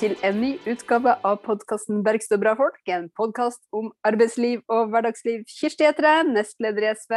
Til 0.00 0.14
en 0.24 0.38
ny 0.40 0.54
utgave 0.64 1.12
av 1.28 1.42
podkasten 1.44 1.98
'Bergstø 2.00 2.38
bra 2.40 2.54
folk'. 2.56 2.78
En 2.88 3.10
podkast 3.12 3.60
om 3.76 3.90
arbeidsliv 4.00 4.62
og 4.72 4.88
hverdagsliv. 4.88 5.42
Kirsti 5.44 5.84
heter 5.84 6.06
jeg, 6.08 6.28
nestleder 6.30 6.86
i 6.86 6.92
SV. 6.96 7.16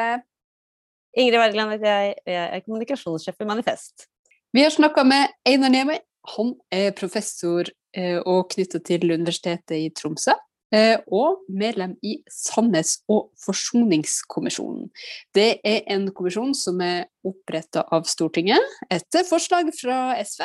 Ingrid 1.16 1.40
Wergeland 1.40 1.72
heter 1.72 1.88
jeg, 1.88 2.10
og 2.26 2.34
jeg 2.34 2.50
er 2.58 2.64
kommunikasjonssjef 2.66 3.40
i 3.40 3.48
Manifest. 3.48 4.04
Vi 4.52 4.66
har 4.66 4.74
snakka 4.76 5.06
med 5.08 5.32
Einar 5.48 5.72
Nemi. 5.72 5.96
Han 6.36 6.50
er 6.76 6.92
professor 6.92 7.70
eh, 7.96 8.20
og 8.20 8.50
knytta 8.52 8.82
til 8.84 9.14
Universitetet 9.14 9.78
i 9.78 9.88
Tromsø. 9.96 10.36
Eh, 10.76 10.98
og 11.08 11.46
medlem 11.48 11.94
i 12.04 12.18
Sannhets- 12.28 13.00
og 13.08 13.30
forsoningskommisjonen. 13.46 14.92
Det 15.32 15.62
er 15.64 15.88
en 15.88 16.12
kommisjon 16.12 16.52
som 16.52 16.84
er 16.84 17.06
oppretta 17.24 17.86
av 17.96 18.04
Stortinget 18.12 18.60
etter 18.92 19.24
forslag 19.30 19.72
fra 19.80 20.18
SV. 20.20 20.44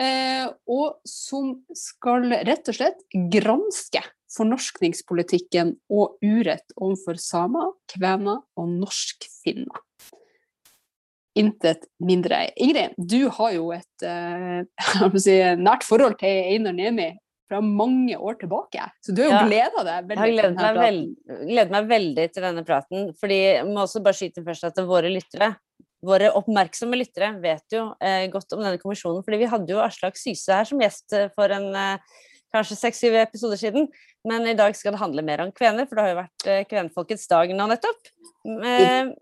Eh, 0.00 0.46
og 0.70 1.00
som 1.04 1.52
skal 1.76 2.30
rett 2.48 2.70
og 2.72 2.76
slett 2.78 3.02
granske 3.34 4.00
fornorskningspolitikken 4.32 5.74
og 5.92 6.16
urett 6.24 6.72
overfor 6.78 7.18
samer, 7.20 7.74
kvener 7.90 8.40
og 8.56 8.70
norskfinner. 8.78 9.82
Intet 11.38 11.84
mindre. 12.02 12.46
Ingrid, 12.58 12.96
du 12.96 13.28
har 13.36 13.52
jo 13.54 13.68
et 13.76 14.06
eh, 14.06 14.62
si, 15.26 15.36
nært 15.60 15.84
forhold 15.86 16.16
til 16.22 16.54
Einar 16.54 16.74
Nemi 16.76 17.10
fra 17.50 17.60
mange 17.64 18.14
år 18.14 18.36
tilbake, 18.38 18.84
så 19.02 19.12
du 19.14 19.24
har 19.24 19.28
jo 19.28 19.34
Ja. 19.34 19.46
gleda 19.48 19.82
deg 19.86 20.10
veldig 20.10 20.14
Jeg 20.14 20.20
har 20.20 20.34
gledet 20.36 20.60
meg, 20.60 20.76
veld, 21.50 21.72
meg 21.74 21.88
veldig 21.90 22.26
til 22.32 22.44
denne 22.46 22.62
praten. 22.66 23.08
fordi 23.18 23.38
jeg 23.40 23.64
må 23.66 23.82
også 23.82 24.02
bare 24.04 24.14
skyte 24.14 24.44
først 24.46 24.68
at 24.68 24.78
våre 24.86 25.10
lyttere, 25.10 25.56
våre 26.06 26.30
oppmerksomme 26.36 26.96
lyttere, 26.96 27.34
vet 27.42 27.76
jo 27.76 27.90
eh, 28.00 28.24
godt 28.32 28.56
om 28.56 28.62
denne 28.64 28.80
kommisjonen. 28.80 29.24
fordi 29.24 29.42
vi 29.42 29.50
hadde 29.52 29.74
jo 29.74 29.82
Aslak 29.84 30.16
Syse 30.18 30.54
her 30.54 30.68
som 30.68 30.80
gjest 30.80 31.12
eh, 31.16 31.28
for 31.36 31.52
en 31.52 31.68
eh, 31.76 32.20
kanskje 32.54 32.78
seks-syv 32.78 33.18
episoder 33.20 33.60
siden. 33.60 33.90
Men 34.28 34.46
i 34.48 34.56
dag 34.56 34.76
skal 34.76 34.94
det 34.94 35.02
handle 35.02 35.24
mer 35.24 35.44
om 35.44 35.52
kvener, 35.52 35.88
for 35.88 35.96
det 35.96 36.04
har 36.04 36.12
jo 36.12 36.20
vært 36.22 36.48
eh, 36.48 36.64
kvenfolkets 36.68 37.28
dag 37.30 37.52
nå 37.56 37.68
nettopp. 37.70 38.10
Eh, 38.44 39.12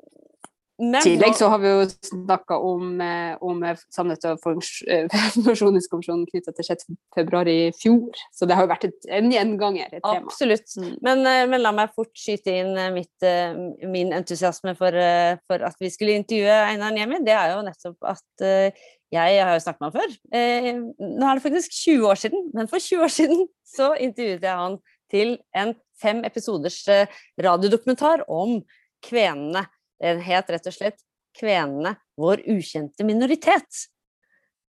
I 0.78 1.00
tillegg 1.02 1.34
så 1.34 1.48
har 1.50 1.58
vi 1.58 1.70
jo 1.72 1.86
snakka 2.06 2.58
om, 2.62 3.00
eh, 3.02 3.32
om 3.42 3.64
sannhet 3.90 4.22
og 4.30 4.44
eh, 4.86 5.16
forsoningskommisjonen 5.48 6.26
knytta 6.28 6.54
til 6.54 6.68
6. 6.68 6.86
februar 7.16 7.50
i 7.50 7.72
fjor, 7.74 8.20
så 8.30 8.46
det 8.46 8.54
har 8.54 8.66
jo 8.66 8.70
vært 8.70 8.86
et, 8.86 9.08
en 9.18 9.32
gjenganger, 9.32 9.88
et 9.90 10.04
tema. 10.04 10.22
Absolutt. 10.22 10.68
Tema. 10.70 10.92
Men, 11.02 11.24
eh, 11.26 11.46
men 11.50 11.64
la 11.64 11.72
meg 11.74 11.90
fort 11.96 12.12
skyte 12.18 12.54
inn 12.60 12.78
eh, 12.78 12.92
mitt, 12.94 13.26
eh, 13.26 13.58
min 13.90 14.14
entusiasme 14.14 14.76
for, 14.78 14.94
eh, 14.94 15.40
for 15.50 15.66
at 15.66 15.82
vi 15.82 15.90
skulle 15.90 16.14
intervjue 16.20 16.60
Einar 16.68 16.94
Niemi. 16.94 17.24
Det 17.26 17.34
er 17.34 17.56
jo 17.56 17.64
nettopp 17.66 18.10
at 18.14 18.46
eh, 18.46 18.86
jeg 19.14 19.40
har 19.40 19.54
jo 19.56 19.64
snakket 19.64 19.82
med 19.82 19.90
ham 19.90 19.98
før. 19.98 20.16
Eh, 20.36 20.70
Nå 21.18 21.26
er 21.26 21.38
det 21.38 21.46
faktisk 21.48 21.74
20 21.74 22.06
år 22.10 22.22
siden, 22.22 22.46
men 22.54 22.70
for 22.70 22.78
20 22.78 23.02
år 23.06 23.12
siden 23.14 23.46
så 23.66 23.94
intervjuet 23.96 24.46
jeg 24.46 24.62
han 24.62 24.78
til 25.10 25.38
en 25.56 25.74
fem 25.98 26.22
episoders 26.28 26.82
eh, 26.92 27.08
radiodokumentar 27.42 28.26
om 28.30 28.60
kvenene. 29.04 29.64
Den 30.02 30.20
het 30.22 30.50
rett 30.50 30.66
og 30.70 30.74
slett 30.74 31.00
'Kvenene 31.38 31.94
vår 32.18 32.42
ukjente 32.50 33.04
minoritet'. 33.06 33.88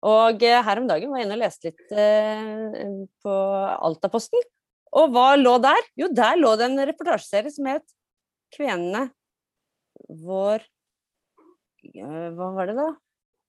Og 0.06 0.42
eh, 0.42 0.62
her 0.64 0.80
om 0.80 0.88
dagen 0.88 1.12
var 1.12 1.20
jeg 1.20 1.28
inne 1.28 1.36
og 1.36 1.42
leste 1.42 1.70
litt 1.70 1.92
eh, 1.92 2.88
på 3.24 3.36
Altaposten. 3.88 4.44
Og 4.96 5.12
hva 5.14 5.34
lå 5.38 5.54
der? 5.62 5.80
Jo, 6.00 6.08
der 6.12 6.40
lå 6.40 6.54
det 6.58 6.70
en 6.70 6.86
reportasjeserie 6.88 7.52
som 7.52 7.68
het 7.70 7.84
'Kvenene 8.50 9.10
vår 10.08 10.64
eh, 11.84 12.28
Hva 12.34 12.48
var 12.56 12.72
det, 12.72 12.76
da? 12.80 12.88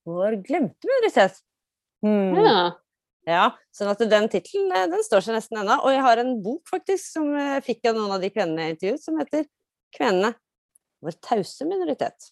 Vår 0.05 0.37
glemte 0.43 0.89
minoritet. 0.89 1.41
Hmm. 2.03 2.35
Ja. 2.35 2.61
Ja, 3.29 3.41
sånn 3.69 3.91
at 3.91 3.99
den 4.09 4.27
tittelen 4.33 4.71
eh, 4.75 4.87
den 4.91 5.03
står 5.05 5.23
seg 5.23 5.37
nesten 5.37 5.61
ennå. 5.61 5.79
Og 5.85 5.93
jeg 5.93 6.03
har 6.03 6.19
en 6.19 6.35
bok 6.43 6.67
faktisk 6.69 7.05
som 7.15 7.31
fikk 7.63 7.85
av 7.87 7.95
noen 7.95 8.15
av 8.17 8.23
de 8.23 8.31
kvenene 8.33 8.67
jeg 8.67 8.75
intervjuet, 8.75 9.03
som 9.07 9.19
heter 9.21 9.47
'Kvenene 9.95 10.35
vår 11.01 11.17
tause 11.23 11.67
minoritet'. 11.67 12.31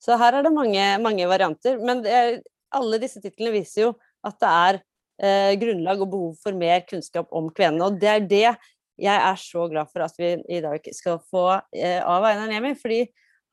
Så 0.00 0.16
her 0.16 0.38
er 0.38 0.46
det 0.46 0.52
mange, 0.54 0.84
mange 1.02 1.26
varianter. 1.28 1.78
Men 1.80 2.04
er, 2.08 2.40
alle 2.72 3.00
disse 3.02 3.20
titlene 3.20 3.52
viser 3.58 3.88
jo 3.88 3.94
at 4.26 4.38
det 4.40 4.50
er 4.50 4.80
eh, 5.20 5.54
grunnlag 5.60 6.00
og 6.00 6.12
behov 6.12 6.36
for 6.42 6.56
mer 6.56 6.84
kunnskap 6.88 7.28
om 7.36 7.50
kvenene. 7.52 7.88
Og 7.88 8.00
det 8.00 8.12
er 8.12 8.28
det 8.28 8.46
jeg 9.00 9.16
er 9.16 9.36
så 9.40 9.66
glad 9.72 9.88
for 9.92 10.04
at 10.04 10.16
vi 10.20 10.34
i 10.52 10.60
dag 10.64 10.84
skal 10.96 11.20
få 11.30 11.44
eh, 11.76 12.00
av 12.00 12.24
Einar 12.28 12.50
Nemi. 12.52 12.74
Fordi 12.78 13.02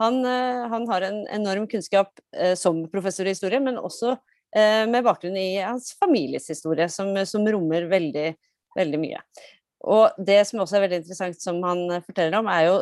han, 0.02 0.20
eh, 0.26 0.64
han 0.72 0.88
har 0.92 1.08
en 1.08 1.22
enorm 1.40 1.68
kunnskap 1.68 2.20
eh, 2.36 2.56
som 2.60 2.84
professor 2.92 3.28
i 3.28 3.36
historie, 3.36 3.60
men 3.64 3.80
også 3.80 4.14
eh, 4.56 4.84
med 4.90 5.06
bakgrunn 5.08 5.38
i 5.40 5.58
hans 5.60 5.94
families 6.00 6.48
historie, 6.52 6.90
som, 6.94 7.14
som 7.26 7.48
rommer 7.48 7.88
veldig, 7.92 8.28
veldig 8.78 9.02
mye. 9.02 9.24
Og 9.88 10.16
det 10.28 10.42
som 10.50 10.62
også 10.64 10.78
er 10.78 10.88
veldig 10.88 11.02
interessant, 11.04 11.42
som 11.42 11.60
han 11.66 11.84
eh, 11.92 12.06
forteller 12.06 12.40
om, 12.40 12.52
er 12.52 12.68
jo 12.70 12.78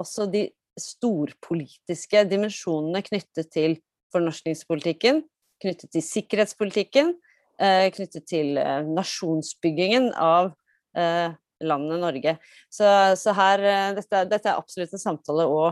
også 0.00 0.28
de 0.30 0.46
storpolitiske 0.82 2.24
dimensjonene 2.30 3.02
knyttet 3.06 3.52
til 3.54 3.78
fornorskningspolitikken, 4.14 5.22
knyttet 5.60 5.92
til 5.94 6.04
sikkerhetspolitikken, 6.04 7.14
eh, 7.60 7.86
knyttet 7.94 8.26
til 8.30 8.58
eh, 8.60 8.80
nasjonsbyggingen 8.88 10.10
av 10.16 10.52
eh, 10.96 11.36
landet 11.60 12.00
Norge. 12.00 12.36
Så, 12.72 12.86
så 13.20 13.34
her, 13.36 13.62
dette, 13.98 14.24
dette 14.30 14.48
er 14.48 14.56
absolutt 14.56 14.94
en 14.96 15.02
samtale 15.02 15.44
å, 15.44 15.66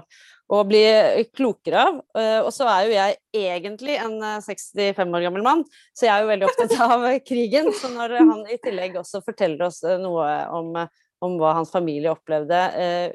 å 0.53 0.59
bli 0.69 0.83
klokere 1.33 1.87
av. 1.87 2.01
Og 2.45 2.51
så 2.53 2.69
er 2.69 2.83
jo 2.85 2.93
jeg 2.93 3.17
egentlig 3.49 3.97
en 3.97 4.19
eh, 4.21 4.39
65 4.45 5.17
år 5.17 5.29
gammel 5.29 5.47
mann, 5.47 5.65
så 5.97 6.09
jeg 6.09 6.15
er 6.15 6.25
jo 6.25 6.33
veldig 6.35 6.51
opptatt 6.51 6.77
av 6.89 7.09
krigen. 7.25 7.73
Så 7.77 7.93
når 7.95 8.19
han 8.21 8.45
i 8.53 8.61
tillegg 8.63 9.01
også 9.01 9.25
forteller 9.25 9.69
oss 9.71 9.81
noe 10.03 10.29
om, 10.61 10.77
om 11.25 11.41
hva 11.41 11.57
hans 11.57 11.73
familie 11.73 12.13
opplevde 12.13 12.61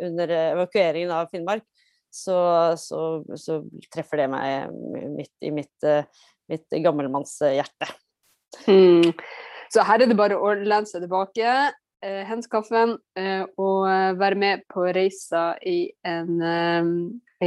under 0.10 0.34
evakueringen 0.42 1.14
av 1.14 1.30
Finnmark, 1.32 1.68
så, 2.14 2.38
så, 2.78 3.02
så 3.40 3.60
treffer 3.94 4.24
det 4.24 4.30
meg 4.34 4.74
midt 5.18 5.46
i 5.46 5.52
mitt, 5.54 5.76
eh, 5.88 6.06
mitt 6.52 6.78
gammelmannshjerte. 6.84 7.90
Mm. 8.68 9.14
Så 9.74 9.86
her 9.88 10.04
er 10.04 10.12
det 10.12 10.20
bare 10.20 10.38
å 10.38 10.54
lene 10.54 10.86
seg 10.86 11.02
tilbake, 11.06 11.56
eh, 12.06 12.22
hente 12.30 12.52
kaffen 12.52 12.98
eh, 13.18 13.42
og 13.58 13.90
eh, 13.90 14.12
være 14.20 14.38
med 14.40 14.66
på 14.70 14.86
reisa 14.94 15.54
i 15.66 15.88
en, 16.06 16.36
eh, 16.46 16.92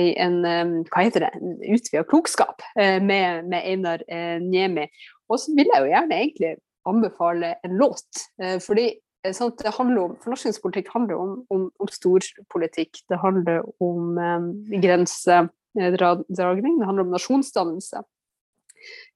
i 0.02 0.06
en 0.22 0.40
eh, 0.42 0.76
hva 0.90 1.06
heter 1.06 1.28
det, 1.28 1.32
utvida 1.70 2.02
klokskap 2.10 2.64
eh, 2.74 2.98
med, 2.98 3.46
med 3.46 3.62
Einar 3.62 4.02
eh, 4.10 4.40
Niemi. 4.42 4.88
Og 5.30 5.42
så 5.42 5.54
vil 5.54 5.70
jeg 5.70 5.84
jo 5.84 5.92
gjerne 5.92 6.22
egentlig 6.22 6.56
anbefale 6.86 7.54
en 7.66 7.78
låt, 7.78 8.26
eh, 8.42 8.58
fordi 8.62 8.90
eh, 9.26 9.34
sant, 9.36 9.58
det 9.58 9.74
handler 9.76 10.02
om, 10.02 10.16
Fornorskningspolitikk 10.22 10.90
handler 10.94 11.20
om, 11.20 11.36
om, 11.52 11.68
om 11.82 11.90
storpolitikk. 11.92 13.02
Det 13.10 13.18
handler 13.22 13.64
om 13.82 14.18
eh, 14.18 14.80
grensedragning, 14.84 16.78
det 16.80 16.88
handler 16.88 17.06
om 17.06 17.14
nasjonsdannelse. 17.14 18.02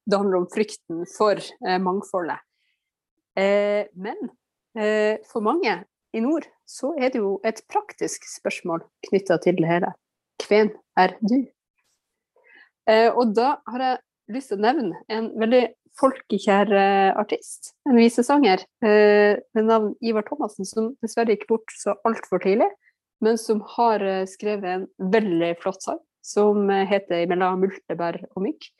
Det 0.07 0.19
handler 0.19 0.43
om 0.43 0.49
frykten 0.51 1.07
for 1.17 1.39
eh, 1.39 1.79
mangfoldet. 1.83 2.43
Eh, 3.39 3.87
men 3.95 4.31
eh, 4.75 5.23
for 5.31 5.45
mange 5.45 5.79
i 6.13 6.21
nord 6.23 6.49
så 6.67 6.93
er 6.99 7.13
det 7.13 7.23
jo 7.23 7.37
et 7.47 7.63
praktisk 7.71 8.27
spørsmål 8.27 8.83
knytta 9.09 9.39
til 9.45 9.61
det 9.61 9.71
hele. 9.71 9.93
Hvem 10.49 10.73
er 10.99 11.15
du? 11.23 11.39
Eh, 12.91 13.11
og 13.11 13.35
da 13.37 13.61
har 13.71 13.85
jeg 13.87 14.01
lyst 14.35 14.53
til 14.53 14.59
å 14.59 14.65
nevne 14.65 15.03
en 15.11 15.31
veldig 15.39 15.63
folkekjær 16.01 16.71
artist, 17.19 17.75
en 17.89 17.99
visesanger 17.99 18.63
eh, 18.85 19.39
med 19.57 19.67
navn 19.69 19.95
Ivar 20.05 20.25
Thomassen, 20.27 20.69
som 20.69 20.93
dessverre 21.05 21.35
gikk 21.35 21.49
bort 21.51 21.75
så 21.77 21.97
altfor 22.09 22.43
tidlig, 22.45 22.69
men 23.25 23.39
som 23.41 23.63
har 23.77 24.05
eh, 24.05 24.27
skrevet 24.29 24.71
en 24.71 24.87
veldig 25.13 25.55
flott 25.63 25.85
sang 25.85 26.01
som 26.25 26.71
eh, 26.71 26.87
heter 26.89 27.27
'Mellom 27.29 27.65
multebær 27.65 28.21
og 28.35 28.47
mygg'. 28.47 28.71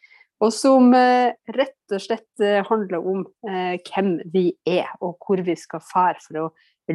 Og 0.41 0.55
som 0.57 0.87
rett 0.97 1.93
og 1.93 2.01
slett 2.01 2.43
handler 2.65 3.05
om 3.05 3.27
hvem 3.45 4.15
vi 4.33 4.47
er, 4.65 4.89
og 5.05 5.19
hvor 5.21 5.43
vi 5.45 5.53
skal 5.53 5.85
fære 5.85 6.23
for 6.25 6.39
å 6.41 6.47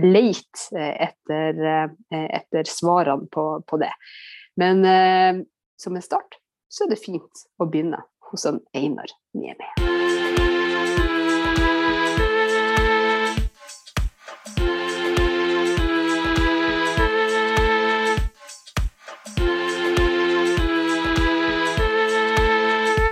leite 0.01 0.81
etter, 0.81 1.94
etter 2.10 2.66
svarene 2.66 3.30
på, 3.30 3.45
på 3.69 3.77
det. 3.83 3.92
Men 4.57 4.81
som 5.77 5.94
en 5.94 6.07
start 6.10 6.39
så 6.74 6.88
er 6.88 6.95
det 6.95 7.04
fint 7.06 7.45
å 7.62 7.69
begynne 7.69 8.01
hos 8.31 8.50
en 8.50 8.63
Einar 8.74 9.13
Niemi. 9.38 9.94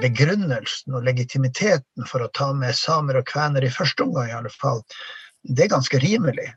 Begrunnelsen 0.03 0.95
og 0.97 1.05
legitimiteten 1.07 2.07
for 2.09 2.23
å 2.23 2.31
ta 2.37 2.51
med 2.57 2.75
samer 2.77 3.19
og 3.19 3.27
kvener 3.29 3.65
i 3.65 3.71
første 3.73 4.05
omgang, 4.05 4.29
i 4.29 4.37
alle 4.37 4.51
fall, 4.53 4.83
det 5.43 5.65
er 5.65 5.75
ganske 5.75 5.99
rimelig. 6.03 6.49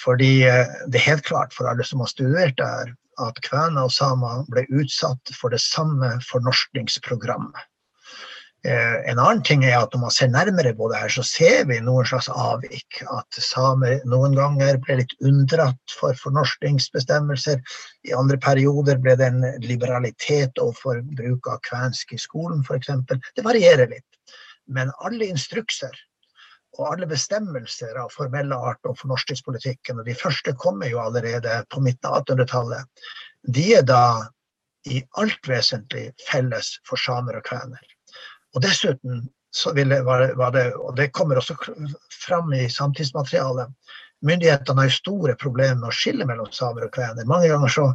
Fordi 0.00 0.32
eh, 0.48 0.68
det 0.88 1.00
er 1.00 1.10
helt 1.10 1.26
klart 1.28 1.54
for 1.56 1.68
alle 1.68 1.84
som 1.84 2.04
har 2.04 2.10
studert 2.12 2.56
der, 2.60 2.94
at 3.20 3.42
kvener 3.44 3.86
og 3.86 3.92
samer 3.92 4.46
ble 4.52 4.64
utsatt 4.72 5.34
for 5.36 5.52
det 5.52 5.60
samme 5.60 6.14
fornorskningsprogrammet. 6.30 7.68
Eh, 8.64 9.10
en 9.10 9.18
annen 9.18 9.40
ting 9.42 9.64
er 9.66 9.74
at 9.80 9.90
når 9.94 10.00
man 10.04 10.12
ser 10.14 10.28
nærmere 10.30 10.70
på 10.78 10.86
det 10.92 11.00
her, 11.00 11.10
så 11.10 11.24
ser 11.26 11.64
vi 11.66 11.80
noen 11.82 12.06
slags 12.06 12.28
avvik. 12.30 13.00
At 13.10 13.38
samer 13.42 14.04
noen 14.06 14.36
ganger 14.38 14.78
ble 14.84 15.00
litt 15.00 15.14
unndratt 15.26 15.96
for 15.98 16.14
fornorskningsbestemmelser. 16.20 17.58
I 18.06 18.14
andre 18.14 18.38
perioder 18.42 19.00
ble 19.02 19.16
det 19.18 19.32
en 19.32 19.42
liberalitet 19.66 20.62
overfor 20.62 21.02
bruk 21.18 21.50
av 21.50 21.58
kvensk 21.66 22.14
i 22.14 22.20
skolen 22.22 22.62
f.eks. 22.62 22.92
Det 23.10 23.46
varierer 23.46 23.90
litt. 23.90 24.06
Men 24.70 24.94
alle 25.02 25.26
instrukser 25.26 25.96
og 26.78 26.86
alle 26.92 27.08
bestemmelser 27.10 27.98
av 28.00 28.14
formelle 28.14 28.56
art 28.56 28.86
om 28.88 28.94
fornorskningspolitikken, 28.96 29.98
og 29.98 30.06
de 30.06 30.14
første 30.16 30.54
kommer 30.56 30.88
jo 30.88 31.02
allerede 31.02 31.58
på 31.68 31.82
midten 31.84 32.08
av 32.08 32.22
1800-tallet, 32.22 33.10
de 33.42 33.66
er 33.76 33.82
da 33.84 34.04
i 34.88 35.02
alt 35.20 35.50
vesentlig 35.50 36.06
felles 36.30 36.76
for 36.88 36.98
samer 36.98 37.36
og 37.38 37.44
kvener. 37.50 37.82
Og 38.56 38.64
dessuten 38.64 39.26
var, 40.04 40.34
var 40.36 40.52
det, 40.54 40.66
og 40.74 40.96
det 40.96 41.12
kommer 41.12 41.40
også 41.40 41.56
fram 42.24 42.52
i 42.56 42.68
samtidsmaterialet, 42.72 43.68
myndighetene 44.22 44.80
har 44.80 44.88
jo 44.88 44.96
store 44.96 45.34
problemer 45.40 45.80
med 45.80 45.90
å 45.90 45.96
skille 45.96 46.26
mellom 46.28 46.48
samer 46.54 46.86
og 46.86 46.94
kvener. 46.94 47.26
Mange 47.28 47.50
ganger 47.50 47.74
så 47.74 47.88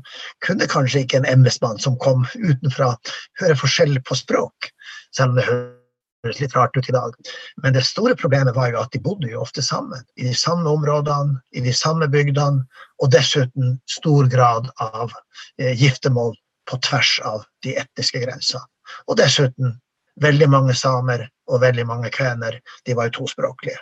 kunne 0.45 0.69
kanskje 0.69 1.05
ikke 1.05 1.21
en 1.21 1.29
embetsmann 1.29 1.79
som 1.81 1.97
kom 2.03 2.25
utenfra, 2.35 2.93
høre 3.41 3.57
forskjell 3.59 3.97
på 4.07 4.17
språk, 4.19 4.69
selv 5.15 5.33
om 5.33 5.39
det 5.39 5.47
høres 5.47 6.41
litt 6.41 6.55
rart 6.57 6.75
ut 6.77 6.89
i 6.89 6.95
dag. 6.95 7.15
Men 7.63 7.77
det 7.77 7.85
store 7.87 8.17
problemet 8.19 8.57
var 8.57 8.73
jo 8.73 8.81
at 8.81 8.91
de 8.93 9.01
bodde 9.03 9.31
jo 9.31 9.41
ofte 9.45 9.63
sammen. 9.63 10.03
I 10.19 10.27
de 10.29 10.35
samme 10.35 10.69
områdene, 10.69 11.39
i 11.55 11.63
de 11.63 11.73
samme 11.73 12.09
bygdene, 12.11 12.65
og 13.01 13.13
dessuten 13.15 13.77
stor 13.89 14.27
grad 14.31 14.69
av 14.83 15.15
eh, 15.61 15.73
giftermål 15.77 16.35
på 16.67 16.79
tvers 16.83 17.17
av 17.23 17.45
de 17.63 17.77
etniske 17.79 18.19
grensene. 18.25 18.65
Og 19.07 19.19
dessuten 19.19 19.77
veldig 20.21 20.49
mange 20.49 20.75
samer 20.77 21.27
og 21.47 21.61
veldig 21.61 21.85
mange 21.87 22.11
kvener, 22.13 22.59
de 22.85 22.95
var 22.97 23.09
jo 23.09 23.21
tospråklige. 23.21 23.77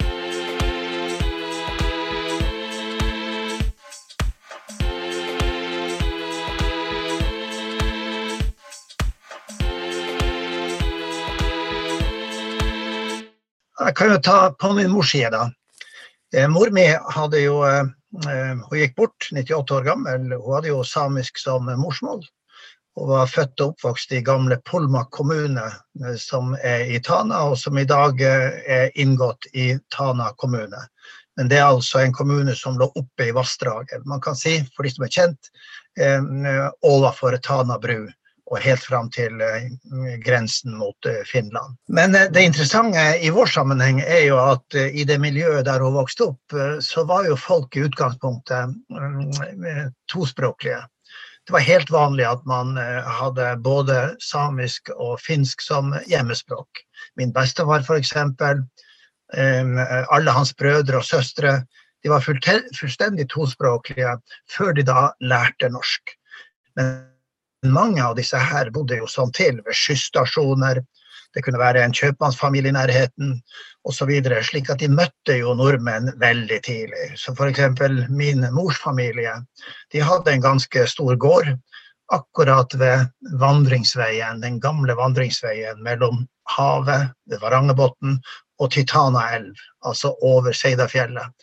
Jeg 13.86 13.94
kan 14.00 14.10
jo 14.10 14.20
ta 14.24 14.38
på 14.56 14.72
min 14.74 14.90
mors 14.90 15.12
side, 15.12 15.30
da. 15.32 15.50
Eh, 16.34 16.48
mor 16.50 16.72
mi 16.74 16.88
hadde 16.90 17.44
jo 17.44 17.60
eh, 17.68 17.86
Hun 18.16 18.80
gikk 18.80 18.96
bort, 18.96 19.28
98 19.36 19.76
år 19.76 19.84
gammel. 19.84 20.30
Hun 20.32 20.56
hadde 20.56 20.72
jo 20.72 20.80
samisk 20.88 21.38
som 21.38 21.68
morsmål 21.68 22.24
og 22.96 23.08
var 23.12 23.28
født 23.28 23.62
og 23.62 23.74
oppvokst 23.74 24.14
i 24.16 24.24
gamle 24.24 24.58
Polmak 24.66 25.12
kommune, 25.12 25.66
eh, 26.02 26.18
som 26.20 26.56
er 26.64 26.88
i 26.96 27.00
Tana, 27.04 27.44
og 27.50 27.58
som 27.60 27.78
i 27.78 27.88
dag 27.88 28.22
eh, 28.24 28.60
er 28.78 29.00
inngått 29.02 29.50
i 29.54 29.74
Tana 29.96 30.32
kommune. 30.40 30.88
Men 31.36 31.52
det 31.52 31.60
er 31.60 31.68
altså 31.68 32.00
en 32.00 32.16
kommune 32.16 32.56
som 32.56 32.78
lå 32.80 32.88
oppe 32.96 33.28
i 33.28 33.34
vassdraget. 33.36 34.06
Man 34.08 34.22
kan 34.24 34.38
si, 34.40 34.62
for 34.76 34.88
de 34.88 34.94
som 34.94 35.04
er 35.08 35.16
kjent, 35.18 35.52
eh, 36.00 36.70
overfor 36.88 37.36
Tana 37.44 37.80
bru 37.80 38.06
og 38.46 38.60
helt 38.62 38.84
fram 38.86 39.08
til 39.10 39.40
grensen 40.22 40.76
mot 40.78 41.08
Finland. 41.26 41.80
Men 41.90 42.14
det 42.14 42.44
interessante 42.46 43.02
i 43.26 43.32
vår 43.34 43.50
sammenheng 43.50 44.04
er 44.06 44.28
jo 44.28 44.38
at 44.38 44.78
i 44.86 45.02
det 45.02 45.18
miljøet 45.18 45.66
der 45.66 45.82
hun 45.82 45.98
vokste 45.98 46.28
opp, 46.28 46.54
så 46.78 47.08
var 47.10 47.26
jo 47.26 47.40
folk 47.42 47.74
i 47.74 47.88
utgangspunktet 47.88 48.70
mm, 48.70 49.90
tospråklige 50.14 50.84
det 51.46 51.54
var 51.54 51.66
helt 51.66 51.92
vanlig 51.94 52.26
at 52.26 52.46
man 52.50 52.78
eh, 52.82 53.10
hadde 53.20 53.56
både 53.62 54.16
samisk 54.24 54.90
og 54.96 55.20
finsk 55.22 55.62
som 55.62 55.94
hjemmespråk. 56.10 56.86
Min 57.20 57.34
bestefar 57.36 57.86
f.eks., 57.86 58.16
alle 59.36 60.32
hans 60.32 60.52
brødre 60.54 61.00
og 61.00 61.06
søstre, 61.06 61.58
de 62.06 62.12
var 62.12 62.22
fullstendig 62.22 63.26
tospråklige 63.34 64.12
før 64.54 64.76
de 64.78 64.84
da 64.86 65.08
lærte 65.26 65.72
norsk. 65.74 66.14
Men 66.78 67.00
mange 67.74 68.04
av 68.04 68.14
disse 68.20 68.38
her 68.38 68.70
bodde 68.74 69.00
jo 69.00 69.10
sånn 69.10 69.34
til 69.34 69.58
ved 69.66 69.74
skysstasjoner, 69.74 70.84
det 71.36 71.44
kunne 71.44 71.60
være 71.60 71.84
en 71.84 71.94
kjøpmannsfamilie 71.96 72.72
i 72.72 72.76
nærheten 72.76 73.36
osv. 73.86 74.12
Slik 74.48 74.70
at 74.72 74.82
de 74.82 74.90
møtte 74.92 75.38
jo 75.38 75.54
nordmenn 75.58 76.14
veldig 76.22 76.62
tidlig. 76.66 77.10
Så 77.20 77.36
f.eks. 77.36 77.62
min 78.10 78.48
mors 78.56 78.80
familie 78.82 79.36
de 79.94 80.04
hadde 80.04 80.32
en 80.32 80.46
ganske 80.46 80.88
stor 80.88 81.16
gård 81.16 81.52
akkurat 82.14 82.74
ved 82.78 83.08
vandringsveien, 83.42 84.42
den 84.42 84.60
gamle 84.62 84.94
vandringsveien 84.98 85.82
mellom 85.84 86.26
havet 86.56 87.10
ved 87.30 87.42
Varangerbotn 87.42 88.20
og 88.62 88.72
Titana 88.72 89.26
elv, 89.36 89.56
altså 89.86 90.14
over 90.22 90.54
Seidafjellet. 90.54 91.34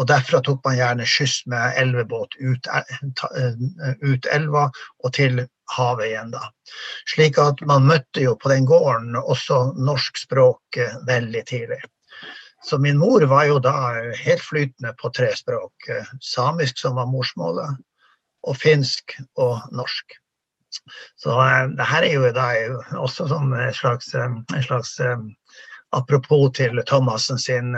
Og 0.00 0.06
derfra 0.08 0.40
tok 0.40 0.62
man 0.64 0.78
gjerne 0.78 1.06
skyss 1.08 1.42
med 1.52 1.76
elvebåt 1.76 2.36
ut, 2.40 2.68
ut 4.00 4.28
elva 4.32 4.70
og 5.04 5.12
til 5.12 5.42
havet 5.76 6.06
igjen, 6.08 6.32
da. 6.32 6.46
Slik 7.12 7.38
at 7.42 7.60
man 7.68 7.88
møtte 7.88 8.24
jo 8.24 8.36
på 8.40 8.50
den 8.52 8.66
gården 8.68 9.18
også 9.20 9.60
norsk 9.78 10.22
språk 10.24 10.80
eh, 10.80 10.96
veldig 11.08 11.42
tidlig. 11.50 11.80
Så 12.64 12.78
min 12.78 12.98
mor 13.00 13.24
var 13.28 13.46
jo 13.48 13.60
da 13.62 13.74
helt 14.20 14.42
flytende 14.44 14.92
på 15.00 15.12
tre 15.16 15.30
språk. 15.36 15.90
Eh, 15.92 16.10
samisk 16.24 16.80
som 16.80 16.96
var 16.98 17.08
morsmålet, 17.12 17.78
og 18.48 18.58
finsk 18.58 19.16
og 19.40 19.60
norsk. 19.76 20.16
Så 21.20 21.36
eh, 21.44 21.66
det 21.76 21.88
her 21.92 22.08
er 22.08 22.16
jo 22.16 22.32
da 22.36 22.48
også 22.98 23.28
en 23.36 23.54
slags, 23.76 24.14
en 24.16 24.64
slags 24.64 24.96
apropos 25.96 26.52
til 26.54 26.82
Thomassen 26.86 27.38
sin, 27.38 27.76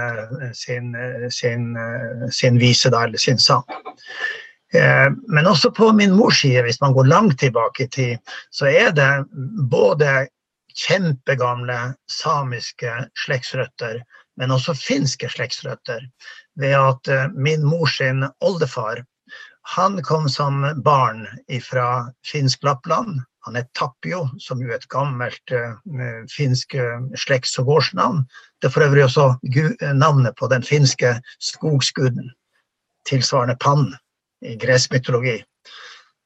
sin, 0.52 0.94
sin, 1.30 1.76
sin 2.30 2.58
vise, 2.60 2.90
da, 2.90 3.04
eller 3.06 3.18
sin 3.18 3.38
sang. 3.38 3.64
Eh, 4.74 5.10
men 5.28 5.46
også 5.46 5.70
på 5.70 5.92
min 5.92 6.14
mors 6.16 6.40
side, 6.40 6.62
hvis 6.62 6.80
man 6.80 6.92
går 6.96 7.04
langt 7.04 7.40
tilbake 7.40 7.84
i 7.84 7.88
tid, 7.88 8.32
så 8.50 8.66
er 8.66 8.94
det 8.96 9.10
både 9.70 10.26
kjempegamle 10.86 11.92
samiske 12.08 12.92
slektsrøtter, 13.24 14.00
men 14.40 14.54
også 14.54 14.74
finske 14.78 15.28
slektsrøtter. 15.28 16.06
Ved 16.56 16.76
at 16.78 17.12
eh, 17.12 17.28
min 17.36 17.64
mors 17.68 18.00
oldefar 18.40 19.04
han 19.62 20.02
kom 20.02 20.28
som 20.28 20.64
barn 20.84 21.26
fra 21.62 22.12
finsk 22.26 22.62
Lappland. 22.62 23.20
Han 23.46 23.56
het 23.58 23.72
Tapio, 23.74 24.28
som 24.38 24.60
jo 24.62 24.70
er 24.70 24.78
et 24.78 24.88
gammelt 24.90 25.54
uh, 25.54 25.74
finsk 26.30 26.76
slekts- 27.18 27.58
og 27.58 27.66
gårdsnavn. 27.70 28.20
Det 28.62 28.68
er 28.68 28.74
for 28.74 28.86
øvrig 28.86 29.04
også 29.04 29.32
navnet 29.98 30.36
på 30.38 30.46
den 30.46 30.62
finske 30.62 31.16
skogsguden, 31.42 32.30
tilsvarende 33.08 33.56
Pann 33.58 33.90
i 34.46 34.54
gresk 34.58 34.94
mytologi. 34.94 35.40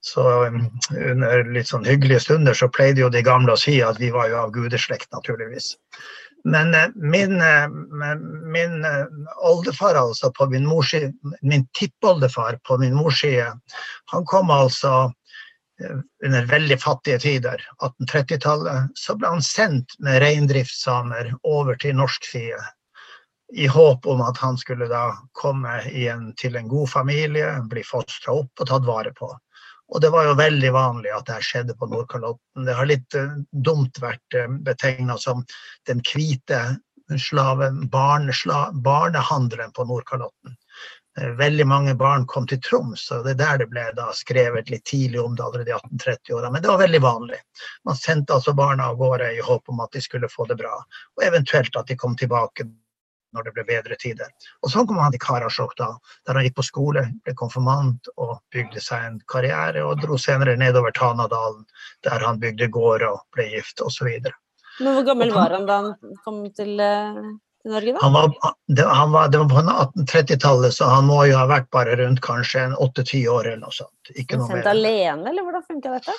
Så 0.07 0.23
um, 0.47 0.61
under 0.93 1.49
litt 1.51 1.73
sånn 1.73 1.87
hyggelige 1.89 2.23
stunder 2.23 2.55
så 2.55 2.69
pleide 2.71 3.03
jo 3.03 3.11
de 3.11 3.25
gamle 3.27 3.57
å 3.57 3.61
si 3.61 3.81
at 3.83 3.99
vi 3.99 4.13
var 4.15 4.29
jo 4.31 4.39
av 4.45 4.53
gudeslekt, 4.55 5.09
naturligvis. 5.15 5.73
Men 6.47 6.75
uh, 6.75 6.89
min, 6.95 7.41
uh, 7.43 7.69
min 8.53 8.85
uh, 8.85 9.07
oldefar, 9.51 9.99
altså, 9.99 10.31
på 10.33 10.47
min 10.51 10.67
mors 10.67 10.95
min 11.43 11.67
tippoldefar 11.79 12.61
på 12.63 12.79
min 12.79 12.95
mors 12.95 13.21
side, 13.21 13.53
han 14.13 14.27
kom 14.27 14.51
altså 14.51 15.13
under 16.25 16.47
veldig 16.49 16.79
fattige 16.81 17.19
tider, 17.21 17.61
1830-tallet, 17.85 18.95
så 18.97 19.13
ble 19.21 19.29
han 19.35 19.43
sendt 19.45 19.93
med 20.01 20.23
reindriftssamer 20.23 21.35
over 21.45 21.77
til 21.83 21.99
norsk 21.99 22.25
side 22.25 22.63
i 23.53 23.67
håp 23.67 24.07
om 24.07 24.23
at 24.25 24.39
han 24.39 24.57
skulle 24.59 24.89
da 24.91 25.11
komme 25.37 25.79
igjen 25.91 26.31
til 26.41 26.57
en 26.57 26.69
god 26.69 26.89
familie, 26.91 27.51
bli 27.71 27.85
fostra 27.87 28.39
opp 28.41 28.63
og 28.63 28.71
tatt 28.71 28.89
vare 28.89 29.13
på. 29.15 29.29
Og 29.89 30.01
det 30.03 30.11
var 30.11 30.27
jo 30.27 30.35
veldig 30.39 30.73
vanlig 30.75 31.13
at 31.15 31.29
det 31.31 31.39
skjedde 31.47 31.77
på 31.79 31.89
Nordkalotten. 31.91 32.67
Det 32.67 32.75
har 32.75 32.91
litt 32.91 33.17
uh, 33.19 33.39
dumt 33.53 34.01
vært 34.03 34.39
eh, 34.39 34.51
betegna 34.67 35.19
som 35.23 35.45
den 35.87 36.03
hvite 36.07 36.63
slaven, 37.23 37.85
barnesla, 37.91 38.71
barnehandelen 38.73 39.71
på 39.77 39.87
Nordkalotten. 39.87 40.57
Uh, 41.21 41.31
veldig 41.39 41.69
mange 41.71 41.95
barn 41.95 42.27
kom 42.27 42.49
til 42.51 42.59
Troms, 42.67 43.07
og 43.15 43.29
det 43.29 43.37
er 43.37 43.43
der 43.45 43.63
det 43.63 43.69
ble 43.71 43.85
da 43.99 44.09
skrevet 44.17 44.73
litt 44.75 44.85
tidlig 44.91 45.23
om 45.23 45.39
det 45.39 45.47
allerede 45.47 45.71
i 45.71 45.79
1830-åra. 45.79 46.51
Men 46.51 46.67
det 46.67 46.73
var 46.73 46.83
veldig 46.83 47.03
vanlig. 47.07 47.39
Man 47.87 48.01
sendte 48.01 48.35
altså 48.35 48.57
barna 48.59 48.91
av 48.91 48.99
gårde 48.99 49.31
i 49.37 49.45
håp 49.45 49.71
om 49.71 49.87
at 49.87 49.95
de 49.95 50.03
skulle 50.03 50.33
få 50.33 50.49
det 50.51 50.59
bra, 50.59 50.81
og 51.17 51.29
eventuelt 51.31 51.79
at 51.79 51.87
de 51.87 51.99
kom 52.01 52.19
tilbake 52.19 52.67
når 53.37 53.47
det 53.49 53.55
ble 53.57 53.67
bedre 53.69 53.99
tider. 54.01 54.33
Og 54.65 54.73
sånn 54.73 54.89
kom 54.89 55.01
han 55.03 55.15
til 55.15 55.23
Karasjok, 55.23 55.77
da, 55.79 55.93
der 56.27 56.39
han 56.39 56.47
gikk 56.49 56.59
på 56.59 56.67
skole, 56.71 57.07
ble 57.27 57.37
konfirmant 57.39 58.11
og 58.17 58.39
bygde 58.55 58.83
seg 58.83 59.05
en 59.07 59.19
karriere, 59.31 59.85
og 59.85 60.03
dro 60.03 60.19
senere 60.21 60.57
nedover 60.61 60.95
Tanadalen, 60.97 61.65
der 62.07 62.25
han 62.25 62.41
bygde 62.43 62.71
gård 62.73 63.05
og 63.07 63.21
ble 63.37 63.51
gift 63.55 63.85
osv. 63.85 64.09
Men 64.81 64.97
hvor 64.97 65.07
gammel 65.09 65.35
var 65.35 65.57
han 65.57 65.67
da 65.69 65.83
han 65.83 66.17
kom 66.25 66.43
til, 66.57 66.75
uh, 66.81 67.21
til 67.63 67.73
Norge, 67.73 67.93
da? 67.97 68.01
Han 68.03 68.17
var, 68.17 68.33
det, 68.69 68.89
han 68.89 69.13
var, 69.15 69.31
det 69.33 69.43
var 69.43 69.53
på 69.53 69.63
1830-tallet, 69.63 70.77
så 70.77 70.91
han 70.93 71.07
må 71.09 71.23
jo 71.31 71.39
ha 71.39 71.47
vært 71.51 71.71
bare 71.75 71.97
rundt 72.01 72.25
kanskje 72.25 72.69
åtte-ti 72.75 73.23
år 73.29 73.53
eller 73.53 73.63
noe 73.65 73.77
sånt. 73.77 74.13
Ikke 74.17 74.41
noe 74.41 74.51
mer. 74.51 74.61
Sendt 74.61 74.73
alene, 74.75 75.31
eller 75.31 75.47
hvordan 75.47 75.65
funka 75.69 75.95
dette? 75.97 76.17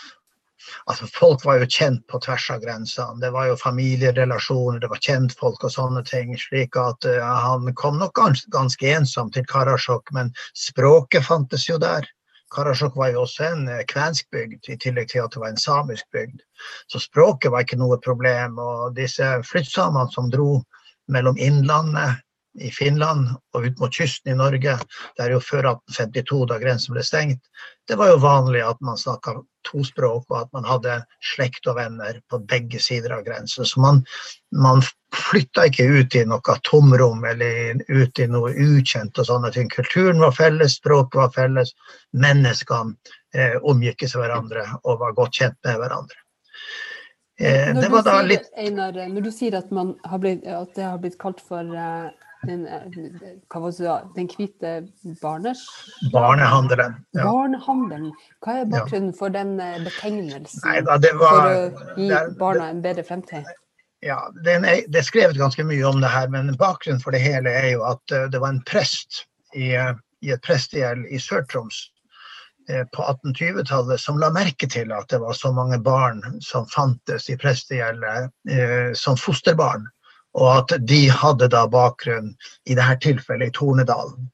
Altså 0.85 1.07
Folk 1.13 1.45
var 1.45 1.61
jo 1.61 1.69
kjent 1.69 2.03
på 2.11 2.19
tvers 2.23 2.49
av 2.53 2.61
grensene. 2.63 3.19
Det 3.21 3.31
var 3.35 3.49
jo 3.51 3.57
familierelasjoner, 3.61 4.81
det 4.83 4.91
var 4.91 5.03
kjentfolk 5.03 5.63
og 5.63 5.73
sånne 5.73 6.03
ting. 6.07 6.35
slik 6.37 6.77
at 6.79 7.07
uh, 7.07 7.23
han 7.47 7.73
kom 7.75 7.99
nok 8.01 8.15
ganske, 8.17 8.49
ganske 8.53 8.93
ensom 8.99 9.31
til 9.31 9.45
Karasjok, 9.47 10.11
men 10.17 10.33
språket 10.55 11.25
fantes 11.25 11.67
jo 11.69 11.77
der. 11.81 12.07
Karasjok 12.55 12.95
var 12.95 13.11
jo 13.11 13.25
også 13.25 13.43
en 13.43 13.65
eh, 13.67 13.83
kvensk 13.91 14.29
bygd, 14.31 14.69
i 14.71 14.77
tillegg 14.79 15.09
til 15.11 15.25
at 15.25 15.33
det 15.33 15.41
var 15.41 15.51
en 15.51 15.59
samisk 15.59 16.05
bygd. 16.15 16.39
Så 16.87 17.01
språket 17.03 17.51
var 17.51 17.65
ikke 17.65 17.79
noe 17.79 17.99
problem. 18.03 18.55
Og 18.63 18.95
disse 18.95 19.25
flyttsamene 19.49 20.07
som 20.13 20.31
dro 20.31 20.61
mellom 21.11 21.39
Innlandet 21.39 22.23
i 22.57 22.71
Finland 22.73 23.29
og 23.55 23.65
ut 23.65 23.79
mot 23.81 23.93
kysten 23.93 24.33
i 24.33 24.37
Norge, 24.37 24.77
det 25.17 25.25
er 25.25 25.33
jo 25.35 25.41
før 25.43 25.71
1852, 25.73 26.39
da 26.49 26.59
grensen 26.61 26.95
ble 26.95 27.03
stengt, 27.05 27.43
det 27.87 27.97
var 27.99 28.11
jo 28.11 28.19
vanlig 28.23 28.63
at 28.65 28.79
man 28.83 28.99
snakka 28.99 29.37
tospråk, 29.67 30.25
og 30.29 30.37
at 30.41 30.51
man 30.55 30.67
hadde 30.67 30.99
slekt 31.23 31.67
og 31.67 31.77
venner 31.79 32.19
på 32.31 32.39
begge 32.49 32.79
sider 32.83 33.13
av 33.15 33.23
grensen. 33.27 33.67
Så 33.67 33.81
man, 33.83 34.01
man 34.55 34.83
flytta 35.15 35.67
ikke 35.69 35.87
ut 35.87 36.15
i 36.15 36.23
noe 36.27 36.57
tomrom 36.67 37.23
eller 37.27 37.81
ut 37.87 38.19
i 38.19 38.27
noe 38.31 38.51
ukjent 38.51 39.19
og 39.19 39.29
sånne 39.29 39.51
ting. 39.55 39.71
Kulturen 39.73 40.21
var 40.23 40.35
felles, 40.35 40.79
språket 40.81 41.19
var 41.21 41.33
felles, 41.35 41.73
menneskene 42.15 42.95
eh, 43.35 43.57
omgikkes 43.63 44.15
hverandre 44.19 44.67
og 44.83 45.03
var 45.03 45.17
godt 45.17 45.41
kjent 45.41 45.59
med 45.67 45.81
hverandre. 45.81 46.23
Eh, 47.39 47.73
når, 47.75 47.89
du 47.91 47.97
sier, 48.01 48.23
litt... 48.31 48.47
Einar, 48.57 48.95
når 49.11 49.27
du 49.27 49.33
sier 49.33 49.59
at, 49.59 49.67
blitt, 49.69 50.47
at, 50.49 50.71
det 50.73 50.87
har 50.87 50.97
blitt 51.01 51.19
kalt 51.21 51.43
for 51.45 51.61
eh, 51.69 52.07
den, 52.45 52.65
hva 53.49 53.61
var 53.61 53.73
det, 53.73 53.95
den 54.15 54.27
hvite 54.29 54.73
barners... 55.21 55.63
Barnehandelen. 56.13 56.97
Ja. 57.17 57.25
Barnehandelen. 57.25 58.11
Hva 58.45 58.59
er 58.61 58.69
bakgrunnen 58.69 59.13
ja. 59.13 59.17
for 59.17 59.33
den 59.33 59.55
eh, 59.63 59.79
betegnelsen? 59.85 60.61
Nei, 60.67 60.81
da, 60.85 60.99
det 61.01 61.13
var, 61.17 61.39
for 61.39 61.95
å 61.95 61.97
gi 61.97 62.11
det, 62.11 62.21
barna 62.39 62.69
en 62.73 62.83
bedre 62.85 63.05
fremtid? 63.07 63.49
Ja, 64.05 64.19
det 64.45 64.59
er, 64.59 64.67
det 64.85 65.01
er, 65.01 65.07
skrevet 65.07 65.39
ganske 65.39 65.65
mye 65.65 65.89
om 65.89 66.01
det 66.03 66.13
her, 66.13 66.29
men 66.33 66.53
bakgrunnen 66.59 67.01
for 67.01 67.15
det 67.15 67.23
hele 67.25 67.49
er 67.49 67.71
jo 67.73 67.85
at 67.89 68.03
uh, 68.13 68.27
det 68.31 68.41
var 68.43 68.53
en 68.53 68.63
prest 68.69 69.23
i, 69.57 69.73
i 69.73 70.33
et 70.33 70.43
prestegjeld 70.45 71.07
i 71.09 71.21
Sør-Troms 71.21 71.87
på 72.67 72.99
1820-tallet 72.99 74.01
som 74.03 74.17
la 74.19 74.27
merke 74.35 74.67
til 74.67 74.89
at 74.91 75.07
det 75.07 75.21
var 75.23 75.37
så 75.39 75.53
mange 75.55 75.77
barn 75.79 76.17
som 76.43 76.65
fantes 76.67 77.29
i 77.31 77.37
prestegjeldet 77.39 78.27
som 78.99 79.15
fosterbarn. 79.15 79.85
Og 80.37 80.49
at 80.53 80.73
de 80.85 81.03
hadde 81.09 81.49
da 81.53 81.65
bakgrunn, 81.71 82.33
i 82.69 82.77
dette 82.77 82.99
tilfellet 83.07 83.49
i 83.49 83.55
Tornedalen. 83.57 84.29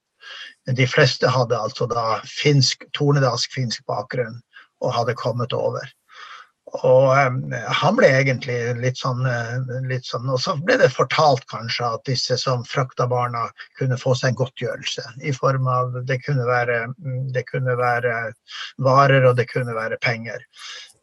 De 0.79 0.87
fleste 0.87 1.27
hadde 1.27 1.59
altså 1.59 1.87
da 1.91 2.21
finsk, 2.27 2.85
tornedalsk-finsk 2.95 3.83
bakgrunn 3.89 4.39
og 4.83 4.95
hadde 4.95 5.15
kommet 5.19 5.55
over. 5.55 5.87
Og 6.81 7.11
um, 7.13 7.51
han 7.53 7.97
ble 7.99 8.07
egentlig 8.17 8.55
litt 8.79 8.97
sånn, 8.97 9.21
uh, 9.27 9.59
litt 9.89 10.07
sånn, 10.07 10.29
Og 10.31 10.39
så 10.41 10.55
ble 10.57 10.79
det 10.81 10.89
fortalt 10.93 11.43
kanskje 11.51 11.91
at 11.97 12.05
disse 12.09 12.37
som 12.41 12.63
frakta 12.65 13.05
barna, 13.09 13.45
kunne 13.77 13.99
få 13.99 14.15
seg 14.17 14.31
en 14.31 14.39
godtgjørelse. 14.41 15.03
I 15.21 15.35
form 15.35 15.69
av 15.69 15.99
Det 16.09 16.17
kunne 16.23 16.47
være, 16.49 16.79
det 17.35 17.45
kunne 17.51 17.77
være 17.77 18.15
varer, 18.81 19.29
og 19.29 19.37
det 19.37 19.49
kunne 19.51 19.77
være 19.77 20.01
penger. 20.01 20.41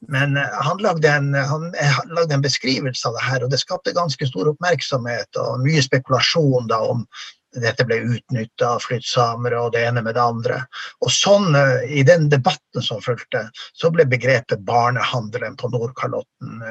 Men 0.08 0.36
eh, 0.36 0.42
han 0.52 0.78
lagde, 0.78 1.08
en, 1.08 1.34
han 1.34 1.74
eh, 1.74 1.98
lagde, 2.06 2.34
en, 2.34 2.42
beskrivelse 2.42 3.08
av 3.08 3.14
det 3.14 3.26
her, 3.26 3.44
og 3.44 3.50
det 3.50 3.60
skapte 3.60 3.96
ganske 3.96 4.26
stor 4.26 4.54
oppmerksomhet 4.54 5.40
og 5.40 5.60
mye 5.66 5.82
spekulasjon 5.84 6.70
da 6.70 6.80
om 6.94 7.04
dette 7.50 7.82
ble 7.82 7.96
utnytta 8.06 8.76
av 8.76 8.84
flyttsamere 8.84 9.58
og 9.58 9.72
det 9.74 9.82
ene 9.88 10.04
med 10.06 10.14
det 10.14 10.22
andre. 10.22 10.60
Og 11.02 11.10
sånn, 11.12 11.50
eh, 11.58 11.90
I 12.00 12.04
den 12.06 12.28
debatten 12.32 12.84
som 12.86 13.02
fulgte, 13.04 13.48
så 13.74 13.90
ble 13.92 14.06
begrepet 14.08 14.62
barnehandelen 14.64 15.58
på 15.60 15.68
Nordkalotten 15.74 16.62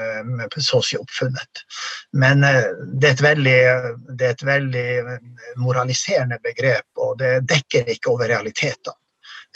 så 0.58 0.80
å 0.80 0.86
si 0.86 0.98
oppfunnet. 0.98 1.66
Men 2.14 2.42
det 2.42 3.12
er, 3.12 3.14
et 3.14 3.26
veldig, 3.28 3.60
det 4.16 4.26
er 4.26 4.38
et 4.38 4.48
veldig 4.48 4.88
moraliserende 5.60 6.40
begrep, 6.44 6.88
og 6.98 7.20
det 7.22 7.44
dekker 7.52 7.92
ikke 7.94 8.16
over 8.16 8.32
realitetene. 8.32 8.96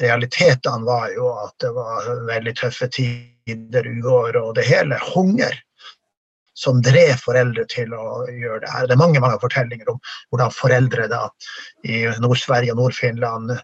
Realitetene 0.02 0.86
var 0.86 1.12
jo 1.14 1.30
at 1.38 1.54
det 1.62 1.70
var 1.76 2.08
veldig 2.28 2.56
tøffe 2.58 2.90
tider 2.92 3.33
tider, 3.46 3.88
uår 4.04 4.40
og 4.42 4.56
det 4.58 4.68
hele. 4.68 5.00
Hunger 5.14 5.56
som 6.54 6.82
drev 6.86 7.16
foreldre 7.22 7.66
til 7.70 7.94
å 7.98 8.24
gjøre 8.30 8.62
det 8.64 8.72
her. 8.72 8.88
Det 8.88 8.96
er 8.96 9.02
mange 9.02 9.22
mange 9.24 9.40
fortellinger 9.42 9.90
om 9.90 10.00
hvordan 10.30 10.54
foreldre 10.54 11.08
da 11.12 11.24
i 11.90 12.04
Nord-Sverige 12.22 12.76
og 12.76 12.82
Nord-Finland 12.84 13.56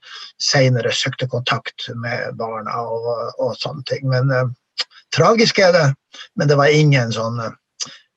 senere 0.41 0.93
søkte 0.95 1.29
kontakt 1.29 1.89
med 2.01 2.33
barna 2.39 2.81
og, 2.81 3.09
og 3.38 3.55
sånne 3.62 3.86
ting. 3.89 4.09
Men 4.09 4.33
eh, 4.33 4.50
tragisk 5.15 5.62
er 5.62 5.75
det, 5.75 5.88
men 6.36 6.50
det 6.50 6.57
var 6.59 6.74
ingen 6.74 7.13
sånn 7.13 7.39
uh, 7.43 7.53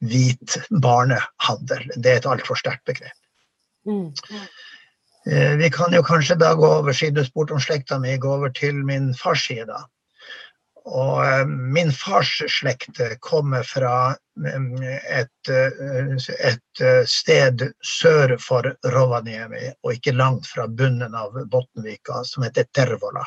hvit 0.08 0.58
barnehandel. 0.82 1.86
Det 1.94 2.14
er 2.14 2.22
et 2.22 2.30
altfor 2.32 2.58
sterkt 2.58 2.86
begrep. 2.88 3.16
Mm. 3.86 4.08
Eh, 5.26 5.54
vi 5.60 5.70
kan 5.70 5.94
jo 5.94 6.02
kanskje 6.06 6.38
da 6.40 6.54
gå 6.58 6.68
over, 6.80 6.96
siden 6.96 7.20
du 7.20 7.26
spurte 7.26 7.54
om 7.54 7.62
slekta 7.62 8.00
mi, 8.02 8.16
gå 8.18 8.30
over 8.38 8.52
til 8.56 8.80
min 8.88 9.12
fars 9.14 9.44
side. 9.46 9.68
da. 9.68 9.84
Og 10.84 11.26
eh, 11.26 11.46
min 11.46 11.92
fars 11.92 12.42
slekt 12.50 13.00
kommer 13.20 13.62
fra 13.62 14.14
et, 14.46 15.48
eh, 15.48 16.16
et, 16.48 16.80
eh, 16.80 17.04
sted 17.06 17.62
sør 17.86 18.34
for 18.42 18.66
Rovaniemi, 18.94 19.70
og 19.82 19.94
ikke 19.94 20.16
langt 20.16 20.48
fra 20.50 20.66
bunnen 20.66 21.14
av 21.14 21.38
Bottenvika, 21.46 22.24
som 22.24 22.48
heter 22.48 22.68
Tervola. 22.74 23.24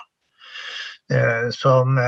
Som 1.54 2.00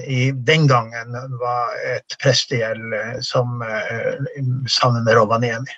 i 0.00 0.30
den 0.48 0.62
gangen 0.66 1.16
var 1.36 1.74
et 1.84 2.14
prestegjeld 2.22 2.94
sammen 3.20 3.58
med 5.04 5.10
Rovaniemi. 5.12 5.74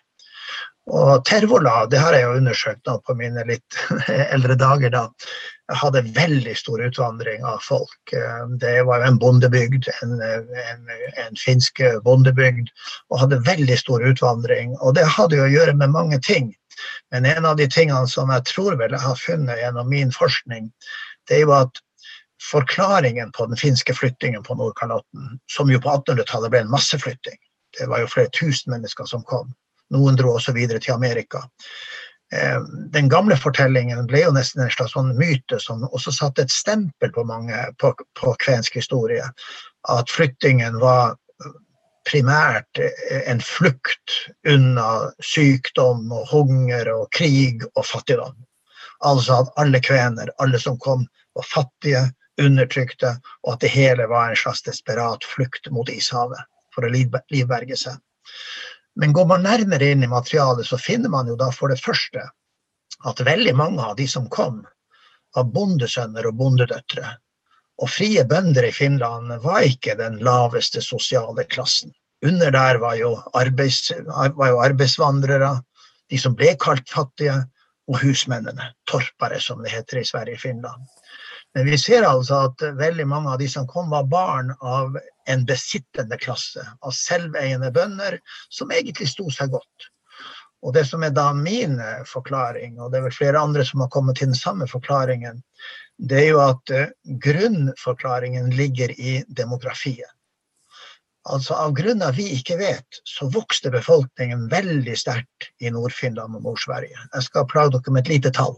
Og 0.95 1.25
Tervola, 1.27 1.89
det 1.91 1.99
har 1.99 2.15
jeg 2.15 2.23
jo 2.23 2.37
undersøkt 2.39 2.87
nå 2.87 3.01
på 3.03 3.19
mine 3.19 3.43
litt 3.51 3.81
eldre 4.37 4.55
dager, 4.55 4.95
da, 4.95 5.03
hadde 5.77 6.03
veldig 6.17 6.55
stor 6.57 6.83
utvandring 6.83 7.45
av 7.45 7.59
folk. 7.65 8.13
Eh, 8.13 8.47
det 8.61 8.83
var 8.89 9.05
en 9.05 9.19
bondebygd, 9.19 9.89
en, 10.03 10.15
en, 10.23 10.87
en 11.25 11.41
finsk 11.41 11.83
bondebygd, 12.05 12.71
og 13.11 13.21
hadde 13.25 13.43
veldig 13.49 13.79
stor 13.79 14.05
utvandring. 14.05 14.77
Og 14.81 14.97
det 14.97 15.05
hadde 15.19 15.43
å 15.43 15.51
gjøre 15.51 15.77
med 15.77 15.93
mange 15.97 16.21
ting. 16.25 16.55
Men 17.13 17.27
en 17.27 17.45
av 17.49 17.59
de 17.59 17.67
tingene 17.69 18.07
som 18.09 18.31
jeg 18.33 18.47
tror 18.49 18.79
vel 18.79 18.95
jeg 18.95 19.05
har 19.05 19.21
funnet 19.21 19.61
gjennom 19.61 19.89
min 19.91 20.15
forskning, 20.15 20.71
det 21.29 21.41
er 21.41 21.47
jo 21.47 21.55
at 21.59 21.83
forklaringen 22.49 23.33
på 23.35 23.49
den 23.51 23.59
finske 23.59 23.95
flyttingen 23.95 24.45
på 24.47 24.55
Nordkalotten, 24.55 25.41
som 25.51 25.73
jo 25.73 25.81
på 25.83 25.91
1800-tallet 25.91 26.55
ble 26.55 26.63
en 26.63 26.71
masseflytting, 26.71 27.41
det 27.79 27.89
var 27.91 28.05
jo 28.05 28.13
flere 28.13 28.31
tusen 28.33 28.73
mennesker 28.73 29.09
som 29.11 29.27
kom 29.27 29.51
noen 29.95 30.19
dro 30.19 30.35
også 30.37 30.55
videre 30.57 30.81
til 30.83 30.97
Amerika. 30.97 31.45
Eh, 32.33 32.61
den 32.93 33.09
gamle 33.09 33.37
fortellingen 33.41 34.07
ble 34.11 34.27
jo 34.27 34.35
nesten 34.37 34.65
en 34.65 34.73
slags 34.73 34.93
sånn 34.97 35.15
myte 35.17 35.61
som 35.65 35.87
også 35.89 36.13
satte 36.13 36.45
et 36.45 36.53
stempel 36.53 37.13
på 37.15 37.25
mange 37.29 37.63
på, 37.81 37.95
på 38.21 38.35
kvensk 38.45 38.77
historie. 38.81 39.25
At 39.89 40.13
flyttingen 40.13 40.77
var 40.83 41.17
primært 42.09 42.81
en 43.27 43.41
flukt 43.45 44.19
unna 44.49 45.11
sykdom 45.25 46.13
og 46.13 46.29
hunger 46.33 46.89
og 46.93 47.09
krig 47.17 47.65
og 47.75 47.85
fattigdom. 47.87 48.37
Altså 49.05 49.43
at 49.43 49.53
alle 49.61 49.81
kvener, 49.85 50.33
alle 50.43 50.61
som 50.61 50.79
kom, 50.81 51.05
var 51.37 51.47
fattige, 51.47 52.09
undertrykte, 52.39 53.17
og 53.43 53.57
at 53.57 53.65
det 53.65 53.73
hele 53.73 54.07
var 54.11 54.31
en 54.31 54.39
slags 54.39 54.63
desperat 54.63 55.25
flukt 55.27 55.67
mot 55.75 55.89
ishavet 55.91 56.39
for 56.75 56.87
å 56.87 56.93
livberge 56.93 57.79
seg. 57.79 57.97
Men 58.99 59.15
går 59.15 59.29
man 59.31 59.47
nærmere 59.47 59.93
inn 59.93 60.03
i 60.03 60.11
materialet, 60.11 60.67
så 60.67 60.79
finner 60.79 61.11
man 61.13 61.29
jo 61.31 61.37
da 61.39 61.53
for 61.55 61.71
det 61.71 61.79
første 61.81 62.25
at 63.07 63.21
veldig 63.23 63.55
mange 63.55 63.83
av 63.85 63.95
de 63.99 64.09
som 64.11 64.27
kom, 64.33 64.65
var 65.37 65.51
bondesønner 65.55 66.27
og 66.27 66.39
bondedøtre. 66.41 67.13
Og 67.79 67.91
frie 67.95 68.25
bønder 68.27 68.67
i 68.67 68.75
Finland 68.75 69.31
var 69.45 69.67
ikke 69.67 69.95
den 70.01 70.19
laveste 70.27 70.83
sosiale 70.83 71.45
klassen. 71.47 71.93
Under 72.27 72.51
der 72.51 72.81
var 72.83 72.97
jo, 72.99 73.13
arbeids, 73.39 73.93
var 74.09 74.51
jo 74.51 74.59
arbeidsvandrere, 74.65 75.53
de 76.11 76.19
som 76.19 76.35
ble 76.35 76.57
kalt 76.59 76.91
fattige, 76.91 77.45
og 77.89 78.03
husmennene. 78.03 78.73
Torpare, 78.91 79.39
som 79.41 79.63
det 79.65 79.73
heter 79.73 80.03
i 80.03 80.05
Sverige 80.05 80.37
og 80.37 80.43
Finland. 80.43 80.89
Men 81.55 81.67
vi 81.67 81.79
ser 81.81 82.05
altså 82.07 82.43
at 82.49 82.63
veldig 82.79 83.07
mange 83.09 83.33
av 83.33 83.39
de 83.41 83.49
som 83.49 83.67
kom, 83.67 83.89
var 83.91 84.09
barn 84.11 84.53
av 84.61 84.99
en 85.29 85.45
besittende 85.49 86.19
klasse. 86.21 86.65
Av 86.85 86.93
selveiende 86.95 87.71
bønder 87.75 88.19
som 88.53 88.73
egentlig 88.75 89.09
sto 89.13 89.31
seg 89.33 89.55
godt. 89.57 89.89
Og 90.67 90.75
det 90.75 90.85
som 90.89 91.05
er 91.07 91.15
da 91.15 91.31
min 91.37 91.79
forklaring, 92.09 92.79
og 92.81 92.91
det 92.91 92.99
er 92.99 93.07
vel 93.07 93.15
flere 93.15 93.41
andre 93.41 93.65
som 93.67 93.85
har 93.85 93.91
kommet 93.95 94.19
til 94.19 94.33
den 94.33 94.39
samme 94.39 94.67
forklaringen, 94.71 95.41
det 95.99 96.23
er 96.25 96.29
jo 96.33 96.41
at 96.43 96.73
uh, 96.75 96.91
grunnforklaringen 97.23 98.51
ligger 98.55 98.93
i 98.99 99.21
demografien. 99.29 100.11
Altså 101.29 101.55
Av 101.55 101.73
grunner 101.77 102.13
vi 102.17 102.25
ikke 102.37 102.57
vet, 102.61 103.01
så 103.05 103.29
vokste 103.33 103.71
befolkningen 103.75 104.47
veldig 104.53 104.95
sterkt 104.97 105.49
i 105.61 105.71
Nord-Finland 105.75 106.39
og 106.39 106.45
Nord-Sverige. 106.47 106.97
Jeg 107.15 107.27
skal 107.27 107.49
plage 107.51 107.75
dere 107.77 107.95
med 107.95 108.07
et 108.07 108.13
lite 108.15 108.33
tall. 108.35 108.57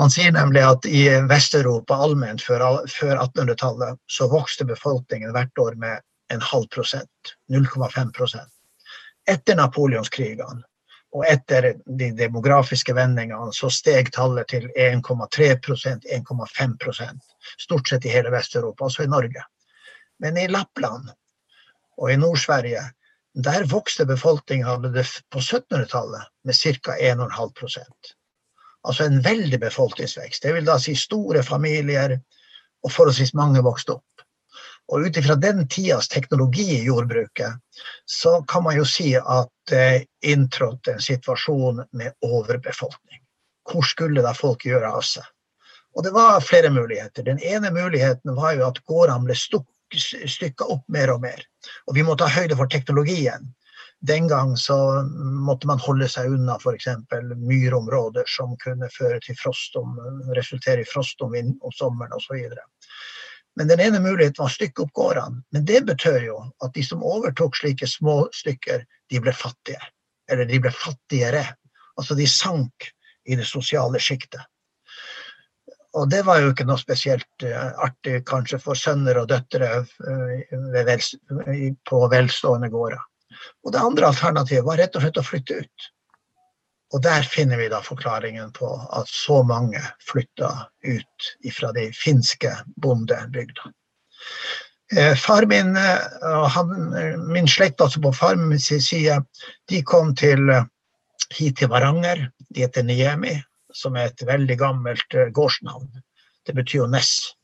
Man 0.00 0.12
sier 0.12 0.32
nemlig 0.34 0.64
at 0.66 0.88
i 0.90 1.04
Vest-Europa 1.30 1.98
allment 2.06 2.42
før, 2.42 2.64
før 2.90 3.14
1800-tallet 3.26 4.00
så 4.10 4.30
vokste 4.32 4.66
befolkningen 4.68 5.34
hvert 5.36 5.62
år 5.62 5.78
med 5.78 6.02
en 6.34 6.42
halv 6.42 6.66
prosent. 6.74 7.36
0,5 7.52 8.12
prosent. 8.16 8.50
Etter 9.30 9.58
napoleonskrigene 9.58 10.64
og 11.10 11.24
etter 11.26 11.72
de 11.98 12.10
demografiske 12.14 12.94
vendingene 12.94 13.50
så 13.54 13.70
steg 13.72 14.12
tallet 14.14 14.50
til 14.52 14.68
1,3% 14.78 16.06
1,5% 16.06 17.24
Stort 17.58 17.88
sett 17.88 18.04
i 18.06 18.12
hele 18.12 18.30
Vest-Europa, 18.30 18.84
også 18.86 19.04
i 19.04 19.10
Norge. 19.10 19.42
Men 20.22 20.36
i 20.38 20.46
Lappland 20.48 21.08
og 22.00 22.12
i 22.12 22.16
Nord-Sverige, 22.16 22.82
der 23.34 23.66
vokste 23.70 24.06
befolkningen 24.06 24.66
på 25.30 25.38
1700-tallet 25.38 26.22
med 26.44 26.54
ca. 26.54 26.96
1,5% 26.96 28.16
Altså 28.88 29.04
en 29.04 29.22
veldig 29.22 29.60
befolkningsvekst. 29.60 30.42
Det 30.42 30.54
vil 30.56 30.64
da 30.64 30.78
si 30.80 30.94
store 30.96 31.42
familier, 31.44 32.14
og 32.80 32.92
forholdsvis 32.92 33.34
mange 33.36 33.60
vokste 33.60 33.98
opp. 33.98 34.22
Og 34.88 35.04
ut 35.04 35.18
ifra 35.20 35.36
den 35.36 35.66
tidas 35.68 36.08
teknologi 36.08 36.64
i 36.78 36.86
jordbruket, 36.86 37.60
så 38.08 38.40
kan 38.48 38.64
man 38.64 38.78
jo 38.78 38.86
si 38.88 39.12
at 39.20 39.52
det 39.68 40.06
inntrådte 40.24 40.96
en 40.96 41.04
situasjon 41.04 41.84
med 41.92 42.16
overbefolkning. 42.24 43.20
Hvor 43.68 43.84
skulle 43.86 44.24
da 44.24 44.32
folk 44.34 44.64
gjøre 44.64 44.88
av 44.96 45.04
seg? 45.06 45.28
Og 45.94 46.06
det 46.06 46.14
var 46.16 46.40
flere 46.40 46.70
muligheter. 46.72 47.22
Den 47.22 47.38
ene 47.42 47.70
muligheten 47.70 48.34
var 48.34 48.56
jo 48.56 48.66
at 48.70 48.80
gårdene 48.88 49.28
ble 49.28 49.36
stykka 49.98 50.68
opp 50.70 50.84
mer 50.88 51.12
og 51.14 51.22
mer. 51.24 51.42
Og 51.88 51.96
vi 51.96 52.04
må 52.06 52.16
ta 52.18 52.28
høyde 52.30 52.56
for 52.58 52.70
teknologien. 52.70 53.48
Den 54.00 54.28
gang 54.28 54.54
så 54.56 54.76
måtte 55.44 55.68
man 55.68 55.80
holde 55.82 56.08
seg 56.08 56.32
unna 56.32 56.56
f.eks. 56.56 56.86
myrområder 57.36 58.24
som 58.28 58.54
kunne 58.62 58.88
føre 58.94 59.20
til 59.20 59.36
frost 59.36 59.76
om, 59.76 59.98
resultere 60.36 60.80
i 60.84 60.88
frost 60.88 61.20
om, 61.20 61.34
om 61.36 61.74
sommeren 61.76 62.16
osv. 62.16 62.48
Men 63.58 63.68
den 63.68 63.80
ene 63.80 64.00
muligheten 64.00 64.40
var 64.40 64.48
å 64.48 64.54
stykke 64.54 64.86
opp 64.86 64.94
gårdene. 64.96 65.42
Men 65.52 65.66
det 65.68 65.82
betød 65.88 66.22
jo 66.24 66.38
at 66.64 66.72
de 66.74 66.84
som 66.86 67.04
overtok 67.04 67.58
slike 67.58 67.88
små 67.90 68.22
stykker, 68.32 68.86
de 69.10 69.20
ble 69.20 69.34
fattige. 69.36 69.82
Eller 70.30 70.48
de 70.48 70.62
ble 70.62 70.72
fattigere. 70.72 71.44
Altså 71.98 72.16
de 72.16 72.28
sank 72.30 72.88
i 73.28 73.36
det 73.36 73.44
sosiale 73.44 74.00
sjiktet. 74.00 74.40
Og 75.98 76.10
det 76.10 76.20
var 76.26 76.38
jo 76.38 76.52
ikke 76.52 76.66
noe 76.68 76.78
spesielt 76.78 77.44
uh, 77.46 77.72
artig 77.82 78.20
kanskje 78.28 78.60
for 78.62 78.78
sønner 78.78 79.18
og 79.18 79.30
døtre 79.32 79.82
vel, 80.86 81.06
på 81.88 82.02
velstående 82.12 82.70
gårder. 82.70 83.00
Og 83.64 83.74
det 83.74 83.82
andre 83.82 84.10
alternativet 84.10 84.66
var 84.66 84.78
rett 84.80 84.96
og 84.96 85.04
slett 85.04 85.18
å 85.20 85.26
flytte 85.26 85.58
ut. 85.64 85.90
Og 86.90 87.02
der 87.02 87.26
finner 87.26 87.60
vi 87.60 87.68
da 87.70 87.78
forklaringen 87.86 88.50
på 88.54 88.70
at 88.98 89.10
så 89.10 89.42
mange 89.46 89.82
flytta 90.02 90.50
ut 90.82 91.28
fra 91.54 91.70
de 91.76 91.86
finske 91.94 92.50
bondebygda. 92.82 93.70
Eh, 94.96 95.14
far 95.14 95.46
min 95.46 95.76
og 95.78 96.72
min 97.30 97.46
slekt 97.48 97.80
altså 97.80 98.02
på 98.02 98.10
far 98.12 98.34
min 98.36 98.58
side, 98.58 99.20
de 99.70 99.82
kom 99.86 100.16
til, 100.18 100.50
hit 101.36 101.60
til 101.60 101.70
Varanger. 101.70 102.26
De 102.50 102.66
heter 102.66 102.82
Niemi, 102.82 103.36
som 103.76 103.96
er 103.96 104.10
et 104.10 104.24
veldig 104.26 104.56
gammelt 104.60 105.14
eh, 105.14 105.30
gårdsnavn. 105.36 105.90
Det 106.46 106.56
betyr 106.56 106.82
jo 106.82 106.88
Ness. 106.90 107.34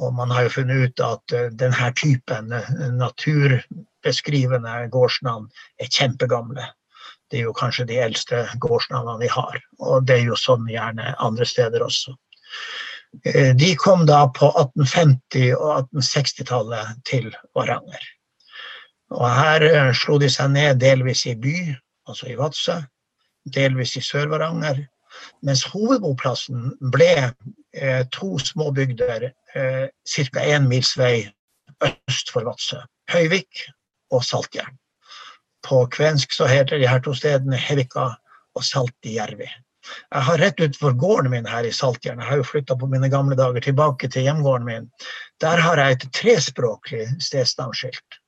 Og 0.00 0.14
man 0.16 0.30
har 0.32 0.46
jo 0.46 0.54
funnet 0.56 0.84
ut 0.84 1.02
at 1.04 1.34
eh, 1.36 1.50
denne 1.62 1.90
typen 1.98 2.52
naturbeskrivende 2.98 4.76
gårdsnavn 4.92 5.50
er 5.80 5.90
kjempegamle. 5.90 6.68
Det 7.30 7.40
er 7.40 7.48
jo 7.48 7.56
kanskje 7.56 7.88
de 7.88 7.96
eldste 8.04 8.44
gårdsnavnene 8.60 9.22
vi 9.24 9.30
har. 9.32 9.60
Og 9.80 10.06
det 10.08 10.20
er 10.20 10.26
jo 10.28 10.36
sånn 10.36 10.68
gjerne 10.68 11.14
andre 11.18 11.48
steder 11.48 11.84
også. 11.84 12.12
Eh, 13.24 13.56
de 13.56 13.76
kom 13.76 14.06
da 14.06 14.26
på 14.28 14.48
1850- 14.50 15.54
og 15.56 15.92
1860-tallet 15.92 16.98
til 17.08 17.30
Varanger. 17.56 18.04
Og 19.12 19.28
her 19.28 19.66
eh, 19.68 19.92
slo 19.96 20.18
de 20.20 20.30
seg 20.32 20.54
ned 20.54 20.80
delvis 20.80 21.26
i 21.28 21.36
by, 21.36 21.56
altså 22.08 22.32
i 22.32 22.38
Vadsø, 22.38 22.78
delvis 23.56 23.96
i 24.00 24.04
Sør-Varanger. 24.04 24.84
Mens 25.42 25.64
hovedboplassen 25.72 26.72
ble 26.94 27.14
eh, 27.74 28.04
to 28.14 28.38
små 28.38 28.70
bygder 28.74 29.30
eh, 29.54 29.86
ca. 29.88 30.44
én 30.44 30.68
mils 30.68 30.94
vei 30.98 31.26
øst 31.82 32.30
for 32.30 32.46
Vadsø. 32.46 32.80
Høyvik 33.10 33.66
og 34.12 34.24
Saltjern. 34.24 34.78
På 35.66 35.84
kvensk 35.86 36.32
så 36.34 36.46
heter 36.50 36.78
de 36.78 36.88
her 36.88 37.02
to 37.02 37.14
stedene 37.14 37.58
Hevika 37.58 38.12
og 38.54 38.64
Saltijärvi. 38.66 39.48
Jeg 40.14 40.22
har 40.28 40.38
rett 40.38 40.60
utenfor 40.60 40.94
gården 40.98 41.32
min 41.32 41.46
her 41.50 41.66
i 41.66 41.74
Saltjern, 41.74 42.20
jeg 42.22 42.28
har 42.28 42.38
jo 42.38 42.46
flytta 42.46 42.76
på 42.78 42.86
mine 42.90 43.10
gamle 43.10 43.36
dager 43.38 43.64
tilbake 43.64 44.08
til 44.08 44.28
hjemgården 44.28 44.66
min, 44.68 44.90
der 45.42 45.58
har 45.58 45.80
jeg 45.82 45.96
et 45.96 46.04
trespråklig 46.14 47.08
stedsnavnskilt. 47.18 48.21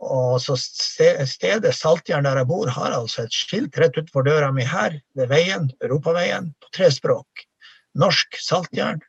Og 0.00 0.40
så 0.40 0.56
stedet 0.56 1.74
Saltjern 1.76 2.24
der 2.24 2.40
jeg 2.40 2.48
bor, 2.48 2.70
har 2.72 2.94
altså 2.96 3.26
et 3.26 3.36
skilt 3.36 3.76
rett 3.78 3.98
utenfor 3.98 4.24
døra 4.24 4.48
mi 4.52 4.64
her, 4.64 4.96
ved 5.18 5.28
veien, 5.28 5.68
Europaveien, 5.84 6.54
på 6.60 6.72
tre 6.76 6.88
språk. 6.94 7.44
Norsk 8.00 8.38
Saltjern, 8.40 9.02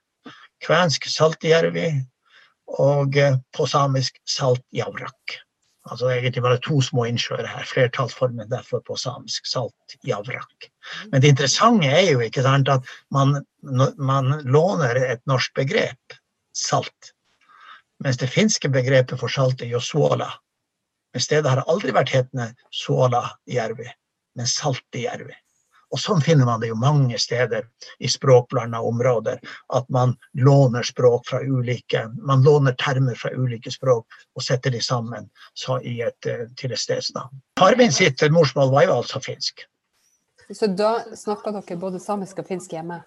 kvensk 0.66 1.08
Saltjärvi 1.10 1.88
og 2.82 3.18
eh, 3.18 3.38
på 3.56 3.68
samisk 3.68 4.20
Saltjavrak. 4.28 5.38
Altså 5.90 6.12
egentlig 6.12 6.44
bare 6.46 6.60
to 6.62 6.78
små 6.84 7.08
innsjøer 7.10 7.48
her. 7.48 7.64
Flertallsformen 7.66 8.52
derfor 8.52 8.84
på 8.86 8.98
samisk 9.00 9.48
Saltjavrak. 9.50 10.70
Men 11.12 11.24
det 11.24 11.32
interessante 11.34 11.90
er 11.90 12.12
jo 12.12 12.22
ikke 12.22 12.44
sant, 12.46 12.70
at 12.70 12.86
man, 13.10 13.40
man 13.98 14.36
låner 14.46 15.00
et 15.02 15.24
norsk 15.30 15.56
begrep, 15.58 16.20
salt. 16.54 17.14
Mens 18.04 18.20
det 18.22 18.30
finske 18.34 18.70
begrepet 18.70 19.20
for 19.22 19.32
salt 19.32 19.62
er 19.62 19.74
jo 19.74 19.82
suola. 19.82 20.30
Men 21.14 21.24
stedet 21.24 21.52
har 21.52 21.64
aldri 21.68 21.94
vært 21.96 22.14
hetende 22.16 22.52
Suolajärvi, 22.72 23.88
men 24.36 24.48
Saltijärvi. 24.48 25.36
Og 25.92 26.00
sånn 26.00 26.22
finner 26.24 26.48
man 26.48 26.62
det 26.62 26.70
jo 26.70 26.78
mange 26.80 27.18
steder 27.20 27.66
i 28.00 28.10
språkblanda 28.10 28.80
områder. 28.88 29.42
At 29.76 29.90
man 29.92 30.16
låner 30.40 30.88
språk 30.88 31.28
fra 31.28 31.42
ulike 31.44 32.06
Man 32.16 32.44
låner 32.44 32.78
termer 32.80 33.16
fra 33.20 33.34
ulike 33.36 33.72
språk 33.72 34.08
og 34.36 34.46
setter 34.46 34.72
de 34.72 34.82
sammen 34.82 35.28
et, 35.84 36.26
eh, 36.26 36.48
til 36.56 36.72
et 36.72 36.80
stedsnavn. 36.80 37.42
Harvin 37.60 37.92
sitt 37.92 38.24
morsmål 38.32 38.72
var 38.72 38.88
jo 38.88 38.98
altså 39.02 39.20
finsk. 39.20 39.66
Så 40.52 40.68
da 40.68 41.04
snakka 41.16 41.52
dere 41.52 41.80
både 41.80 42.00
samisk 42.00 42.40
og 42.40 42.48
finsk 42.48 42.72
hjemme? 42.72 43.04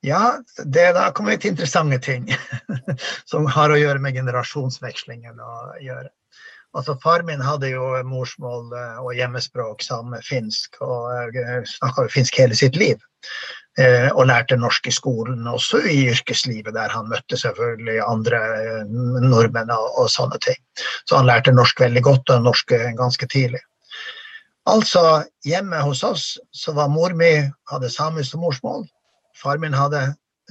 Ja, 0.00 0.40
det, 0.64 0.92
da 0.96 1.10
kommer 1.12 1.34
vi 1.34 1.42
til 1.42 1.52
interessante 1.52 1.98
ting 1.98 2.30
som 3.30 3.46
har 3.46 3.70
å 3.70 3.78
gjøre 3.78 4.00
med 4.00 4.16
generasjonsvekslingen 4.16 5.38
å 5.40 5.54
gjøre. 5.82 6.08
Altså, 6.76 6.94
far 7.02 7.24
min 7.26 7.40
hadde 7.42 7.72
jo 7.72 7.86
morsmål 8.06 8.68
eh, 8.78 8.98
og 9.02 9.16
hjemmespråk 9.18 9.82
med 10.06 10.22
finsk, 10.26 10.76
og 10.84 11.34
eh, 11.38 11.64
snakka 11.66 12.06
jo 12.06 12.12
finsk 12.12 12.38
hele 12.38 12.58
sitt 12.58 12.78
liv. 12.78 13.00
Eh, 13.78 14.10
og 14.10 14.26
lærte 14.30 14.58
norsk 14.58 14.86
i 14.86 14.94
skolen, 14.94 15.46
også 15.46 15.80
i 15.90 16.04
yrkeslivet, 16.12 16.74
der 16.74 16.92
han 16.94 17.10
møtte 17.10 17.38
selvfølgelig 17.38 17.98
andre 18.06 18.40
nordmenn 18.86 19.70
og, 19.74 20.06
sånne 20.10 20.38
ting. 20.42 20.58
Så 21.06 21.18
han 21.18 21.26
lærte 21.26 21.54
norsk 21.54 21.80
veldig 21.80 22.02
godt, 22.06 22.30
og 22.30 22.46
norsk 22.46 22.74
ganske 22.98 23.26
tidlig. 23.30 23.62
Altså, 24.70 25.24
hjemme 25.46 25.80
hos 25.82 26.02
oss 26.04 26.24
så 26.52 26.74
var 26.76 26.90
mor 26.92 27.14
mi 27.16 27.32
hadde 27.70 27.90
samisk 27.90 28.34
som 28.34 28.44
morsmål. 28.44 28.84
Far 29.40 29.58
min 29.58 29.74
hadde 29.74 30.02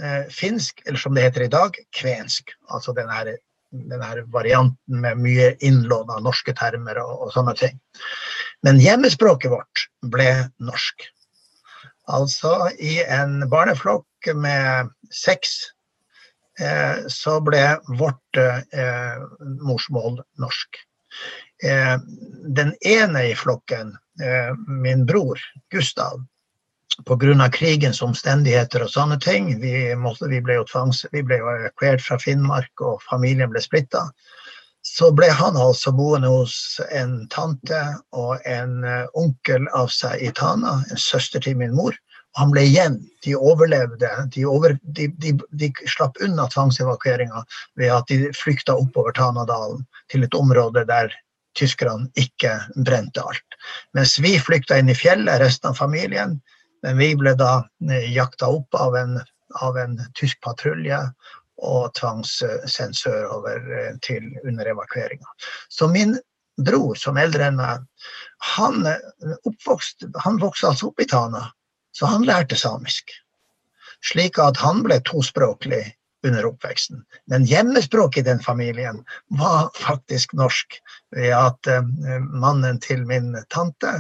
eh, 0.02 0.26
finsk, 0.34 0.82
eller 0.86 1.00
som 1.00 1.16
det 1.16 1.28
heter 1.28 1.46
i 1.46 1.52
dag, 1.54 1.78
kvensk. 1.96 2.56
Altså 2.74 2.96
den 2.98 3.10
her 3.12 3.36
denne 3.72 4.24
varianten 4.34 5.02
med 5.04 5.22
mye 5.22 5.54
innlån 5.66 6.10
av 6.10 6.24
norske 6.26 6.54
termer 6.58 7.00
og, 7.02 7.14
og, 7.26 7.32
sånne 7.36 7.56
ting. 7.60 7.80
Men 8.66 8.82
hjemmespråket 8.82 9.54
vårt 9.54 9.86
ble 10.14 10.30
norsk. 10.58 11.06
Altså 12.10 12.72
i 12.82 12.98
en 13.06 13.44
barneflokk 13.52 14.32
med 14.36 14.90
seks 15.14 15.60
eh, 16.60 17.06
så 17.14 17.38
ble 17.46 17.64
vårt 18.00 18.42
eh, 18.42 19.22
morsmål 19.62 20.24
norsk. 20.42 20.82
Eh, 21.64 21.96
den 22.58 22.74
ene 22.82 23.24
i 23.30 23.36
flokken, 23.38 23.94
eh, 24.24 24.52
min 24.68 25.06
bror 25.06 25.40
Gustav, 25.70 26.24
pga. 27.06 27.50
krigens 27.52 28.02
omstendigheter 28.02 28.84
og 28.84 28.90
sånne 28.90 29.20
ting. 29.20 29.60
Vi, 29.62 29.96
måtte, 29.96 30.28
vi 30.28 30.42
ble 30.42 30.60
jo 30.60 30.66
evakuert 30.66 32.02
fra 32.02 32.20
Finnmark, 32.20 32.72
og 32.82 33.02
familien 33.10 33.52
ble 33.52 33.62
splitta. 33.62 34.10
Så 34.82 35.12
ble 35.12 35.28
han 35.30 35.58
altså 35.60 35.92
boende 35.92 36.30
hos 36.32 36.80
en 36.96 37.28
tante 37.30 37.80
og 38.16 38.40
en 38.48 38.84
uh, 38.86 39.06
onkel 39.14 39.68
av 39.76 39.90
seg 39.92 40.22
i 40.24 40.32
Tana, 40.32 40.80
en 40.90 40.98
søster 40.98 41.44
til 41.44 41.58
min 41.60 41.76
mor, 41.76 41.96
Og 42.36 42.42
Han 42.42 42.52
ble 42.52 42.62
igjen. 42.64 43.00
De 43.26 43.36
overlevde. 43.36 44.10
De, 44.34 44.46
over, 44.46 44.78
de, 44.84 45.08
de, 45.18 45.34
de 45.52 45.72
slapp 45.86 46.18
unna 46.22 46.48
tvangsevakueringa 46.48 47.44
ved 47.76 47.92
at 47.92 48.08
de 48.08 48.30
flykta 48.38 48.76
oppover 48.78 49.12
Tanadalen 49.12 49.86
til 50.12 50.24
et 50.24 50.34
område 50.38 50.86
der 50.86 51.12
tyskerne 51.58 52.08
ikke 52.16 52.54
brente 52.86 53.22
alt. 53.26 53.58
Mens 53.98 54.20
vi 54.22 54.38
flykta 54.40 54.78
inn 54.80 54.92
i 54.94 54.96
fjellet, 54.98 55.42
resten 55.42 55.72
av 55.72 55.80
familien. 55.80 56.38
Men 56.86 56.98
vi 56.98 57.12
ble 57.20 57.36
da 57.40 57.64
eh, 57.92 58.08
jakta 58.14 58.50
opp 58.56 58.76
av 58.76 58.96
en, 58.96 59.20
av 59.62 59.78
en 59.78 59.98
tysk 60.20 60.40
patrulje 60.46 61.00
og 61.60 61.92
tvangssendt 62.00 62.98
sørover 62.98 63.64
eh, 63.80 63.94
til 64.06 64.32
under 64.46 64.72
evakueringa. 64.72 65.28
Så 65.70 65.90
min 65.92 66.18
bror, 66.60 66.96
som 67.00 67.20
eldre 67.20 67.50
enn 67.50 67.60
meg, 67.60 67.86
han, 68.56 68.86
eh, 68.88 69.36
oppvokst, 69.50 70.08
han 70.24 70.40
vokste 70.42 70.72
altså 70.72 70.92
opp 70.92 71.04
i 71.04 71.08
Tana. 71.10 71.50
Så 71.96 72.08
han 72.08 72.28
lærte 72.28 72.56
samisk. 72.60 73.12
Slik 74.06 74.40
at 74.40 74.60
han 74.64 74.84
ble 74.86 75.02
tospråklig 75.08 75.84
under 76.28 76.46
oppveksten. 76.46 77.04
Men 77.26 77.44
hjemmespråket 77.44 78.22
i 78.22 78.30
den 78.30 78.40
familien 78.40 79.04
var 79.28 79.70
faktisk 79.76 80.34
norsk. 80.34 80.80
Ved 81.16 81.34
at 81.34 81.68
uh, 81.68 81.84
mannen 82.22 82.80
til 82.84 83.06
min 83.08 83.34
tante, 83.50 83.94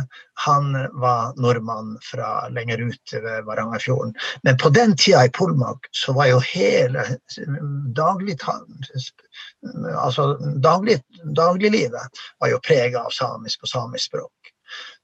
han 0.45 0.73
var 1.01 1.34
nordmann 1.41 1.95
fra 2.05 2.49
lenger 2.53 2.84
ut 2.91 3.13
ved 3.13 3.45
Varangerfjorden. 3.47 4.13
Men 4.43 4.58
på 4.58 4.69
den 4.69 4.95
tida 4.97 5.25
i 5.25 5.32
Polmak 5.34 5.89
så 5.91 6.13
var 6.13 6.29
jo 6.29 6.39
hele 6.51 7.05
daglig, 7.95 8.38
altså 9.95 10.36
daglig, 10.63 10.99
dagliglivet 11.36 12.21
prega 12.67 13.08
av 13.08 13.15
samisk 13.15 13.65
og 13.65 13.73
samisk 13.73 14.12
språk. 14.12 14.53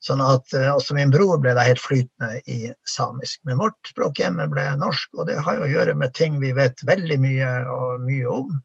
Sånn 0.03 0.21
at 0.23 0.53
eh, 0.57 0.69
også 0.71 0.97
min 0.97 1.13
bror 1.13 1.39
ble 1.41 1.55
da 1.57 1.65
helt 1.67 1.81
flytende 1.81 2.41
i 2.51 2.71
samisk. 2.89 3.41
Men 3.47 3.61
vårt 3.61 3.91
språk 3.91 4.21
hjemme 4.21 4.47
ble 4.51 4.67
norsk, 4.81 5.11
og 5.17 5.29
det 5.29 5.39
har 5.41 5.59
jo 5.59 5.67
å 5.67 5.73
gjøre 5.73 5.97
med 5.99 6.15
ting 6.17 6.39
vi 6.43 6.53
vet 6.57 6.85
veldig 6.87 7.19
mye, 7.23 7.51
mye 8.05 8.37
om. 8.39 8.55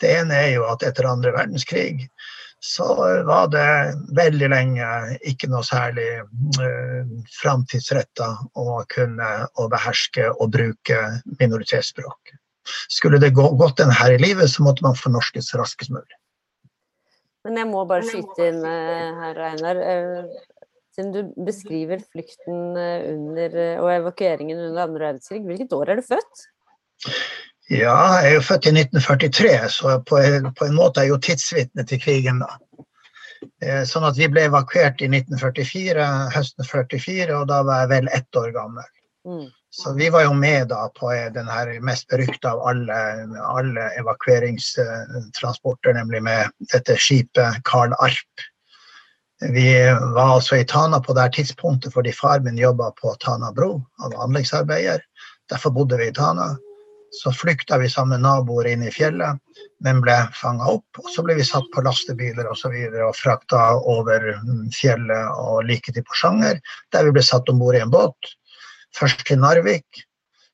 Det 0.00 0.14
ene 0.22 0.36
er 0.46 0.54
jo 0.56 0.68
at 0.70 0.84
etter 0.86 1.08
andre 1.08 1.34
verdenskrig 1.36 2.08
så 2.60 2.86
var 3.24 3.48
det 3.48 3.68
veldig 4.16 4.48
lenge 4.52 4.86
ikke 5.28 5.48
noe 5.48 5.64
særlig 5.64 6.08
uh, 6.60 7.08
framtidsretta 7.40 8.28
å 8.60 8.82
kunne 8.92 9.30
å 9.56 9.68
beherske 9.72 10.28
og 10.36 10.52
bruke 10.56 10.98
minoritetsspråk. 11.40 12.34
Skulle 12.92 13.20
det 13.22 13.32
gå 13.36 13.48
godt 13.56 13.80
en 13.80 13.92
her 13.94 14.12
i 14.12 14.20
livet, 14.20 14.52
så 14.52 14.64
måtte 14.66 14.84
man 14.84 14.98
fornorskes 14.98 15.54
raskest 15.56 15.92
mulig. 15.94 16.19
Men 17.46 17.60
jeg 17.60 17.68
må 17.70 17.84
bare 17.88 18.06
skyte 18.06 18.48
inn 18.50 18.64
eh, 18.68 19.20
her, 19.22 19.42
Einar. 19.50 19.80
Eh, 19.80 20.64
siden 20.94 21.12
du 21.14 21.20
beskriver 21.46 22.02
flukten 22.12 22.76
eh, 22.76 23.06
under, 23.14 23.60
og 23.80 23.92
evakueringen 23.94 24.58
under 24.58 24.84
andre 24.84 25.06
verdenskrig, 25.06 25.44
hvilket 25.46 25.76
år 25.76 25.94
er 25.94 26.00
du 26.00 26.08
født? 26.10 26.42
Ja, 27.70 27.94
jeg 28.18 28.32
er 28.32 28.34
jo 28.34 28.42
født 28.44 28.66
i 28.66 28.74
1943, 28.74 29.54
så 29.72 29.94
på 30.04 30.20
på 30.58 30.66
en 30.66 30.76
måte 30.76 31.00
er 31.00 31.06
jeg 31.06 31.14
jo 31.14 31.20
tidsvitne 31.28 31.86
til 31.86 32.02
krigen 32.02 32.42
da. 32.42 32.50
Sånn 33.88 34.04
at 34.04 34.18
vi 34.18 34.26
ble 34.28 34.42
evakuert 34.50 35.00
i 35.00 35.06
1944, 35.08 36.08
høsten 36.34 36.66
44, 36.66 37.38
og 37.38 37.46
da 37.48 37.62
var 37.64 37.84
jeg 37.84 37.90
vel 37.94 38.10
ett 38.18 38.36
år 38.36 38.50
gammel. 38.52 38.90
Mm. 39.24 39.46
Så 39.72 39.92
vi 39.92 40.10
var 40.10 40.22
jo 40.22 40.32
med 40.34 40.68
da 40.68 40.88
på 40.98 41.12
den 41.34 41.48
her 41.48 41.68
mest 41.86 42.08
berykta 42.10 42.50
av 42.56 42.62
alle, 42.72 42.94
alle 43.46 43.84
evakueringstransporter, 44.00 45.94
nemlig 45.94 46.22
med 46.26 46.50
dette 46.72 46.96
skipet 46.98 47.60
Karl 47.64 47.94
Arp. 48.02 48.42
Vi 49.40 49.68
var 50.14 50.34
altså 50.34 50.58
i 50.58 50.66
Tana 50.66 50.98
på 51.00 51.14
det 51.16 51.28
tidspunktet 51.38 51.94
fordi 51.94 52.12
far 52.12 52.42
min 52.44 52.58
jobba 52.58 52.90
på 52.98 53.14
Tana 53.22 53.52
bro, 53.54 53.78
han 54.02 54.10
var 54.16 54.24
anleggsarbeider. 54.26 55.06
Derfor 55.50 55.70
bodde 55.70 55.96
vi 56.02 56.10
i 56.10 56.16
Tana. 56.18 56.56
Så 57.10 57.32
flykta 57.34 57.78
vi 57.78 57.88
sammen 57.90 58.20
med 58.20 58.26
naboer 58.26 58.68
inn 58.70 58.82
i 58.86 58.90
fjellet, 58.94 59.38
men 59.82 60.02
ble 60.02 60.14
fanga 60.38 60.66
opp. 60.70 60.98
Og 60.98 61.08
så 61.14 61.22
ble 61.26 61.34
vi 61.38 61.46
satt 61.46 61.66
på 61.74 61.82
lastebiler 61.82 62.46
og, 62.46 62.58
så 62.58 62.70
videre, 62.70 63.06
og 63.06 63.18
frakta 63.18 63.62
over 63.78 64.28
fjellet 64.74 65.38
og 65.38 65.64
like 65.66 65.94
til 65.94 66.06
Porsanger, 66.06 66.60
der 66.94 67.08
vi 67.08 67.14
ble 67.16 67.24
satt 67.26 67.50
om 67.50 67.58
bord 67.62 67.78
i 67.78 67.82
en 67.82 67.90
båt 67.90 68.34
Først 68.96 69.24
til 69.26 69.40
Narvik, 69.40 70.04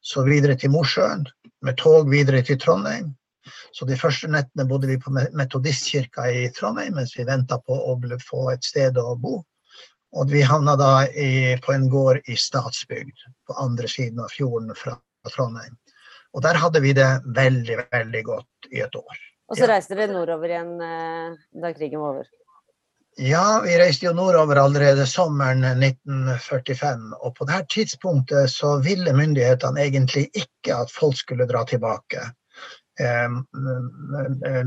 så 0.02 0.22
videre 0.26 0.56
til 0.60 0.70
Mosjøen, 0.74 1.24
med 1.62 1.78
tog 1.80 2.10
videre 2.10 2.42
til 2.46 2.58
Trondheim. 2.60 3.14
Så 3.72 3.86
de 3.86 3.96
første 3.98 4.28
nettene 4.30 4.66
bodde 4.68 4.88
vi 4.90 4.98
på 5.00 5.12
Metodistkirka 5.12 6.26
i 6.32 6.46
Trondheim 6.56 6.96
mens 6.98 7.14
vi 7.16 7.26
venta 7.28 7.58
på 7.62 7.76
å 7.76 7.96
få 8.22 8.50
et 8.52 8.64
sted 8.64 8.98
å 8.98 9.14
bo. 9.20 9.40
Og 10.16 10.30
vi 10.32 10.42
havna 10.46 10.76
da 10.78 10.90
i, 11.06 11.56
på 11.62 11.74
en 11.74 11.88
gård 11.92 12.22
i 12.30 12.36
Statsbygd, 12.40 13.26
på 13.46 13.56
andre 13.60 13.88
siden 13.90 14.22
av 14.24 14.32
fjorden 14.32 14.72
fra 14.78 14.96
Trondheim. 15.34 15.76
Og 16.32 16.44
der 16.44 16.58
hadde 16.60 16.80
vi 16.84 16.92
det 16.96 17.08
veldig, 17.36 17.78
veldig 17.92 18.22
godt 18.24 18.70
i 18.72 18.82
et 18.84 18.96
år. 18.96 19.22
Og 19.46 19.58
så 19.58 19.68
reiste 19.70 19.96
dere 19.96 20.14
nordover 20.14 20.50
igjen 20.50 20.72
eh, 20.82 21.36
da 21.62 21.70
krigen 21.76 22.02
var 22.02 22.16
over? 22.16 22.30
Ja, 23.16 23.60
vi 23.64 23.78
reiste 23.80 24.06
jo 24.06 24.12
nordover 24.12 24.58
allerede 24.60 25.06
sommeren 25.08 25.64
1945. 25.64 27.14
Og 27.24 27.32
på 27.38 27.46
dette 27.48 27.72
tidspunktet 27.72 28.50
så 28.52 28.74
ville 28.84 29.14
myndighetene 29.16 29.86
egentlig 29.86 30.26
ikke 30.36 30.76
at 30.76 30.92
folk 30.92 31.16
skulle 31.16 31.46
dra 31.48 31.64
tilbake. 31.64 32.26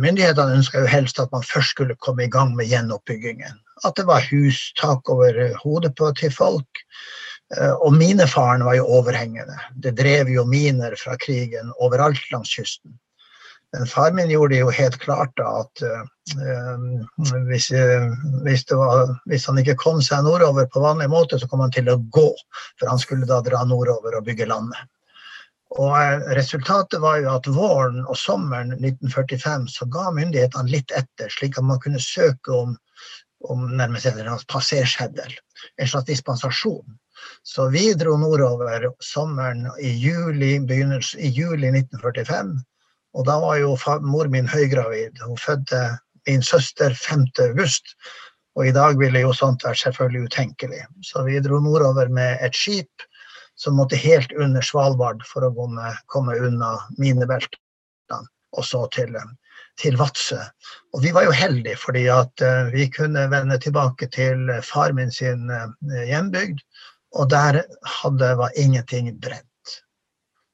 Myndighetene 0.02 0.58
ønska 0.58 0.82
jo 0.82 0.90
helst 0.90 1.22
at 1.22 1.30
man 1.34 1.46
først 1.46 1.76
skulle 1.76 1.98
komme 2.02 2.26
i 2.26 2.32
gang 2.34 2.56
med 2.58 2.70
gjenoppbyggingen. 2.74 3.62
At 3.86 3.96
det 4.02 4.08
var 4.10 4.26
hus, 4.32 4.74
tak 4.82 5.10
over 5.10 5.54
hodet 5.62 5.94
på 5.98 6.10
til 6.18 6.34
folk. 6.34 6.84
Eh, 7.58 7.74
og 7.82 7.94
minefaren 7.94 8.66
var 8.66 8.76
jo 8.78 8.90
overhengende. 9.00 9.58
Det 9.74 9.96
drev 9.98 10.30
jo 10.30 10.46
miner 10.46 10.98
fra 10.98 11.18
krigen 11.22 11.72
overalt 11.78 12.22
langs 12.34 12.50
kysten. 12.54 12.98
Men 13.74 13.86
far 13.86 14.12
min 14.18 14.30
gjorde 14.30 14.56
det 14.56 14.62
jo 14.64 14.74
helt 14.74 14.98
klart 15.02 15.34
da 15.38 15.50
at 15.62 15.82
uh, 15.86 16.06
hvis, 17.48 17.72
hvis, 18.44 18.64
var, 18.72 19.12
hvis, 19.26 19.48
han 19.48 19.60
ikke 19.62 19.78
kom 19.80 20.02
seg 20.06 20.24
nordover 20.26 20.68
på 20.72 20.84
vanlig 20.84 21.10
måte, 21.12 21.40
så 21.40 21.48
kom 21.50 21.64
han 21.64 21.74
til 21.76 21.90
å 21.92 22.00
gå. 22.14 22.30
For 22.80 22.92
han 22.92 23.02
skulle 23.02 23.30
da 23.30 23.42
dra 23.46 23.64
nordover 23.68 24.18
og 24.20 24.26
bygge 24.28 24.50
landet. 24.50 24.80
Og 25.78 25.94
uh, 25.94 26.30
Resultatet 26.34 27.02
var 27.02 27.20
jo 27.22 27.34
at 27.36 27.50
våren 27.54 28.00
og 28.06 28.18
sommeren 28.18 28.74
1945 28.80 29.68
så 29.70 29.86
ga 29.94 30.08
myndighetene 30.16 30.72
litt 30.72 30.94
etter, 30.98 31.30
slik 31.30 31.60
at 31.60 31.68
man 31.68 31.82
kunne 31.84 32.02
søke 32.02 32.56
om, 32.56 32.74
om 33.46 33.68
nærmest 33.78 34.10
en 34.10 34.34
passerseddel. 34.50 35.36
En 35.78 35.92
slags 35.92 36.10
dispensasjon. 36.10 36.98
Så 37.44 37.68
vi 37.70 37.92
dro 38.00 38.16
nordover 38.18 38.88
sommeren 39.04 39.68
i 39.84 39.92
juli, 40.02 40.56
i 40.58 41.30
juli 41.36 41.70
1945 41.76 42.58
og 43.18 43.26
da 43.26 43.40
var 43.42 43.58
jo 43.58 43.74
mor 44.06 44.30
min 44.30 44.48
høygravid. 44.50 45.18
Hun 45.26 45.38
fødte 45.38 45.82
min 46.30 46.46
søster 46.46 46.94
5. 46.94 47.26
august. 47.50 47.96
Og 48.58 48.68
i 48.68 48.74
dag 48.76 48.98
ville 49.00 49.22
jo 49.24 49.34
sånt 49.36 49.64
vært 49.66 49.82
selvfølgelig 49.82 50.30
utenkelig. 50.30 50.82
Så 51.06 51.24
vi 51.26 51.40
dro 51.44 51.62
nordover 51.64 52.10
med 52.14 52.42
et 52.46 52.58
skip 52.58 53.06
som 53.60 53.76
måtte 53.76 54.00
helt 54.00 54.32
under 54.40 54.64
Svalbard 54.64 55.24
for 55.28 55.44
å 55.44 55.52
komme 56.12 56.38
unna 56.40 56.76
minebeltene, 56.98 58.22
og 58.56 58.66
så 58.66 58.86
til, 58.96 59.18
til 59.80 59.98
Vadsø. 60.00 60.40
Og 60.96 61.04
vi 61.04 61.12
var 61.16 61.28
jo 61.28 61.36
heldige, 61.36 61.76
fordi 61.82 62.06
at 62.14 62.46
uh, 62.46 62.72
vi 62.72 62.88
kunne 62.94 63.28
vende 63.32 63.60
tilbake 63.60 64.08
til 64.16 64.48
far 64.64 64.96
min 64.96 65.12
sin 65.12 65.52
uh, 65.52 65.68
hjembygd, 66.08 66.64
og 67.20 67.30
der 67.34 67.64
hadde, 68.00 68.34
var 68.40 68.56
ingenting 68.56 69.12
brent. 69.20 69.46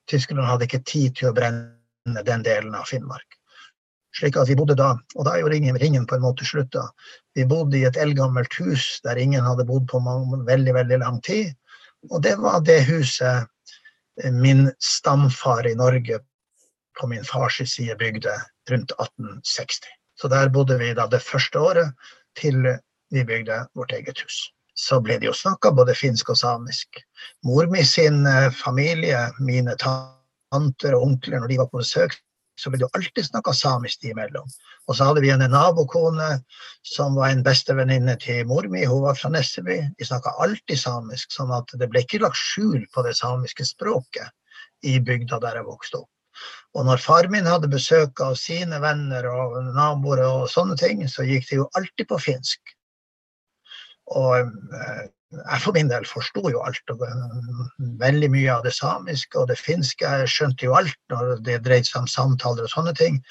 Tyskland 0.10 0.46
hadde 0.48 0.66
ikke 0.66 0.86
tid 0.86 1.18
til 1.20 1.30
å 1.30 1.36
brenne 1.38 2.26
den 2.26 2.46
delen 2.46 2.74
av 2.78 2.90
Finnmark. 2.90 3.38
Slik 4.15 4.38
at 4.39 4.47
vi 4.47 4.56
bodde 4.56 4.78
da, 4.80 4.93
og 5.15 5.28
da 5.28 5.34
er 5.36 5.43
jo 5.43 5.49
ringen, 5.51 5.75
ringen 5.82 6.06
på 6.08 6.15
en 6.15 6.23
måte 6.23 6.47
slutta. 6.47 6.86
Vi 7.36 7.43
bodde 7.49 7.82
i 7.82 7.84
et 7.88 7.97
eldgammelt 7.99 8.54
hus 8.62 9.01
der 9.04 9.19
ingen 9.19 9.43
hadde 9.43 9.65
bodd 9.67 9.89
på 9.91 9.99
mange, 10.04 10.39
veldig, 10.47 10.75
veldig 10.78 10.99
lang 11.01 11.19
tid. 11.25 11.51
Og 12.12 12.21
det 12.23 12.38
var 12.39 12.62
det 12.63 12.86
huset 12.88 13.47
eh, 14.23 14.32
min 14.32 14.69
stamfar 14.80 15.67
i 15.67 15.75
Norge 15.75 16.21
på 16.99 17.10
min 17.12 17.25
fars 17.28 17.60
side 17.60 17.97
bygde 17.99 18.32
rundt 18.71 18.91
1860. 18.95 19.84
Så 20.15 20.32
der 20.32 20.49
bodde 20.49 20.78
vi 20.80 20.93
da 20.95 21.10
det 21.12 21.21
første 21.21 21.60
året 21.60 22.12
til 22.39 22.62
vi 23.12 23.23
bygde 23.23 23.65
vårt 23.75 23.91
eget 23.91 24.21
hus. 24.23 24.45
Så 24.75 24.99
ble 25.04 25.19
det 25.19 25.28
jo 25.28 25.36
snakka 25.36 25.71
både 25.75 25.95
finsk 25.95 26.32
og 26.32 26.39
samisk. 26.39 27.01
Mor 27.43 27.67
mi 27.71 27.84
sin 27.84 28.25
eh, 28.28 28.51
familie, 28.63 29.28
mine 29.39 29.75
tanter 29.82 30.95
og 30.95 31.10
onkler 31.10 31.41
når 31.41 31.51
de 31.51 31.60
var 31.60 31.69
på 31.71 31.84
besøk, 31.84 32.15
så 32.56 32.72
ville 32.72 32.86
jo 32.86 32.91
alltid 32.98 33.26
snakka 33.28 33.54
samisk 33.54 34.02
de 34.02 34.13
imellom. 34.13 34.48
Og 34.88 34.96
så 34.98 35.10
hadde 35.10 35.24
vi 35.24 35.32
en 35.34 35.44
nabokone 35.52 36.30
som 36.86 37.18
var 37.20 37.34
en 37.34 37.44
bestevenninne 37.46 38.15
til 38.22 38.48
mor 38.50 38.68
mi, 38.72 38.86
hun 38.88 39.04
var 39.04 39.18
fra 39.20 39.32
Nesseby. 39.34 39.82
De 40.00 40.08
snakka 40.08 40.36
alltid 40.46 40.80
samisk, 40.80 41.32
sånn 41.36 41.54
at 41.56 41.76
det 41.80 41.89
ble 41.91 42.06
ikke 42.06 42.24
lagt 42.24 42.39
skjul 42.39 42.86
på 42.94 43.06
det 43.06 43.15
samiske 43.20 43.68
språket 43.68 44.32
i 44.86 45.00
bygda 45.04 45.41
der 45.44 45.60
jeg 45.60 45.70
vokste 45.70 46.04
opp. 46.04 46.12
Og 46.76 46.84
når 46.88 47.00
far 47.00 47.28
min 47.32 47.48
hadde 47.48 47.72
besøk 47.72 48.20
av 48.24 48.36
sine 48.39 48.82
venner 48.84 49.28
og 49.32 49.60
naboer 49.76 50.24
og 50.26 50.50
sånne 50.52 50.76
ting, 50.80 51.06
så 51.08 51.24
gikk 51.28 51.48
det 51.50 51.62
jo 51.62 51.70
alltid 51.80 52.10
på 52.10 52.20
finsk. 52.20 52.76
Og 54.15 54.36
eh, 54.41 55.06
jeg 55.34 55.62
for 55.64 55.76
min 55.76 55.90
del 55.90 56.06
forsto 56.08 56.44
jo 56.52 56.62
alt. 56.66 56.92
og 56.94 57.02
Veldig 58.02 58.30
mye 58.34 58.52
av 58.54 58.66
det 58.66 58.74
samiske 58.78 59.40
og 59.40 59.50
det 59.52 59.58
finske. 59.60 60.06
Jeg 60.06 60.32
skjønte 60.32 60.68
jo 60.68 60.76
alt 60.78 61.00
når 61.12 61.40
det 61.46 61.64
dreide 61.66 61.90
seg 61.90 62.04
om 62.04 62.12
samtaler 62.12 62.68
og 62.68 62.74
sånne 62.74 62.96
ting. 62.98 63.22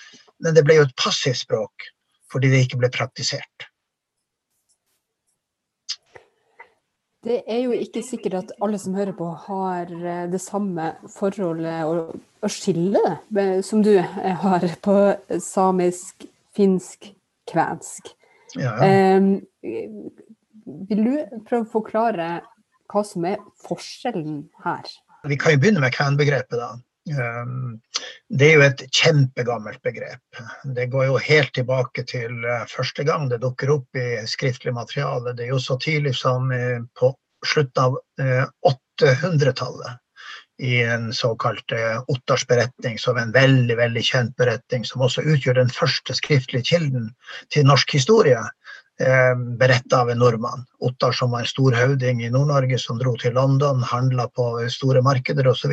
Men 0.43 0.57
det 0.57 0.65
ble 0.67 0.81
jo 0.81 0.89
et 0.89 0.99
passivt 1.01 1.45
språk 1.45 1.93
fordi 2.35 2.49
det 2.51 2.65
ikke 2.65 2.81
ble 2.81 2.89
praktisert. 2.91 3.69
Det 7.25 7.37
er 7.49 7.61
jo 7.63 7.77
ikke 7.77 8.03
sikkert 8.05 8.35
at 8.41 8.51
alle 8.65 8.79
som 8.81 8.97
hører 8.99 9.15
på, 9.17 9.29
har 9.47 9.89
eh, 9.89 10.25
det 10.29 10.41
samme 10.43 10.91
forholdet 11.15 11.87
og, 11.87 12.19
og 12.43 12.53
skillet 12.53 13.63
som 13.65 13.85
du 13.87 13.95
eh, 13.95 14.35
har 14.43 14.67
på 14.85 14.97
samisk, 15.41 16.27
finsk, 16.57 17.15
kvensk. 17.49 18.11
Ja, 18.59 18.75
ja. 18.83 19.17
Um, 19.17 19.39
vil 20.65 21.05
du 21.05 21.41
prøve 21.47 21.65
å 21.67 21.73
forklare 21.77 22.29
hva 22.93 23.03
som 23.07 23.25
er 23.29 23.41
forskjellen 23.65 24.43
her? 24.65 24.89
Vi 25.25 25.39
kan 25.41 25.55
jo 25.55 25.63
begynne 25.63 25.83
med 25.85 25.95
kvenbegrepet, 25.95 26.59
da. 26.61 26.75
Um, 27.05 27.81
det 28.33 28.47
er 28.47 28.55
jo 28.55 28.65
et 28.65 28.83
kjempegammelt 28.89 29.83
begrep. 29.85 30.39
Det 30.77 30.87
går 30.93 31.11
jo 31.11 31.19
helt 31.21 31.53
tilbake 31.57 32.05
til 32.09 32.39
uh, 32.47 32.65
første 32.71 33.05
gang 33.05 33.29
det 33.29 33.43
dukker 33.43 33.75
opp 33.77 34.01
i 34.01 34.23
skriftlig 34.29 34.73
materiale. 34.77 35.35
Det 35.37 35.45
er 35.47 35.53
jo 35.53 35.61
så 35.61 35.77
tidlig 35.81 36.15
som 36.17 36.49
uh, 36.53 36.81
på 36.97 37.13
slutten 37.45 37.83
av 37.83 37.99
800-tallet 38.73 39.91
uh, 39.93 40.01
i 40.63 40.81
en 40.87 41.13
såkalt 41.13 41.73
Ottars 42.07 42.47
beretning, 42.47 42.99
som 42.99 43.17
en 43.19 43.33
veldig 43.35 43.77
veldig 43.77 44.03
kjent 44.07 44.37
beretning, 44.39 44.85
som 44.87 45.03
også 45.03 45.25
utgjør 45.27 45.59
den 45.59 45.73
første 45.73 46.15
skriftlige 46.15 46.69
kilden 46.69 47.09
til 47.53 47.67
norsk 47.67 47.97
historie 47.97 48.39
eh, 48.39 48.53
beretta 49.59 50.01
av 50.01 50.11
en 50.11 50.19
nordmann. 50.19 50.67
Ottar 50.79 51.13
som 51.13 51.31
var 51.31 51.41
en 51.43 51.51
stor 51.51 51.75
høvding 51.75 52.23
i 52.23 52.31
Nord-Norge 52.31 52.79
som 52.79 52.99
dro 52.99 53.17
til 53.19 53.35
London, 53.35 53.83
handla 53.83 54.29
på 54.37 54.47
store 54.71 55.03
markeder 55.03 55.49
osv. 55.51 55.73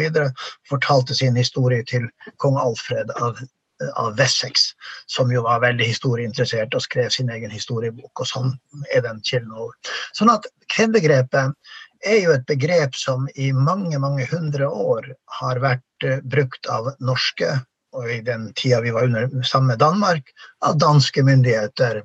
Fortalte 0.70 1.16
sin 1.16 1.38
historie 1.38 1.84
til 1.86 2.08
kong 2.42 2.58
Alfred 2.58 3.14
av, 3.22 3.38
av 3.94 4.18
Wessex, 4.18 4.72
som 5.06 5.32
jo 5.34 5.46
var 5.46 5.62
veldig 5.62 5.86
historieinteressert 5.92 6.74
og 6.74 6.86
skrev 6.86 7.14
sin 7.14 7.30
egen 7.30 7.54
historiebok. 7.54 8.12
og 8.20 8.28
Sånn 8.28 8.52
er 8.96 9.06
den 9.06 9.22
kilden 9.22 9.54
over. 9.54 9.78
Sånn 10.18 10.34
at 10.34 10.50
kvinnebegrepet 10.74 11.54
er 12.02 12.22
jo 12.24 12.34
et 12.34 12.46
begrep 12.50 12.96
som 12.98 13.28
i 13.36 13.52
mange 13.54 14.00
mange 14.02 14.26
hundre 14.32 14.70
år 14.70 15.12
har 15.40 15.62
vært 15.62 16.08
uh, 16.08 16.18
brukt 16.26 16.70
av 16.70 16.94
norske 17.00 17.54
og 17.96 18.12
i 18.12 18.22
den 18.26 18.50
tida 18.56 18.80
vi 18.82 18.94
var 18.96 19.10
under 19.10 19.44
sammen 19.44 19.74
med 19.74 19.82
Danmark, 19.82 20.32
av 20.66 20.78
danske 20.80 21.24
myndigheter 21.24 22.02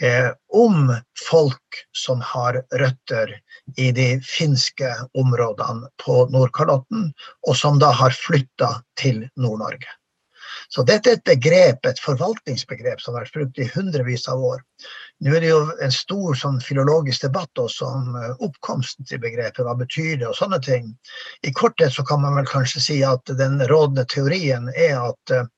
eh, 0.00 0.28
om 0.52 0.92
folk 1.28 1.80
som 1.96 2.20
har 2.20 2.60
røtter 2.82 3.34
i 3.76 3.90
de 3.96 4.08
finske 4.26 4.90
områdene 5.18 5.88
på 6.04 6.26
Nordkalotten, 6.34 7.10
og 7.48 7.56
som 7.56 7.80
da 7.82 7.92
har 7.96 8.14
flytta 8.16 8.74
til 9.00 9.24
Nord-Norge. 9.36 9.88
Så 10.72 10.82
dette 10.88 11.10
er 11.10 11.18
et 11.18 11.26
begrep, 11.28 11.84
et 11.84 11.98
forvaltningsbegrep 12.00 13.00
som 13.02 13.12
har 13.12 13.26
vært 13.26 13.34
brukt 13.36 13.58
i 13.60 13.66
hundrevis 13.74 14.24
av 14.32 14.40
år. 14.40 14.62
Nå 15.22 15.34
er 15.36 15.44
det 15.44 15.50
jo 15.50 15.58
en 15.84 15.92
stor 15.92 16.38
sånn 16.38 16.56
filologisk 16.64 17.26
debatt 17.26 17.60
også 17.60 17.88
om 17.90 18.16
eh, 18.16 18.30
oppkomsten 18.46 19.06
til 19.08 19.20
begrepet, 19.20 19.60
hva 19.66 19.74
betyr 19.76 20.16
det 20.22 20.30
og 20.30 20.38
sånne 20.38 20.58
ting. 20.64 20.88
I 21.44 21.52
korthet 21.58 21.92
så 21.92 22.04
kan 22.08 22.22
man 22.24 22.38
vel 22.40 22.48
kanskje 22.48 22.82
si 22.86 22.96
at 23.04 23.34
den 23.38 23.60
rådende 23.68 24.06
teorien 24.08 24.70
er 24.72 24.96
at 25.10 25.34
eh, 25.36 25.50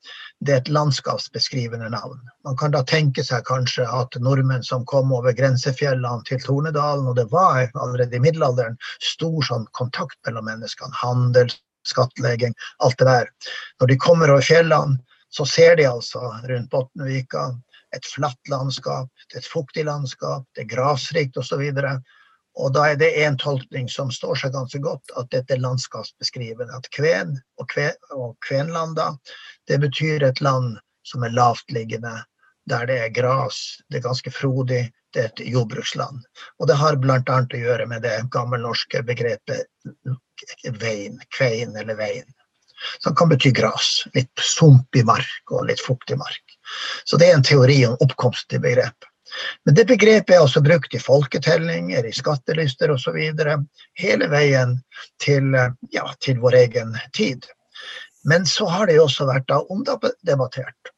det 0.45 0.57
er 0.57 0.61
et 0.65 0.73
landskapsbeskrivende 0.77 1.93
navn. 1.95 2.19
Man 2.45 2.59
kan 2.61 2.75
da 2.75 2.83
tenke 2.85 3.23
seg 3.25 3.47
kanskje 3.49 3.87
at 3.87 4.19
nordmenn 4.21 4.67
som 4.67 4.83
kom 4.91 5.15
over 5.15 5.37
grensefjellene 5.37 6.27
til 6.29 6.43
Tornedalen, 6.43 7.07
og 7.07 7.17
det 7.21 7.29
var 7.31 7.71
allerede 7.71 8.19
i 8.19 8.25
middelalderen 8.25 8.75
stor 8.99 9.39
sånn 9.47 9.71
kontakt 9.79 10.19
mellom 10.27 10.51
menneskene, 10.51 10.93
handel, 11.05 11.55
skattlegging, 11.89 12.55
alt 12.85 12.99
det 12.99 13.09
der. 13.09 13.31
Når 13.81 13.93
de 13.93 14.01
kommer 14.01 14.33
over 14.33 14.45
fjellene, 14.45 14.99
så 15.35 15.47
ser 15.47 15.77
de 15.77 15.87
altså 15.91 16.21
rundt 16.49 16.71
Botnvika 16.71 17.49
et 17.95 18.07
flatt 18.07 18.51
landskap, 18.51 19.11
et 19.37 19.47
fuktig 19.47 19.85
landskap, 19.87 20.45
det 20.55 20.65
er 20.65 20.73
grasrikt 20.75 21.39
osv. 21.39 21.63
Og 22.55 22.75
da 22.75 22.85
er 22.91 22.99
det 22.99 23.15
én 23.19 23.39
tolkning 23.39 23.89
som 23.91 24.13
står 24.15 24.39
seg 24.43 24.55
ganske 24.55 24.79
godt, 24.83 25.15
at 25.19 25.31
dette 25.35 25.57
er 25.57 25.63
landskapsbeskrivende. 25.63 26.75
At 26.75 26.91
Kven 26.95 27.35
og, 27.59 27.67
kven, 27.71 27.97
og 28.15 28.37
Kvenlanda, 28.47 29.13
det 29.71 29.81
betyr 29.83 30.27
et 30.27 30.43
land 30.45 30.77
som 31.07 31.27
er 31.27 31.35
lavtliggende, 31.35 32.15
der 32.71 32.87
det 32.89 33.01
er 33.01 33.15
gras, 33.15 33.81
det 33.91 34.01
er 34.01 34.07
ganske 34.07 34.31
frodig, 34.33 34.87
er 35.17 35.31
et 35.31 35.43
jordbruksland. 35.55 36.23
Og 36.59 36.69
det 36.71 36.79
har 36.81 36.99
bl.a. 37.01 37.21
å 37.29 37.61
gjøre 37.61 37.87
med 37.91 38.05
det 38.07 38.17
gammelnorske 38.35 39.03
begrepet 39.07 39.67
vein, 40.81 41.21
kvein 41.37 41.77
eller 41.77 41.99
vein. 41.99 42.27
Som 42.99 43.15
kan 43.17 43.31
bety 43.31 43.53
gras. 43.55 44.05
Litt 44.15 44.33
sumpig 44.43 45.05
mark 45.07 45.53
og 45.55 45.67
litt 45.71 45.81
fuktig 45.81 46.19
mark. 46.21 46.57
Så 47.05 47.17
det 47.21 47.31
er 47.31 47.39
en 47.39 47.47
teori 47.47 47.79
om 47.89 47.99
oppkomst 48.05 48.51
til 48.51 48.63
begrep. 48.65 49.09
Men 49.65 49.75
det 49.75 49.87
begrepet 49.89 50.37
er 50.37 50.45
også 50.45 50.63
brukt 50.63 50.95
i 50.95 51.01
folketellinger, 51.03 52.07
i 52.07 52.15
skattelister 52.15 52.93
osv. 52.95 53.19
Hele 53.99 54.29
veien 54.31 54.77
til, 55.23 55.55
ja, 55.95 56.07
til, 56.21 56.41
vår 56.43 56.59
egen 56.61 56.95
tid. 57.17 57.49
Men 58.25 58.47
så 58.47 58.69
har 58.71 58.89
det 58.89 58.99
jo 58.99 59.07
også 59.09 59.27
vært 59.29 59.49
da 59.51 59.61
omdebattert. 59.73 60.94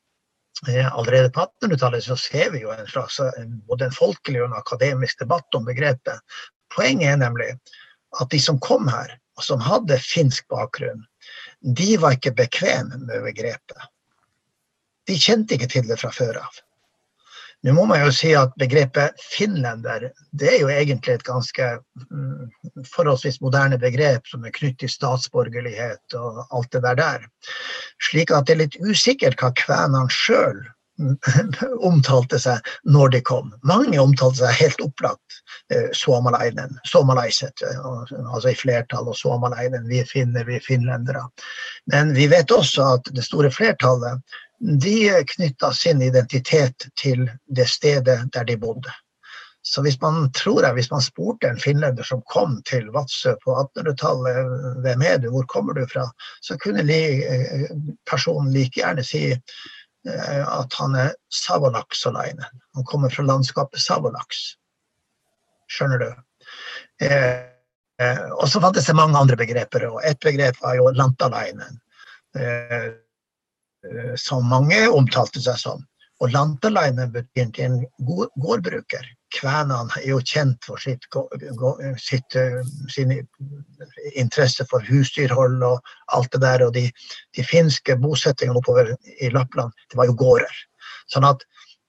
Allerede 0.66 1.30
på 1.30 1.44
1800-tallet 1.44 2.04
så 2.06 2.16
ser 2.16 2.50
vi 2.54 2.62
jo 2.62 2.72
en 2.72 2.86
slags 2.88 3.20
både 3.68 3.88
en 3.88 3.96
folkelig 3.96 4.40
og 4.42 4.48
en 4.48 4.60
akademisk 4.60 5.20
debatt 5.20 5.58
om 5.58 5.66
begrepet. 5.68 6.22
Poenget 6.72 7.12
er 7.12 7.20
nemlig 7.20 7.50
at 8.20 8.30
de 8.32 8.40
som 8.40 8.60
kom 8.64 8.88
her, 8.88 9.18
og 9.36 9.44
som 9.44 9.60
hadde 9.60 9.98
finsk 10.00 10.48
bakgrunn, 10.48 11.04
de 11.76 11.90
var 12.00 12.16
ikke 12.16 12.32
bekvemme 12.38 13.02
med 13.04 13.28
begrepet 13.28 13.84
de 15.06 15.18
kjente 15.20 15.56
ikke 15.56 15.68
til 15.70 15.86
det 15.88 15.98
fra 16.00 16.10
før 16.14 16.40
av. 16.42 16.62
Nå 17.64 17.72
må 17.72 17.86
man 17.88 18.02
jo 18.04 18.12
si 18.14 18.34
at 18.36 18.52
begrepet 18.60 19.16
finlender 19.32 20.10
det 20.36 20.50
er 20.52 20.60
jo 20.60 20.68
egentlig 20.70 21.16
et 21.16 21.26
ganske 21.26 21.70
mm, 22.12 22.50
forholdsvis 22.92 23.40
moderne 23.40 23.78
begrep 23.80 24.28
som 24.30 24.44
er 24.44 24.54
knyttet 24.54 24.84
til 24.84 24.92
statsborgerlighet 24.92 26.18
og 26.20 26.44
alt 26.50 26.72
det 26.76 26.82
der 26.84 27.00
der. 27.00 27.26
Slik 28.10 28.30
at 28.30 28.46
det 28.46 28.56
er 28.56 28.64
litt 28.66 28.80
usikkert 28.84 29.40
hva 29.40 29.54
kvenene 29.56 30.06
sjøl 30.12 30.62
omtalte 31.90 32.38
seg 32.40 32.70
når 32.88 33.12
de 33.16 33.20
kom. 33.28 33.50
Mange 33.68 34.00
omtalte 34.00 34.44
seg 34.44 34.60
helt 34.60 34.82
opplagt 34.84 35.40
eh, 35.72 35.88
suomalainen, 35.96 36.78
suomalaiset, 36.88 37.62
eh, 37.66 37.82
altså 38.24 38.52
i 38.52 38.58
flertall, 38.58 39.10
og 39.10 39.18
suomalainen, 39.18 39.88
vi 39.90 40.02
finner, 40.08 40.46
vi 40.48 40.60
finlendere. 40.64 41.26
Men 41.92 42.14
vi 42.16 42.28
vet 42.32 42.52
også 42.52 42.90
at 42.96 43.12
det 43.16 43.26
store 43.26 43.52
flertallet 43.52 44.22
de 44.58 45.24
knytta 45.36 45.72
sin 45.72 46.02
identitet 46.02 46.88
til 46.96 47.28
det 47.46 47.68
stedet 47.68 48.32
der 48.32 48.44
de 48.44 48.56
bodde. 48.56 48.92
Så 49.66 49.82
hvis 49.82 50.00
man 50.00 50.30
tror 50.32 50.62
jeg, 50.62 50.76
hvis 50.76 50.90
man 50.90 51.02
spurte 51.02 51.48
en 51.50 51.58
finlender 51.58 52.06
som 52.06 52.20
kom 52.30 52.60
til 52.68 52.86
Vadsø 52.94 53.32
på 53.42 53.54
1800-tallet, 53.64 54.52
hvem 54.84 55.02
er 55.02 55.16
du, 55.18 55.26
hvor 55.34 55.48
kommer 55.50 55.74
du 55.74 55.82
fra, 55.90 56.04
så 56.40 56.54
kunne 56.62 56.84
personen 58.06 58.52
like 58.54 58.78
gjerne 58.78 59.02
si 59.04 59.24
eh, 59.32 60.44
at 60.46 60.78
han 60.78 60.94
er 60.94 61.10
savolaksolainen. 61.34 62.62
Han 62.78 62.86
kommer 62.86 63.10
fra 63.10 63.26
landskapet 63.26 63.82
Savolaks. 63.82 64.44
Skjønner 65.66 65.98
du? 65.98 66.08
Eh, 67.02 67.42
eh, 68.06 68.22
og 68.38 68.46
så 68.48 68.62
fantes 68.62 68.86
det 68.86 68.94
mange 68.94 69.18
andre 69.18 69.36
begreper, 69.36 69.88
og 69.90 69.98
Et 70.06 70.20
begrep 70.22 70.62
var 70.62 70.78
jo 70.78 70.92
lantalainen. 70.94 71.82
Eh, 73.92 74.14
som 74.16 74.48
mange 74.48 74.78
omtalte 74.90 75.42
seg 75.42 75.58
som. 75.60 75.84
Og 76.24 76.32
Lantalainen 76.32 77.12
begynte 77.12 77.66
en 77.66 77.80
gårdbruker. 78.40 79.04
Kvenene 79.36 79.98
er 80.00 80.06
jo 80.08 80.20
kjent 80.24 80.64
for 80.64 80.80
sitt, 80.80 81.04
sitt, 82.00 82.36
eh, 82.38 82.62
sin 82.92 83.12
interesse 84.14 84.64
for 84.70 84.84
husdyrhold 84.88 85.60
og 85.66 85.92
alt 86.16 86.32
det 86.32 86.40
der. 86.46 86.64
Og 86.66 86.72
de, 86.78 86.86
de 87.36 87.44
finske 87.44 87.98
bosettingene 88.00 88.62
oppover 88.62 88.94
i 89.20 89.30
Lappland, 89.34 89.74
det 89.90 90.00
var 90.00 90.08
jo 90.08 90.16
gårder. 90.24 90.62
Sånn 91.12 91.28
at 91.28 91.44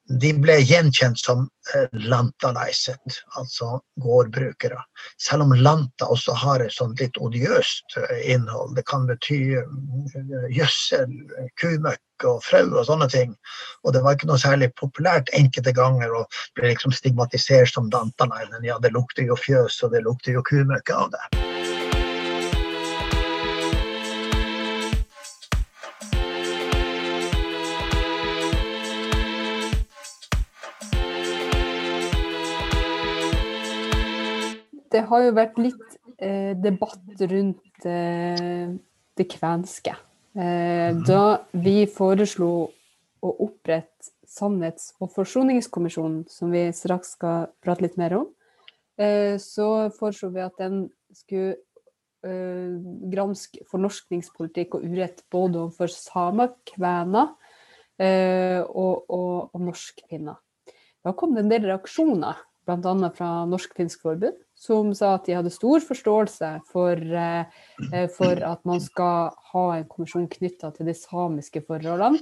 de 0.08 0.32
ble 0.40 0.56
gjenkjent 0.62 1.20
som 1.20 1.48
eh, 1.76 1.88
lantalaiset, 2.08 3.20
altså 3.40 3.80
gårdbrukere. 4.04 4.80
Selv 5.22 5.48
om 5.48 5.56
lanta 5.56 6.08
også 6.08 6.36
har 6.44 6.64
et 6.64 6.76
sånt 6.76 7.02
litt 7.04 7.20
odiøst 7.20 7.98
eh, 8.00 8.22
innhold. 8.34 8.76
Det 8.78 8.86
kan 8.88 9.08
bety 9.10 9.40
eh, 9.60 10.38
gjødsel, 10.56 11.12
kumøkk 11.62 12.28
og 12.28 12.40
frø 12.46 12.64
og 12.72 12.88
sånne 12.88 13.10
ting. 13.12 13.36
Og 13.84 13.94
det 13.96 14.04
var 14.06 14.16
ikke 14.16 14.32
noe 14.32 14.42
særlig 14.42 14.72
populært 14.80 15.32
enkelte 15.38 15.76
ganger 15.76 16.16
å 16.16 16.24
bli 16.58 16.72
liksom 16.72 16.96
stigmatisert 16.96 17.74
som 17.74 17.92
lantalainen. 17.94 18.64
Ja, 18.66 18.80
det 18.80 18.96
lukter 18.96 19.28
jo 19.28 19.38
fjøs, 19.40 19.82
og 19.84 19.94
det 19.96 20.06
lukter 20.08 20.40
jo 20.40 20.46
kumøkk 20.48 20.96
av 20.96 21.14
det. 21.18 21.47
Det 34.98 35.06
har 35.06 35.24
jo 35.28 35.36
vært 35.38 35.60
litt 35.62 35.98
eh, 36.18 36.54
debatt 36.58 37.22
rundt 37.30 37.86
eh, 37.86 38.74
det 39.18 39.28
kvenske. 39.30 39.94
Eh, 40.38 40.90
da 41.06 41.24
vi 41.54 41.84
foreslo 41.90 42.52
å 43.22 43.34
opprette 43.46 44.14
Sannhets- 44.28 44.92
og 45.02 45.14
forsoningskommisjonen, 45.16 46.26
som 46.30 46.52
vi 46.52 46.68
straks 46.76 47.16
skal 47.16 47.48
prate 47.64 47.86
litt 47.86 47.96
mer 47.98 48.18
om, 48.18 48.28
eh, 49.00 49.38
så 49.42 49.90
foreslo 49.96 50.30
vi 50.34 50.44
at 50.44 50.58
den 50.60 50.90
skulle 51.16 51.56
eh, 52.26 52.76
granske 53.14 53.64
fornorskningspolitikk 53.72 54.78
og 54.78 54.90
urett 54.90 55.24
både 55.34 55.64
overfor 55.64 55.94
samer, 55.94 56.52
kvener 56.68 57.32
eh, 58.02 58.60
og, 58.66 59.08
og, 59.08 59.54
og 59.54 59.64
norskfinner. 59.70 60.42
Da 61.06 61.16
kom 61.16 61.38
det 61.38 61.46
en 61.46 61.54
del 61.54 61.70
reaksjoner, 61.70 62.44
bl.a. 62.68 63.12
fra 63.16 63.32
Norsk-finsk 63.48 64.04
forbund, 64.04 64.44
som 64.58 64.90
sa 64.98 65.14
at 65.16 65.28
de 65.28 65.36
hadde 65.38 65.54
stor 65.54 65.84
forståelse 65.86 66.52
for, 66.72 66.98
eh, 66.98 68.08
for 68.14 68.42
at 68.44 68.64
man 68.66 68.82
skal 68.82 69.32
ha 69.54 69.66
en 69.76 69.88
kommisjon 69.90 70.28
knytta 70.32 70.74
til 70.76 70.90
de 70.90 70.96
samiske 70.98 71.62
forholdene, 71.68 72.20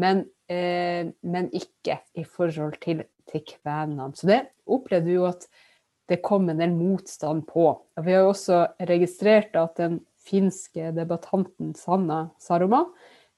men, 0.00 0.24
eh, 0.48 1.12
men 1.22 1.50
ikke 1.52 2.00
i 2.16 2.24
forhold 2.24 2.80
til, 2.80 3.04
til 3.30 3.44
kvenene. 3.46 4.10
Så 4.16 4.26
det 4.26 4.40
opplevde 4.66 5.10
vi 5.10 5.18
jo 5.18 5.28
at 5.28 5.46
det 6.08 6.22
kom 6.24 6.48
en 6.48 6.60
del 6.60 6.72
motstand 6.76 7.46
på. 7.48 7.68
Vi 8.00 8.12
har 8.12 8.26
jo 8.26 8.32
også 8.32 8.60
registrert 8.88 9.56
at 9.56 9.76
den 9.80 10.00
finske 10.24 10.90
debattanten 10.96 11.74
Sanna 11.76 12.30
Saroma 12.40 12.84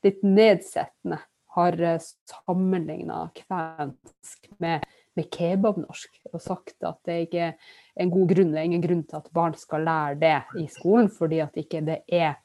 litt 0.06 0.22
nedsettende 0.26 1.18
har 1.56 1.78
sammenligna 2.00 3.30
kvensk 3.34 4.50
med, 4.62 4.84
med 5.16 5.30
kebabnorsk 5.32 6.18
og 6.32 6.42
sagt 6.42 6.84
at 6.84 6.98
det 7.08 7.20
ikke 7.26 7.46
er 7.50 7.54
en 7.96 8.12
god 8.12 8.28
grunn, 8.34 8.52
det 8.52 8.60
er 8.60 8.68
ingen 8.68 8.84
grunn 8.84 9.04
til 9.08 9.20
at 9.20 9.30
barn 9.34 9.56
skal 9.58 9.86
lære 9.86 10.18
det 10.20 10.36
i 10.62 10.66
skolen, 10.72 11.08
fordi 11.12 11.40
at 11.44 11.56
ikke 11.60 11.82
det 11.86 12.02
er 12.12 12.36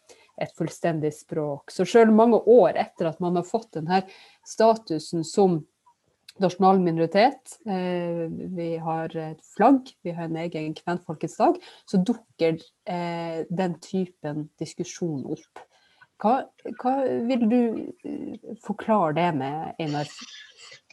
et 0.41 0.53
fullstendig 0.57 1.11
språk. 1.13 1.71
Så 1.73 1.85
selv 1.85 2.15
mange 2.15 2.39
år 2.49 2.79
etter 2.79 3.11
at 3.11 3.19
man 3.23 3.37
har 3.37 3.45
fått 3.47 3.73
denne 3.77 4.01
statusen 4.47 5.25
som 5.27 5.59
nasjonal 6.41 6.79
minoritet, 6.81 7.57
eh, 7.67 8.27
vi 8.55 8.75
har 8.81 9.11
et 9.17 9.41
flagg, 9.55 9.91
vi 10.03 10.13
har 10.15 10.29
en 10.29 10.39
egen 10.41 10.73
kvenfolkets 10.77 11.35
dag, 11.37 11.59
så 11.85 11.99
dukker 11.99 12.55
eh, 12.87 13.43
den 13.49 13.75
typen 13.83 14.47
diskusjon 14.59 15.25
opp. 15.35 15.65
Hva, 16.21 16.37
hva, 16.79 16.95
vil 17.27 17.45
du 17.49 17.59
eh, 18.07 18.55
forklare 18.63 19.17
det 19.19 19.29
med, 19.41 19.75
Einar? 19.81 20.09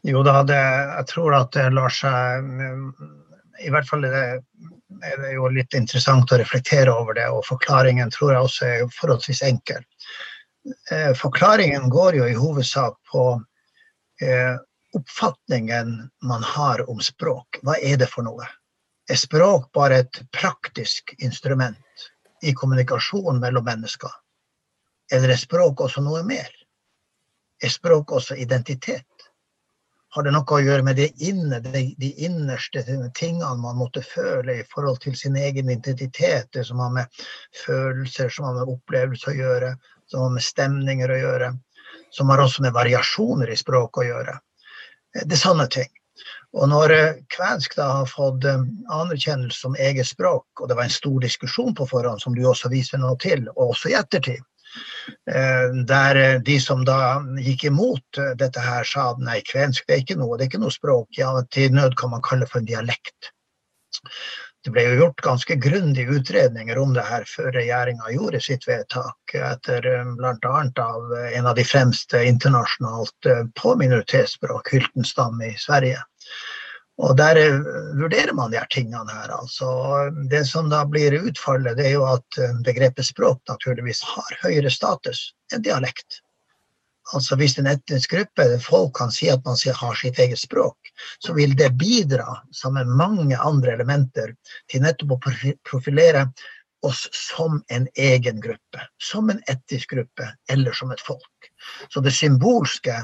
Jo 0.06 0.22
da, 0.26 0.42
det, 0.46 0.58
jeg 0.58 1.08
tror 1.10 1.38
at 1.38 1.54
det 1.56 1.70
lar 1.74 1.92
seg 1.92 2.52
I 3.64 3.70
hvert 3.74 3.88
fall 3.88 4.04
er 4.06 4.14
det, 4.14 4.26
er 5.02 5.20
det, 5.22 5.32
jo 5.34 5.48
litt 5.52 5.74
interessant 5.74 6.32
å 6.32 6.38
reflektere 6.40 6.92
over 6.94 7.16
det, 7.18 7.26
og 7.30 7.46
forklaringen 7.46 8.10
tror 8.14 8.32
jeg 8.34 8.48
også 8.48 8.66
er 8.68 8.92
forholdsvis 8.94 9.42
enkel. 9.46 9.82
Forklaringen 11.16 11.88
går 11.90 12.18
jo 12.20 12.28
i 12.28 12.36
hovedsak 12.36 12.98
på 13.10 13.24
oppfatningen 14.98 16.10
man 16.22 16.42
har 16.42 16.90
om 16.90 17.00
språk. 17.00 17.60
Hva 17.62 17.76
er 17.82 17.98
det 18.00 18.08
for 18.12 18.26
noe? 18.26 18.46
Er 19.08 19.16
språk 19.16 19.70
bare 19.72 20.02
et 20.02 20.20
praktisk 20.36 21.14
instrument 21.18 22.08
i 22.44 22.52
kommunikasjon 22.54 23.40
mellom 23.40 23.64
mennesker? 23.64 24.12
Eller 25.12 25.32
er 25.32 25.40
språk 25.40 25.80
også 25.80 26.04
noe 26.04 26.22
mer? 26.26 26.50
Er 27.62 27.72
språk 27.72 28.12
også 28.12 28.36
identitet? 28.36 29.17
Har 30.16 30.24
det 30.24 30.32
noe 30.32 30.56
å 30.56 30.62
gjøre 30.64 30.84
med 30.86 30.96
det 30.96 31.10
inne, 31.20 31.58
de, 31.60 31.82
de 32.00 32.08
innerste 32.24 32.80
tingene 33.16 33.50
man 33.60 33.76
måtte 33.76 34.00
føle 34.00 34.60
i 34.62 34.66
forhold 34.72 35.02
til 35.04 35.16
sin 35.18 35.36
egen 35.36 35.68
identitet? 35.74 36.48
Det 36.56 36.64
som 36.64 36.80
har 36.80 36.94
med 36.94 37.20
følelser, 37.64 38.32
som 38.32 38.48
har 38.48 38.56
med 38.56 38.72
opplevelser 38.72 39.34
å 39.34 39.36
gjøre, 39.36 39.70
som 40.08 40.24
har 40.24 40.34
med 40.38 40.46
stemninger 40.46 41.12
å 41.12 41.20
gjøre. 41.20 41.52
Som 42.14 42.32
har 42.32 42.40
også 42.40 42.64
med 42.64 42.72
variasjoner 42.72 43.52
i 43.52 43.60
språk 43.60 44.00
å 44.00 44.06
gjøre. 44.08 44.38
Det 45.18 45.36
er 45.36 45.42
sånne 45.42 45.68
ting. 45.72 45.90
Og 46.56 46.70
når 46.72 46.94
kvensk 47.34 47.76
da 47.76 47.90
har 48.00 48.08
fått 48.08 48.46
anerkjennelse 48.48 49.60
som 49.60 49.76
eget 49.76 50.08
språk, 50.08 50.46
og 50.56 50.70
det 50.70 50.78
var 50.78 50.88
en 50.88 50.94
stor 50.94 51.20
diskusjon 51.20 51.76
på 51.76 51.86
forhånd, 51.90 52.22
som 52.24 52.34
du 52.34 52.46
også 52.48 52.72
viser 52.72 53.00
noe 53.02 53.18
til, 53.20 53.44
og 53.56 53.74
også 53.74 53.92
i 53.92 53.98
ettertid, 53.98 54.40
der 55.88 56.38
de 56.44 56.58
som 56.60 56.84
da 56.84 57.18
gikk 57.40 57.64
imot 57.70 58.20
dette 58.40 58.60
her, 58.60 58.84
sa 58.84 59.10
nei, 59.22 59.40
kvensk 59.46 59.86
det 59.88 59.96
er 59.96 60.02
ikke 60.04 60.18
noe, 60.20 60.36
det 60.36 60.46
er 60.46 60.52
ikke 60.52 60.62
noe 60.64 60.74
språk. 60.74 61.08
Ja, 61.18 61.32
til 61.54 61.72
nød 61.74 61.96
kan 62.00 62.12
man 62.14 62.24
kalle 62.24 62.46
det 62.46 62.52
for 62.52 62.62
en 62.62 62.68
dialekt. 62.68 63.32
Det 64.64 64.72
ble 64.74 64.82
jo 64.84 64.96
gjort 64.98 65.22
ganske 65.24 65.54
grundige 65.62 66.18
utredninger 66.18 66.78
om 66.82 66.90
det 66.96 67.04
her 67.06 67.24
før 67.30 67.52
regjeringa 67.54 68.10
gjorde 68.12 68.40
sitt 68.42 68.66
vedtak, 68.68 69.34
etter 69.34 69.86
bl.a. 70.18 70.54
av 70.84 71.14
en 71.16 71.46
av 71.46 71.54
de 71.56 71.64
fremste 71.64 72.24
internasjonalt 72.26 73.30
på 73.56 73.74
minoritetsspråk, 73.80 74.72
Hyltenstam 74.74 75.40
i 75.46 75.54
Sverige. 75.62 76.02
Og 76.98 77.14
der 77.18 77.38
vurderer 77.94 78.32
man 78.34 78.50
de 78.50 78.58
her 78.58 78.66
tingene 78.74 79.12
her. 79.12 79.30
Altså, 79.36 79.68
det 80.30 80.42
som 80.48 80.70
da 80.70 80.82
blir 80.88 81.14
utfallet, 81.20 81.78
det 81.78 81.86
er 81.90 81.94
jo 81.94 82.06
at 82.10 82.40
begrepet 82.66 83.06
språk 83.06 83.38
naturligvis 83.50 84.02
har 84.02 84.40
høyere 84.42 84.72
status 84.72 85.28
enn 85.54 85.62
dialekt. 85.62 86.18
Altså 87.14 87.38
Hvis 87.40 87.56
en 87.58 87.70
etnisk 87.70 88.12
gruppe 88.12 88.44
eller 88.44 88.60
folk 88.60 88.92
kan 88.98 89.12
si 89.14 89.30
at 89.32 89.44
man 89.46 89.56
har 89.80 89.94
sitt 89.96 90.18
eget 90.18 90.40
språk, 90.42 90.90
så 91.24 91.32
vil 91.32 91.54
det 91.56 91.70
bidra, 91.80 92.42
sammen 92.52 92.88
med 92.88 93.00
mange 93.00 93.38
andre 93.38 93.72
elementer, 93.78 94.34
til 94.68 94.84
nettopp 94.84 95.16
å 95.16 95.34
profilere 95.70 96.26
oss 96.84 97.08
som 97.14 97.62
en 97.68 97.88
egen 97.96 98.42
gruppe. 98.44 98.84
Som 99.02 99.30
en 99.30 99.40
etnisk 99.48 99.94
gruppe, 99.94 100.28
eller 100.50 100.76
som 100.76 100.92
et 100.92 101.00
folk. 101.00 101.32
Så 101.92 102.00
det 102.04 102.14
symbolske 102.16 102.94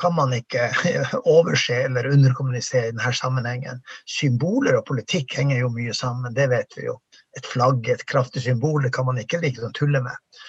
kan 0.00 0.14
man 0.16 0.34
ikke 0.36 0.68
overse 1.36 1.82
eller 1.86 2.10
underkommunisere 2.12 2.90
i 2.90 2.94
denne 2.94 3.14
sammenhengen. 3.16 3.82
Symboler 4.08 4.78
og 4.80 4.86
politikk 4.90 5.38
henger 5.38 5.62
jo 5.62 5.72
mye 5.74 5.94
sammen, 5.96 6.34
det 6.36 6.50
vet 6.52 6.78
vi 6.78 6.88
jo. 6.88 6.98
Et 7.38 7.46
flagg, 7.48 7.88
et 7.88 8.04
kraftig 8.08 8.44
symbol, 8.44 8.82
det 8.84 8.92
kan 8.94 9.08
man 9.08 9.20
ikke 9.22 9.40
liksom 9.42 9.72
tulle 9.76 10.02
med. 10.04 10.42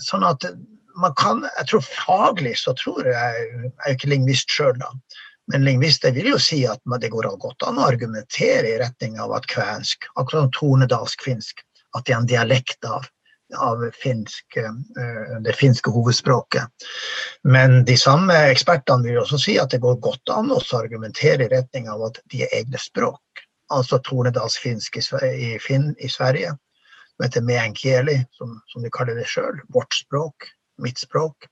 Sånn 0.00 0.24
at 0.24 0.46
man 1.00 1.12
kan, 1.16 1.42
jeg 1.58 1.68
tror 1.70 1.84
Faglig 1.84 2.54
så 2.60 2.74
tror 2.76 3.06
jeg 3.08 3.44
Jeg 3.48 3.70
er 3.86 3.94
ikke 3.96 4.12
lingvist 4.12 4.52
sjøl, 4.52 4.76
da. 4.80 4.90
Men 5.52 5.64
lingvister 5.66 6.12
vil 6.14 6.30
jo 6.30 6.38
si 6.40 6.62
at 6.70 6.80
det 7.02 7.10
går 7.12 7.26
godt 7.42 7.64
an 7.66 7.80
å 7.80 7.88
argumentere 7.90 8.68
i 8.70 8.78
retning 8.80 9.18
av 9.20 9.34
at 9.36 9.48
kvensk, 9.50 10.06
akkurat 10.14 10.46
som 10.46 10.52
tornedalsk-finsk, 10.56 11.64
at 11.96 12.06
det 12.06 12.14
er 12.14 12.20
en 12.20 12.30
dialekt 12.30 12.86
av, 12.88 13.08
av 13.58 13.82
finsk, 13.96 14.58
det 15.44 15.54
finske 15.58 15.90
hovedspråket. 15.90 16.86
Men 17.44 17.84
de 17.84 17.96
samme 18.00 18.36
ekspertene 18.52 19.08
vil 19.08 19.20
også 19.22 19.40
si 19.40 19.58
at 19.60 19.74
det 19.74 19.82
går 19.84 20.00
godt 20.04 20.32
an 20.34 20.52
å 20.54 20.60
argumentere 20.78 21.46
i 21.46 21.52
retning 21.52 21.88
av 21.92 22.04
at 22.08 22.22
de 22.32 22.44
er 22.46 22.56
egne 22.62 22.80
språk. 22.80 23.44
Altså 23.72 23.98
tornedalsfinsk 24.04 24.98
i, 25.00 25.04
i, 25.32 25.52
i 25.56 26.08
Sverige, 26.12 26.56
som 27.16 27.26
heter 27.26 27.46
meänkieli, 27.46 28.18
som, 28.36 28.58
som 28.72 28.84
de 28.84 28.92
kaller 28.92 29.16
det 29.16 29.28
sjøl, 29.30 29.62
vårt 29.72 29.94
språk 29.96 30.52
mitt 30.82 30.98
språk, 30.98 31.48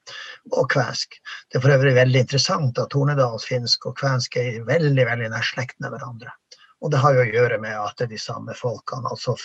og 0.56 0.68
kvensk. 0.72 1.18
Det 1.50 1.58
er 1.58 1.64
for 1.64 1.74
øvrig 1.74 1.94
veldig 1.98 2.24
interessant 2.24 2.78
at 2.80 2.92
tornedalsfinsk 2.94 3.86
og 3.90 3.98
kvensk 4.00 4.38
er 4.40 4.62
veldig 4.68 5.06
veldig 5.06 5.30
nær 5.32 5.46
slekt 5.46 5.78
med 5.82 5.94
hverandre. 5.94 6.32
Og 6.80 6.90
det 6.92 7.00
har 7.02 7.14
jo 7.14 7.22
å 7.24 7.28
gjøre 7.28 7.58
med 7.60 7.76
at 7.76 7.96
det 7.98 8.06
er 8.06 8.12
de 8.14 8.20
samme 8.20 8.54
folkene, 8.56 9.10
altså 9.12 9.36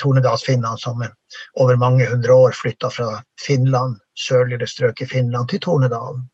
tornedalsfinnene 0.00 0.76
som 0.80 1.00
over 1.60 1.78
mange 1.80 2.08
hundre 2.10 2.36
år 2.46 2.56
flytta 2.56 2.90
fra 2.92 3.10
Finland, 3.40 3.96
sørligere 4.20 4.68
strøk 4.68 5.00
i 5.00 5.08
Finland, 5.10 5.48
til 5.48 5.62
Tornedalen. 5.64 6.26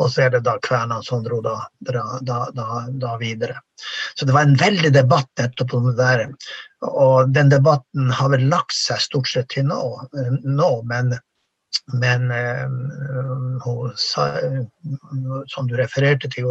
Og 0.00 0.08
så 0.12 0.24
er 0.24 0.30
det 0.32 0.44
da 0.46 0.54
kvenene 0.64 1.02
som 1.04 1.24
dro 1.24 1.40
da, 1.44 1.56
da, 1.84 2.04
da, 2.24 2.68
da, 2.88 3.16
videre. 3.20 3.58
Så 4.14 4.24
det 4.24 4.36
var 4.36 4.46
en 4.46 4.56
veldig 4.60 4.92
debatt 4.94 5.28
nettopp 5.40 5.74
om 5.76 5.88
det 5.90 5.96
der. 5.98 6.22
Og 6.88 7.32
den 7.34 7.50
debatten 7.52 8.12
har 8.16 8.30
vel 8.32 8.46
lagt 8.52 8.76
seg 8.76 9.02
stort 9.02 9.28
sett 9.28 9.50
til 9.52 9.68
nå, 9.68 9.80
nå 10.44 10.70
men 10.88 11.16
men 11.92 12.30
hun, 13.62 13.92
som 13.96 15.68
du 15.68 15.76
refererte 15.78 16.30
til, 16.30 16.48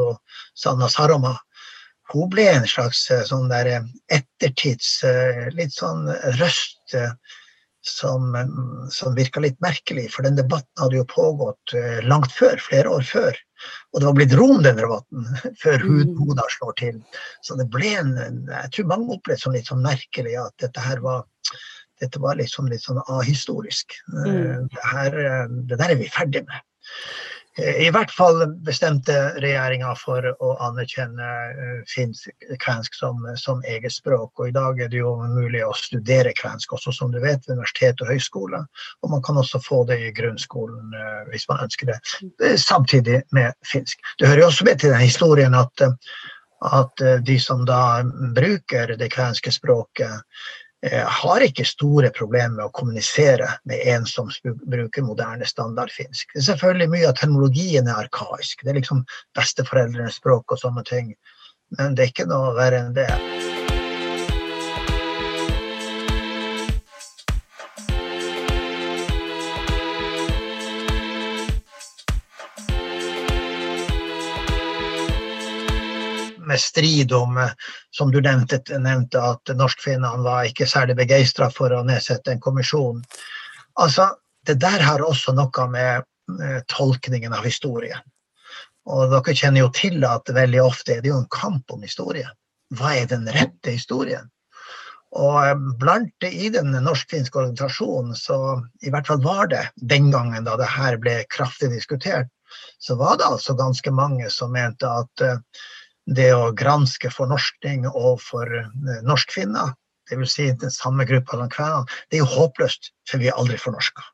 Sanna 0.58 0.88
Saroma, 0.92 1.36
hun 2.14 2.30
ble 2.34 2.48
en 2.50 2.68
slags 2.68 3.04
sånn 3.30 3.52
der 3.52 3.70
ettertids 4.14 5.00
litt 5.54 5.76
sånn 5.76 6.08
røst 6.40 6.96
som, 7.86 8.34
som 8.92 9.16
virka 9.16 9.44
litt 9.44 9.60
merkelig. 9.64 10.08
For 10.14 10.26
den 10.26 10.38
debatten 10.40 10.82
hadde 10.82 11.00
jo 11.00 11.06
pågått 11.10 11.76
langt 12.08 12.34
før, 12.36 12.58
flere 12.62 12.92
år 12.98 13.06
før. 13.08 13.38
Og 13.94 14.02
det 14.02 14.08
var 14.08 14.18
blitt 14.18 14.36
rom, 14.40 14.62
den 14.66 14.80
debatten, 14.80 15.28
før 15.64 15.86
Hoda 16.20 16.48
slår 16.56 16.78
til. 16.82 17.02
Så 17.46 17.58
det 17.60 17.70
ble 17.74 17.94
en 18.02 18.16
Jeg 18.20 18.72
tror 18.76 18.92
mange 18.94 19.18
opplevde 19.18 19.44
som 19.44 19.56
litt 19.56 19.70
sånn 19.70 19.86
merkelig 19.86 20.38
at 20.42 20.56
dette 20.66 20.86
her 20.86 21.04
var 21.06 21.28
dette 22.00 22.20
var 22.24 22.38
liksom 22.40 22.70
litt 22.72 22.84
sånn 22.86 23.02
ahistorisk. 23.12 23.98
Mm. 24.14 24.70
Det, 24.72 24.84
her, 24.94 25.18
det, 25.68 25.80
der 25.82 25.92
er 25.92 26.00
vi 26.00 26.08
ferdig 26.12 26.46
med. 26.48 26.62
I 27.60 27.90
hvert 27.92 28.12
fall 28.12 28.42
bestemte 28.66 29.16
regjeringa 29.42 29.92
for 30.00 30.24
å 30.32 30.52
anerkjenne 30.64 31.30
eh, 31.50 31.82
finsk-kvensk 31.92 32.96
som, 32.96 33.26
som, 33.40 33.64
eget 33.68 33.94
språk. 33.94 34.32
Og 34.40 34.50
i 34.50 34.56
dag 34.56 34.80
er 34.82 34.92
det 34.92 35.02
jo 35.02 35.16
mulig 35.34 35.64
å 35.66 35.74
studere 35.78 36.34
kvensk 36.38 36.74
også, 36.78 36.94
som 36.96 37.12
du 37.12 37.20
vet, 37.20 37.44
ved 37.48 37.58
universitet 37.58 38.04
og 38.04 38.14
høyskole. 38.14 38.62
Og 39.04 39.14
man 39.14 39.24
kan 39.26 39.42
også 39.42 39.62
få 39.66 39.82
det 39.90 40.00
i 40.08 40.14
grunnskolen 40.16 40.96
eh, 40.96 41.20
hvis 41.34 41.50
man 41.52 41.66
ønsker 41.66 41.92
det, 41.92 42.00
eh, 42.46 42.56
samtidig 42.60 43.22
med 43.36 43.56
finsk. 43.68 44.00
Det 44.20 44.30
hører 44.30 44.46
jo 44.46 44.50
også 44.54 44.70
med 44.70 44.80
til 44.80 44.96
den 44.96 45.04
historien 45.04 45.58
at, 45.58 45.86
at 46.70 47.06
de 47.26 47.38
som 47.40 47.66
da 47.68 48.02
bruker 48.36 48.96
det 49.00 49.12
kvenske 49.14 49.52
språket, 49.56 50.26
har 50.88 51.44
ikke 51.44 51.66
store 51.68 52.08
problemer 52.16 52.56
med 52.56 52.70
å 52.70 52.74
kommunisere 52.76 53.50
med 53.68 53.84
en 53.92 54.06
som 54.08 54.30
bruker 54.44 55.04
moderne 55.04 55.48
standardfinsk. 55.48 56.32
Det 56.32 56.40
er 56.40 56.48
selvfølgelig 56.54 56.92
Mye 56.94 57.10
av 57.12 57.18
teknologien 57.20 57.92
er 57.92 58.06
arkaisk. 58.06 58.64
Det 58.64 58.72
er 58.72 58.80
liksom 58.80 59.04
besteforeldrenes 59.36 60.22
språk 60.22 60.56
og 60.56 60.64
sånne 60.64 60.86
ting. 60.88 61.14
Men 61.78 62.00
det 62.00 62.06
er 62.06 62.14
ikke 62.14 62.30
noe 62.32 62.56
verre 62.56 62.86
enn 62.86 62.96
det. 62.96 63.59
Strid 76.62 77.14
om, 77.16 77.38
eh, 77.38 77.52
som 77.96 78.12
du 78.12 78.20
nevnte, 78.22 78.62
nevnte 78.80 79.22
at 79.34 79.54
norskfinnene 79.56 80.24
var 80.26 80.50
ikke 80.50 80.68
særlig 80.70 80.98
begeistra 81.00 81.50
for 81.54 81.74
å 81.76 81.84
nedsette 81.88 82.36
en 82.36 82.44
kommisjon. 82.44 83.04
Altså, 83.80 84.12
Det 84.48 84.56
der 84.56 84.80
har 84.82 85.02
også 85.04 85.34
noe 85.36 85.66
med 85.70 86.06
tolkningen 86.72 87.34
av 87.36 87.44
historien. 87.44 88.00
Og 88.88 89.12
dere 89.12 89.36
kjenner 89.36 89.66
jo 89.66 89.70
til 89.76 90.06
at 90.08 90.32
veldig 90.34 90.62
ofte 90.64 90.96
er 90.96 91.02
det 91.04 91.12
jo 91.12 91.20
en 91.20 91.30
kamp 91.30 91.76
om 91.76 91.84
historie. 91.84 92.30
Hva 92.74 92.96
er 92.96 93.10
den 93.12 93.28
rette 93.30 93.76
historien? 93.76 94.30
Og 95.18 95.38
eh, 95.42 95.56
blant 95.82 96.26
i 96.26 96.50
den 96.54 96.72
norsk-finske 96.72 97.42
organisasjonen, 97.42 98.16
så 98.16 98.60
i 98.86 98.94
hvert 98.94 99.10
fall 99.10 99.22
var 99.26 99.50
det 99.52 99.64
den 99.76 100.12
gangen 100.14 100.46
da 100.46 100.56
det 100.60 100.70
her 100.70 101.00
ble 101.02 101.24
kraftig 101.34 101.72
diskutert, 101.74 102.30
så 102.82 102.96
var 102.98 103.18
det 103.18 103.28
altså 103.30 103.54
ganske 103.58 103.92
mange 103.94 104.30
som 104.34 104.54
mente 104.54 104.90
at 104.90 105.22
uh, 105.22 105.38
det 106.16 106.30
å 106.34 106.52
granske 106.58 107.12
fornorskning 107.14 107.86
overfor 107.90 108.50
eh, 108.62 109.02
norskfinner, 109.06 109.74
dvs. 110.10 110.34
Si 110.34 110.48
den 110.62 110.74
samme 110.74 111.06
gruppa 111.06 111.38
som 111.38 111.52
kvenene, 111.54 112.00
det 112.10 112.20
er 112.20 112.24
jo 112.24 112.32
håpløst, 112.34 112.92
for 113.10 113.22
vi 113.22 113.30
er 113.30 113.38
aldri 113.38 113.60
fornorska. 113.62 114.06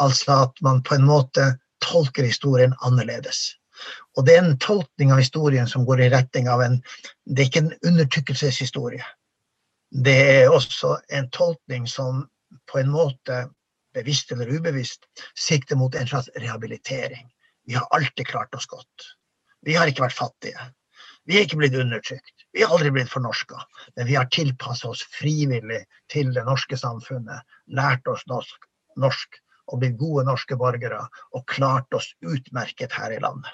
Altså 0.00 0.44
at 0.46 0.62
man 0.64 0.84
på 0.86 0.96
en 0.96 1.08
måte 1.08 1.48
tolker 1.82 2.26
historien 2.26 2.74
annerledes. 2.86 3.56
Og 4.16 4.26
det 4.26 4.36
er 4.36 4.44
en 4.44 4.58
tolkning 4.60 5.12
av 5.12 5.22
historien 5.22 5.68
som 5.68 5.86
går 5.88 6.04
i 6.04 6.10
retning 6.12 6.48
av 6.52 6.62
en 6.62 6.82
Det 7.24 7.42
er 7.42 7.48
ikke 7.48 7.62
en 7.64 7.74
undertrykkelseshistorie. 7.86 9.04
Det 9.90 10.18
er 10.34 10.52
også 10.52 10.98
en 11.08 11.30
tolkning 11.30 11.86
som 11.88 12.26
på 12.70 12.78
en 12.78 12.90
måte, 12.90 13.48
bevisst 13.94 14.32
eller 14.32 14.50
ubevisst, 14.50 15.06
sikter 15.34 15.76
mot 15.76 15.94
en 15.94 16.06
slags 16.06 16.28
rehabilitering. 16.36 17.30
Vi 17.66 17.74
har 17.74 17.86
alltid 17.90 18.26
klart 18.26 18.54
oss 18.54 18.66
godt. 18.66 19.06
Vi 19.66 19.74
har 19.74 19.86
ikke 19.86 20.04
vært 20.04 20.18
fattige. 20.18 20.70
Vi 21.28 21.36
er 21.36 21.46
ikke 21.46 21.60
blitt 21.60 21.76
undertrykt. 21.78 22.46
Vi 22.56 22.64
har 22.64 22.72
aldri 22.74 22.90
blitt 22.94 23.12
fornorska. 23.12 23.60
Men 23.96 24.08
vi 24.08 24.16
har 24.16 24.28
tilpassa 24.32 24.90
oss 24.90 25.04
frivillig 25.14 25.82
til 26.12 26.32
det 26.34 26.46
norske 26.48 26.78
samfunnet. 26.80 27.44
Lært 27.76 28.08
oss 28.10 28.24
norsk, 28.30 28.66
norsk 29.00 29.40
og 29.70 29.82
blitt 29.82 29.98
gode 30.00 30.24
norske 30.26 30.56
borgere. 30.58 31.02
Og 31.36 31.46
klart 31.50 31.92
oss 31.94 32.12
utmerket 32.24 32.96
her 32.96 33.14
i 33.14 33.20
landet. 33.22 33.52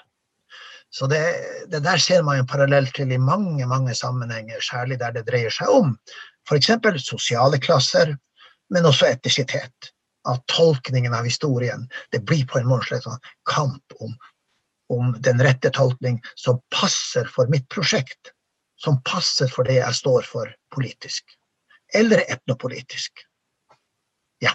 Så 0.89 1.07
det, 1.11 1.19
det 1.67 1.83
der 1.83 1.99
ser 1.99 2.23
man 2.23 2.39
en 2.39 2.47
parallell 2.47 2.87
til 2.95 3.11
i 3.11 3.19
mange 3.19 3.65
mange 3.67 3.95
sammenhenger, 3.95 4.61
særlig 4.63 4.99
der 5.01 5.11
det 5.17 5.25
dreier 5.27 5.51
seg 5.51 5.67
om 5.67 5.97
f.eks. 6.47 6.71
sosiale 7.03 7.59
klasser, 7.59 8.15
men 8.71 8.87
også 8.87 9.11
etnisitet. 9.11 9.91
At 10.27 10.43
tolkningen 10.51 11.13
av 11.15 11.27
historien 11.27 11.85
det 12.11 12.23
blir 12.27 12.47
på 12.47 12.59
en 12.59 12.67
måte 12.67 12.97
en 12.97 13.03
sånn 13.03 13.29
kamp 13.47 13.99
om 13.99 14.15
om 14.93 15.15
den 15.23 15.41
rette 15.43 15.71
tolkning 15.73 16.19
som 16.35 16.61
passer 16.73 17.29
for 17.31 17.49
mitt 17.51 17.67
prosjekt. 17.73 18.33
Som 18.77 18.99
passer 19.05 19.49
for 19.49 19.65
det 19.65 19.79
jeg 19.79 19.97
står 19.97 20.27
for 20.29 20.51
politisk. 20.73 21.25
Eller 21.95 22.21
etnopolitisk. 22.29 23.23
Ja. 24.43 24.53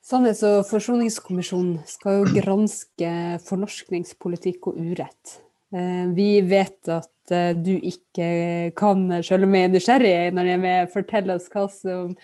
Sannhets- 0.00 0.46
og 0.46 0.64
forsoningskommisjonen 0.70 1.82
skal 1.90 2.22
jo 2.22 2.40
granske 2.40 3.12
fornorskningspolitikk 3.44 4.70
og 4.70 4.80
urett. 4.80 5.40
Eh, 5.70 6.06
vi 6.14 6.40
vet 6.42 6.88
at 6.90 7.34
eh, 7.34 7.54
du 7.54 7.76
ikke 7.76 8.72
kan, 8.78 9.04
selv 9.22 9.46
om 9.46 9.54
jeg 9.54 9.68
er 9.68 9.74
nysgjerrig 9.74 10.14
når 10.34 10.48
jeg 10.50 10.62
vil 10.64 10.88
fortelle 10.94 11.36
oss 11.38 11.46
hva 11.52 11.66
som 11.70 12.16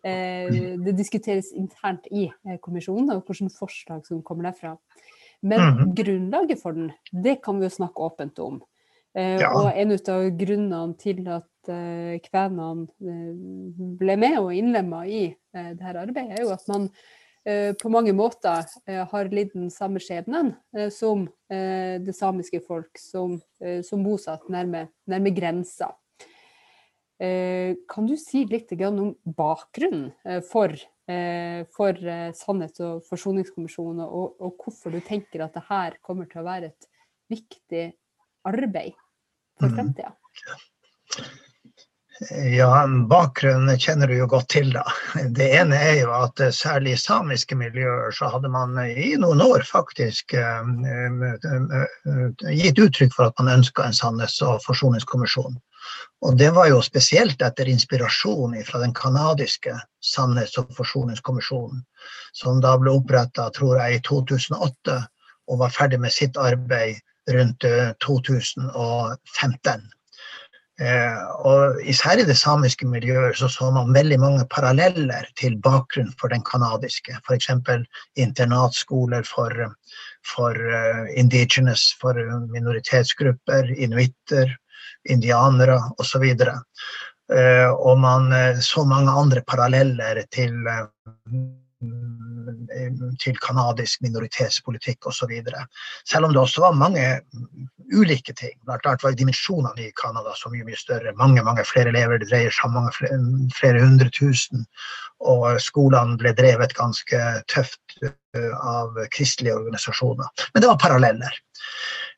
eh, 0.00 0.78
det 0.80 0.94
diskuteres 0.96 1.50
internt 1.52 2.08
i 2.08 2.30
kommisjonen, 2.64 3.12
og 3.12 3.28
hvilke 3.28 3.52
forslag 3.58 4.06
som 4.08 4.22
kommer 4.24 4.48
derfra. 4.48 4.78
Men 5.44 5.60
mm. 5.60 5.90
grunnlaget 5.98 6.62
for 6.62 6.76
den, 6.76 6.92
det 7.12 7.40
kan 7.44 7.58
vi 7.60 7.68
jo 7.68 7.76
snakke 7.76 8.06
åpent 8.06 8.38
om. 8.40 8.62
Eh, 9.14 9.40
ja. 9.42 9.50
Og 9.54 9.68
en 9.70 9.92
av 9.94 10.28
grunnene 10.38 10.96
til 11.00 11.20
at 11.30 11.70
eh, 11.70 12.16
kvenene 12.24 12.86
eh, 13.04 13.34
ble 14.00 14.16
med 14.20 14.38
og 14.40 14.54
innlemma 14.56 15.04
i 15.06 15.26
eh, 15.28 15.68
dette 15.76 16.00
arbeidet, 16.00 16.38
er 16.38 16.46
jo 16.46 16.54
at 16.56 16.66
man 16.72 16.88
på 17.44 17.90
mange 17.92 18.14
måter 18.16 18.62
har 18.88 19.26
lidd 19.28 19.50
den 19.52 19.66
samme 19.68 20.00
skjebnen 20.00 20.54
som 20.88 21.26
det 21.52 22.14
samiske 22.16 22.62
folk 22.64 22.96
som, 22.96 23.34
som 23.84 24.00
bosatt 24.00 24.46
nærme, 24.48 24.86
nærme 25.12 25.32
grensa. 25.36 25.90
Kan 27.20 28.08
du 28.08 28.14
si 28.16 28.46
litt 28.48 28.72
om 28.88 29.12
bakgrunnen 29.28 30.40
for 30.48 30.72
for 31.76 31.92
eh, 32.08 32.32
Sannhets- 32.32 32.80
og 32.80 33.04
forsoningskommisjonen, 33.10 34.04
og, 34.04 34.36
og, 34.40 34.54
hvorfor 34.62 34.94
du 34.94 35.00
tenker 35.04 35.44
at 35.44 35.56
det 35.56 35.64
her 35.68 35.98
kommer 36.04 36.28
til 36.30 36.40
å 36.40 36.48
være 36.48 36.72
et 36.72 36.86
viktig 37.32 37.88
arbeid 38.48 38.94
for 39.60 39.68
mm. 39.68 39.74
fremtida? 39.76 40.14
Ja, 42.54 42.70
bakgrunnen 43.10 43.78
kjenner 43.82 44.08
du 44.08 44.14
jo 44.14 44.28
godt 44.30 44.46
til, 44.54 44.70
da. 44.72 44.84
Det 45.34 45.48
ene 45.58 45.76
er 45.76 45.98
jo 46.04 46.14
at 46.14 46.40
eh, 46.40 46.54
særlig 46.54 46.94
i 46.94 47.02
samiske 47.02 47.58
miljøer 47.58 48.14
så 48.14 48.30
hadde 48.32 48.48
man 48.54 48.78
i 48.86 49.12
noen 49.20 49.42
år 49.44 49.66
faktisk 49.68 50.36
gitt 52.48 52.80
uttrykk 52.80 53.12
for 53.12 53.28
at 53.28 53.36
man 53.42 53.58
ønska 53.58 53.84
en 53.84 53.98
sannhets- 53.98 54.40
og 54.46 54.62
forsoningskommisjon. 54.64 55.58
Og 56.24 56.38
det 56.40 56.50
var 56.56 56.70
jo 56.70 56.82
spesielt 56.82 57.42
etter 57.42 57.68
inspirasjon 57.68 58.56
fra 58.64 58.80
den 58.80 58.94
canadiske 58.96 59.74
sannhets- 60.00 60.58
og 60.60 60.70
forsoningskommisjonen, 60.76 61.82
som 62.32 62.60
da 62.64 62.76
ble 62.80 62.94
oppretta, 62.96 63.50
tror 63.52 63.76
jeg, 63.82 63.98
i 63.98 64.04
2008 64.08 65.02
og 65.50 65.60
var 65.60 65.74
ferdig 65.74 66.00
med 66.00 66.14
sitt 66.14 66.38
arbeid 66.40 67.02
rundt 67.34 67.66
2015. 68.04 69.84
Eh, 70.80 70.88
eh, 70.88 71.20
og 71.46 71.78
især 71.86 72.20
i 72.20 72.26
det 72.28 72.36
samiske 72.36 72.88
miljøet 72.88 73.38
så, 73.38 73.48
så 73.52 73.70
man 73.74 73.94
veldig 73.94 74.18
mange 74.20 74.46
paralleller 74.50 75.28
til 75.40 75.56
bakgrunn 75.62 76.12
for 76.20 76.32
den 76.32 76.44
canadiske. 76.44 77.16
F.eks. 77.22 77.50
internatskoler 78.16 79.24
for, 79.28 79.52
for 80.34 80.58
uh, 80.58 81.06
indigenous, 81.16 81.92
for 82.00 82.18
minoritetsgrupper, 82.50 83.72
inuitter 83.76 84.56
indianere 85.10 85.78
osv. 85.98 86.24
Og, 86.24 86.54
uh, 87.32 87.70
og 87.72 87.98
man 88.04 88.32
uh, 88.32 88.60
så 88.60 88.84
mange 88.88 89.10
andre 89.10 89.42
paralleller 89.46 90.22
til, 90.34 90.54
uh, 90.68 90.88
til 93.20 93.38
kanadisk 93.44 94.02
minoritetspolitikk 94.04 95.06
osv. 95.10 95.32
Selv 96.08 96.26
om 96.26 96.32
det 96.34 96.42
også 96.42 96.64
var 96.64 96.78
mange 96.78 97.20
ulike 97.92 98.32
ting. 98.32 98.56
Blant 98.64 98.86
annet 98.86 99.04
var 99.04 99.16
dimensjonene 99.16 99.86
i 99.86 99.92
Canada 100.00 100.32
så 100.36 100.50
mye 100.52 100.66
mye 100.66 100.78
større. 100.78 101.14
Mange 101.20 101.44
mange 101.44 101.64
flere 101.68 101.92
elever, 101.92 102.18
det 102.18 102.30
dreier 102.30 102.54
seg 102.54 102.68
om 102.68 102.78
mange 102.78 102.92
flere, 102.96 103.18
flere 103.56 103.82
hundre 103.84 104.10
tusen. 104.14 104.66
Og 105.24 105.60
skolene 105.62 106.18
ble 106.20 106.34
drevet 106.36 106.74
ganske 106.76 107.20
tøft 107.52 107.98
av 108.34 108.96
kristelige 109.14 109.54
organisasjoner. 109.56 110.26
Men 110.54 110.64
det 110.64 110.70
var 110.70 110.80
paralleller. 110.82 111.36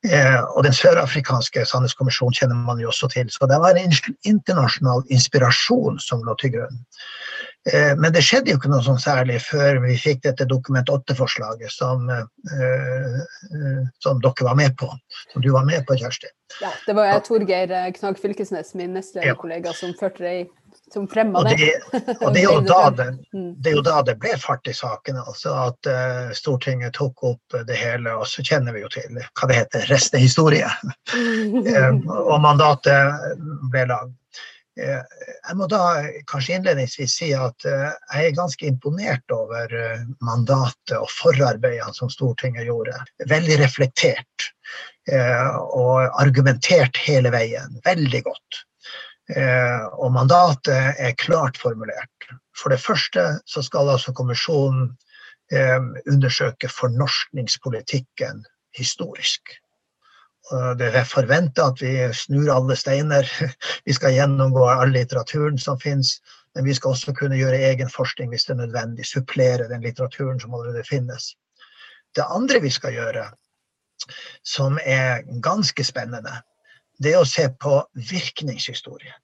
Eh, 0.05 0.41
og 0.53 0.63
den 0.63 0.75
sørafrikanske 0.77 1.63
sannhetskommisjonen 1.65 2.35
kjenner 2.37 2.59
man 2.67 2.81
jo 2.81 2.91
også 2.91 3.09
til. 3.13 3.29
Så 3.33 3.49
det 3.49 3.57
var 3.63 3.77
en 3.77 3.95
internasjonal 4.23 5.05
inspirasjon 5.09 5.97
som 6.03 6.25
lå 6.25 6.35
til 6.37 6.53
grunn. 6.57 6.83
Eh, 7.73 7.93
men 7.97 8.13
det 8.15 8.23
skjedde 8.23 8.53
jo 8.53 8.59
ikke 8.59 8.71
noe 8.71 8.83
sånn 8.85 8.99
særlig 9.01 9.41
før 9.43 9.81
vi 9.83 9.97
fikk 9.99 10.23
dette 10.27 10.47
Dokument 10.47 10.89
8-forslaget 10.91 11.73
som, 11.73 12.07
eh, 12.09 13.17
som, 14.03 14.21
dere 14.23 14.47
var 14.47 14.59
med 14.59 14.77
på. 14.79 14.89
Som 15.33 15.43
du 15.43 15.51
var 15.55 15.67
med 15.67 15.85
på, 15.87 15.97
Kjersti. 15.99 16.31
Ja, 16.61 16.71
det 16.85 16.95
var 16.95 17.09
jeg, 17.09 17.25
Torgeir 17.27 17.73
Knag 17.97 18.21
Fylkesnes, 18.21 18.71
min 18.79 18.95
nestlederkollega, 18.95 19.67
kollega, 19.67 19.75
som 19.75 19.95
førte 19.99 20.23
det 20.23 20.37
som 20.93 21.07
fremma 21.07 21.43
det. 21.43 21.57
Og 22.21 22.33
det, 22.33 22.39
er 22.39 22.45
jo 22.45 22.59
da 22.63 22.89
det, 22.89 23.07
mm. 23.33 23.53
det, 23.59 23.71
er 23.71 23.75
jo 23.75 23.83
da 23.83 24.01
det 24.07 24.15
ble 24.21 24.35
fart 24.39 24.67
i 24.69 24.75
saken. 24.75 25.19
Altså 25.19 25.55
at 25.67 25.89
uh, 25.91 26.29
Stortinget 26.37 26.95
tok 26.95 27.23
opp 27.27 27.57
det 27.67 27.79
hele, 27.79 28.13
og 28.15 28.27
så 28.29 28.45
kjenner 28.45 28.75
vi 28.75 28.85
jo 28.85 28.91
til 28.93 29.17
hva 29.17 29.49
det 29.49 29.59
heter, 29.59 29.87
resten 29.91 30.19
er 30.19 30.23
historie. 30.23 30.69
um, 31.11 32.03
og 32.31 32.37
mandatet 32.45 33.43
ble 33.73 33.87
lagd. 33.91 34.15
Eh, 34.77 35.01
jeg 35.47 35.57
må 35.57 35.65
da 35.71 35.81
kanskje 36.29 36.57
innledningsvis 36.57 37.15
si 37.19 37.31
at 37.33 37.65
eh, 37.65 37.89
jeg 38.13 38.29
er 38.29 38.37
ganske 38.37 38.67
imponert 38.67 39.33
over 39.33 39.73
eh, 39.73 40.03
mandatet 40.25 40.97
og 40.99 41.09
forarbeidene 41.09 41.95
som 41.97 42.11
Stortinget 42.13 42.67
gjorde. 42.69 42.97
Veldig 43.29 43.59
reflektert 43.63 44.51
og 45.07 46.01
argumentert 46.19 46.97
hele 46.99 47.29
veien. 47.31 47.77
Veldig 47.85 48.19
godt. 48.25 48.57
Og 50.03 50.09
mandatet 50.11 50.99
er 50.99 51.13
klart 51.15 51.55
formulert. 51.61 52.27
For 52.59 52.75
det 52.75 52.81
første 52.83 53.23
så 53.47 53.63
skal 53.63 53.93
altså 53.93 54.11
kommisjonen 54.11 54.89
undersøke 56.11 56.67
fornorskningspolitikken 56.67 58.43
historisk. 58.75 59.55
Det 60.79 60.87
er 60.95 61.07
forventa 61.07 61.67
at 61.73 61.81
vi 61.83 61.93
snur 62.15 62.51
alle 62.53 62.75
steiner. 62.79 63.27
Vi 63.87 63.95
skal 63.95 64.15
gjennomgå 64.15 64.63
all 64.69 64.93
litteraturen 64.95 65.57
som 65.59 65.79
finnes. 65.79 66.21
Men 66.55 66.65
vi 66.65 66.73
skal 66.73 66.95
også 66.95 67.13
kunne 67.13 67.37
gjøre 67.37 67.59
egen 67.67 67.89
forskning 67.91 68.31
hvis 68.31 68.47
det 68.47 68.55
er 68.55 68.61
nødvendig. 68.63 69.05
Supplere 69.05 69.67
den 69.69 69.83
litteraturen 69.85 70.39
som 70.39 70.55
allerede 70.55 70.83
finnes. 70.87 71.35
Det 72.15 72.25
andre 72.33 72.61
vi 72.63 72.71
skal 72.73 72.95
gjøre, 72.95 73.27
som 74.41 74.79
er 74.83 75.21
ganske 75.43 75.83
spennende, 75.83 76.33
det 77.03 77.13
er 77.13 77.21
å 77.21 77.29
se 77.29 77.45
på 77.61 77.77
virkningshistorien. 78.09 79.19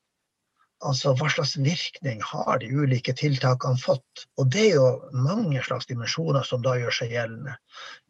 Altså 0.84 1.14
hva 1.16 1.30
slags 1.32 1.54
virkning 1.64 2.22
har 2.28 2.60
de 2.60 2.68
ulike 2.68 3.14
tiltakene 3.16 3.80
fått? 3.80 4.26
Og 4.38 4.50
det 4.52 4.66
er 4.70 4.74
jo 4.76 4.88
mange 5.26 5.62
slags 5.64 5.88
dimensjoner 5.88 6.44
som 6.48 6.64
da 6.66 6.76
gjør 6.80 6.98
seg 6.98 7.14
gjeldende. 7.16 7.56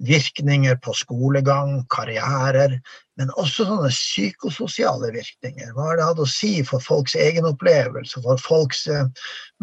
Virkninger 0.09 0.79
på 0.81 0.95
skolegang, 0.97 1.83
karrierer, 1.93 2.79
men 3.19 3.31
også 3.37 3.67
sånne 3.67 3.89
psykososiale 3.93 5.11
virkninger. 5.13 5.73
Hva 5.75 5.89
har 5.89 5.99
det 5.99 6.07
hatt 6.07 6.21
å 6.23 6.27
si 6.29 6.51
for 6.65 6.81
folks 6.83 7.13
egen 7.19 7.45
opplevelse, 7.45 8.21
for 8.25 8.41
folks 8.41 8.85
eh, 8.89 9.05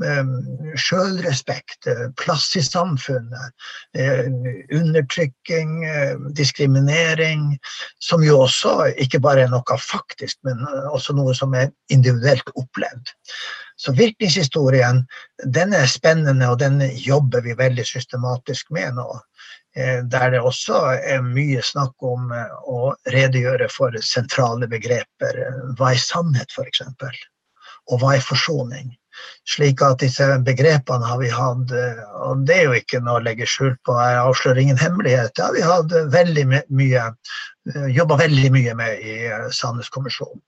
eh 0.07 0.35
sjølrespekt, 0.81 1.89
eh, 1.91 2.07
plass 2.21 2.47
i 2.57 2.63
samfunnet, 2.65 3.53
undertrykking, 4.77 5.73
diskriminering, 6.37 7.57
som 8.03 8.23
jo 8.25 8.41
også 8.45 8.93
ikke 9.03 9.21
bare 9.23 9.47
er 9.47 9.51
noe 9.53 9.81
faktisk, 9.83 10.39
men 10.47 10.63
også 10.93 11.17
noe 11.19 11.35
som 11.37 11.55
er 11.59 11.73
individuelt 11.91 12.55
opplevd. 12.55 13.13
Så 13.81 13.93
virkningshistorien 13.97 15.07
den 15.57 15.73
er 15.73 15.87
spennende, 15.89 16.49
og 16.53 16.59
den 16.61 16.83
jobber 17.01 17.41
vi 17.41 17.57
veldig 17.57 17.87
systematisk 17.89 18.71
med 18.77 18.99
nå. 18.99 19.09
Eh, 19.77 20.03
der 20.03 20.31
det 20.31 20.41
også 20.43 20.79
er 20.99 21.21
mye 21.23 21.62
snakk 21.62 22.03
om 22.03 22.33
eh, 22.35 22.55
å 22.66 22.95
redegjøre 23.14 23.68
for 23.71 23.95
sentrale 24.03 24.66
begreper. 24.71 25.39
Hva 25.79 25.93
er 25.95 26.03
sannhet, 26.03 26.51
f.eks.? 26.51 26.83
Og 27.91 28.03
hva 28.03 28.16
er 28.16 28.25
forsoning? 28.25 28.91
Slik 29.47 29.83
at 29.85 30.03
disse 30.03 30.27
begrepene 30.47 31.07
har 31.07 31.23
vi 31.23 31.31
hatt, 31.31 31.71
eh, 31.71 32.03
og 32.27 32.43
det 32.51 32.57
er 32.57 32.66
jo 32.66 32.81
ikke 32.81 33.03
noe 33.05 33.21
å 33.21 33.25
legge 33.29 33.47
skjul 33.47 33.77
på, 33.87 33.95
jeg 33.95 34.18
avslører 34.25 34.62
ingen 34.64 34.83
hemmelighet, 34.83 35.37
det 35.39 35.47
har 35.47 35.55
vi 35.55 35.64
hatt 35.66 35.97
veldig 36.18 36.47
mye, 36.51 37.07
jobba 37.95 38.18
veldig 38.25 38.55
mye 38.55 38.77
med 38.79 39.07
i 39.07 39.16
Sannhetskommisjonen. 39.55 40.43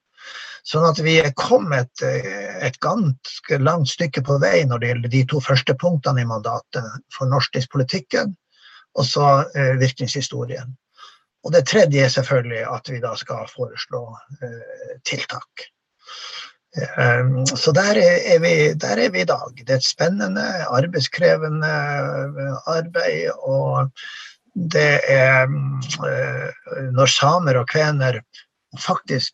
Sånn 0.66 0.87
at 0.87 0.99
vi 1.03 1.16
er 1.18 1.33
kommet 1.35 2.03
et 2.07 2.77
ganske 2.83 3.57
langt 3.59 3.91
stykke 3.91 4.23
på 4.23 4.37
vei 4.43 4.61
når 4.62 4.79
det 4.79 4.91
gjelder 4.93 5.12
de 5.14 5.23
to 5.33 5.41
første 5.43 5.75
punktene 5.75 6.23
i 6.23 6.29
mandatet 6.31 6.87
for 7.11 7.27
norskingspolitikken 7.31 8.31
og 8.99 9.07
så 9.09 9.28
eh, 9.57 9.74
virkningshistorien. 9.80 10.76
Og 11.43 11.53
det 11.55 11.66
tredje 11.66 12.05
er 12.05 12.12
selvfølgelig 12.12 12.64
at 12.70 12.90
vi 12.93 13.01
da 13.03 13.12
skal 13.18 13.51
foreslå 13.51 14.03
eh, 14.43 14.99
tiltak. 15.09 15.68
Um, 16.97 17.47
så 17.47 17.72
der 17.76 17.99
er, 18.01 18.38
vi, 18.40 18.72
der 18.72 18.97
er, 18.97 19.11
vi, 19.12 19.20
i 19.20 19.28
dag. 19.28 19.53
Det 19.59 19.70
er 19.70 19.80
et 19.80 19.84
spennende, 19.84 20.45
arbeidskrevende 20.72 21.68
eh, 21.68 22.55
arbeid. 22.66 23.28
Og 23.45 23.90
det 24.55 25.01
er 25.09 25.49
uh, 25.49 26.49
Når 26.93 27.12
samer 27.12 27.57
og 27.61 27.68
kvener 27.68 28.20
faktisk 28.80 29.32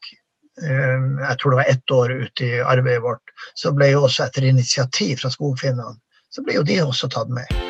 Jeg 0.59 1.37
tror 1.39 1.51
det 1.51 1.57
var 1.57 1.69
ett 1.71 1.91
år 1.91 2.11
ute 2.11 2.47
i 2.47 2.59
arbeidet 2.59 3.03
vårt, 3.03 3.31
så 3.55 3.71
ble 3.71 3.93
jo 3.93 4.03
også 4.09 4.27
etter 4.27 4.49
initiativ 4.51 5.23
fra 5.23 5.31
skogfinnene, 5.31 5.95
så 6.35 6.43
ble 6.43 6.59
jo 6.59 6.67
de 6.67 6.83
også 6.83 7.07
tatt 7.15 7.31
med. 7.31 7.68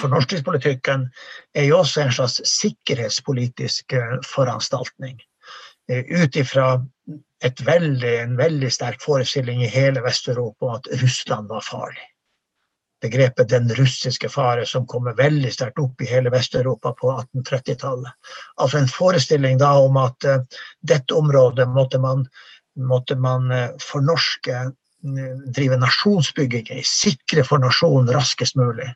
Fornorskingspolitikken 0.00 1.08
er 1.54 1.66
jo 1.68 1.80
også 1.80 2.04
en 2.04 2.14
slags 2.14 2.40
sikkerhetspolitisk 2.48 3.92
eh, 3.96 4.16
foranstaltning. 4.26 5.20
Eh, 5.90 6.04
ut 6.22 6.36
ifra 6.36 6.72
en 7.40 8.36
veldig 8.36 8.70
sterk 8.72 9.00
forestilling 9.02 9.62
i 9.64 9.72
hele 9.72 10.02
Vest-Europa 10.04 10.66
om 10.66 10.74
at 10.76 10.88
Russland 11.02 11.48
var 11.48 11.64
farlig. 11.64 12.06
Begrepet 13.00 13.48
'den 13.48 13.70
russiske 13.78 14.28
fare' 14.28 14.66
som 14.68 14.86
kommer 14.86 15.16
veldig 15.16 15.52
sterkt 15.52 15.78
opp 15.80 16.02
i 16.02 16.08
hele 16.10 16.30
Vest-Europa 16.30 16.92
på 17.00 17.12
1830-tallet. 17.14 18.12
Altså 18.60 18.78
en 18.78 18.92
forestilling 18.92 19.58
da 19.58 19.72
om 19.80 19.96
at 19.96 20.28
uh, 20.28 20.44
dette 20.84 21.14
området 21.16 21.68
måtte 21.68 21.98
man, 21.98 22.26
måtte 22.76 23.16
man 23.16 23.48
fornorske, 23.80 24.66
drive 25.56 25.76
nasjonsbygging 25.80 26.70
i, 26.76 26.82
sikre 26.84 27.44
for 27.44 27.62
nasjonen 27.62 28.12
raskest 28.12 28.56
mulig. 28.60 28.88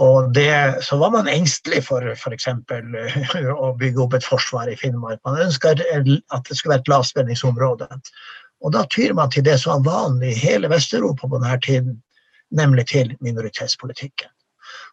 Og 0.00 0.30
det, 0.32 0.84
så 0.84 0.96
var 0.96 1.10
man 1.12 1.28
engstelig 1.28 1.82
for 1.84 2.06
f.eks. 2.14 2.46
å 3.66 3.72
bygge 3.78 4.04
opp 4.04 4.14
et 4.16 4.24
forsvar 4.24 4.70
i 4.72 4.76
Finnmark. 4.80 5.20
Man 5.26 5.42
ønska 5.44 5.74
at 5.74 5.82
det 6.06 6.56
skulle 6.56 6.76
være 6.76 6.84
et 6.84 6.92
lavspenningsområde. 6.92 7.88
Og 8.62 8.72
da 8.72 8.86
tyr 8.94 9.12
man 9.18 9.30
til 9.30 9.44
det 9.44 9.58
som 9.60 9.82
var 9.82 10.06
vanlig 10.06 10.32
i 10.32 10.40
hele 10.46 10.70
Vest-Europa 10.72 11.28
på 11.28 11.42
denne 11.42 11.58
tiden, 11.64 11.98
nemlig 12.56 12.86
til 12.92 13.12
minoritetspolitikken. 13.20 14.30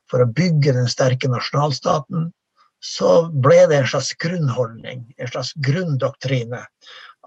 For 0.10 0.24
å 0.24 0.32
bygge 0.36 0.74
den 0.76 0.90
sterke 0.92 1.30
nasjonalstaten 1.32 2.32
så 2.84 3.28
ble 3.44 3.66
det 3.68 3.82
en 3.82 3.90
slags 3.92 4.14
grunnholdning, 4.20 5.04
en 5.18 5.32
slags 5.32 5.52
grunndoktrine, 5.66 6.62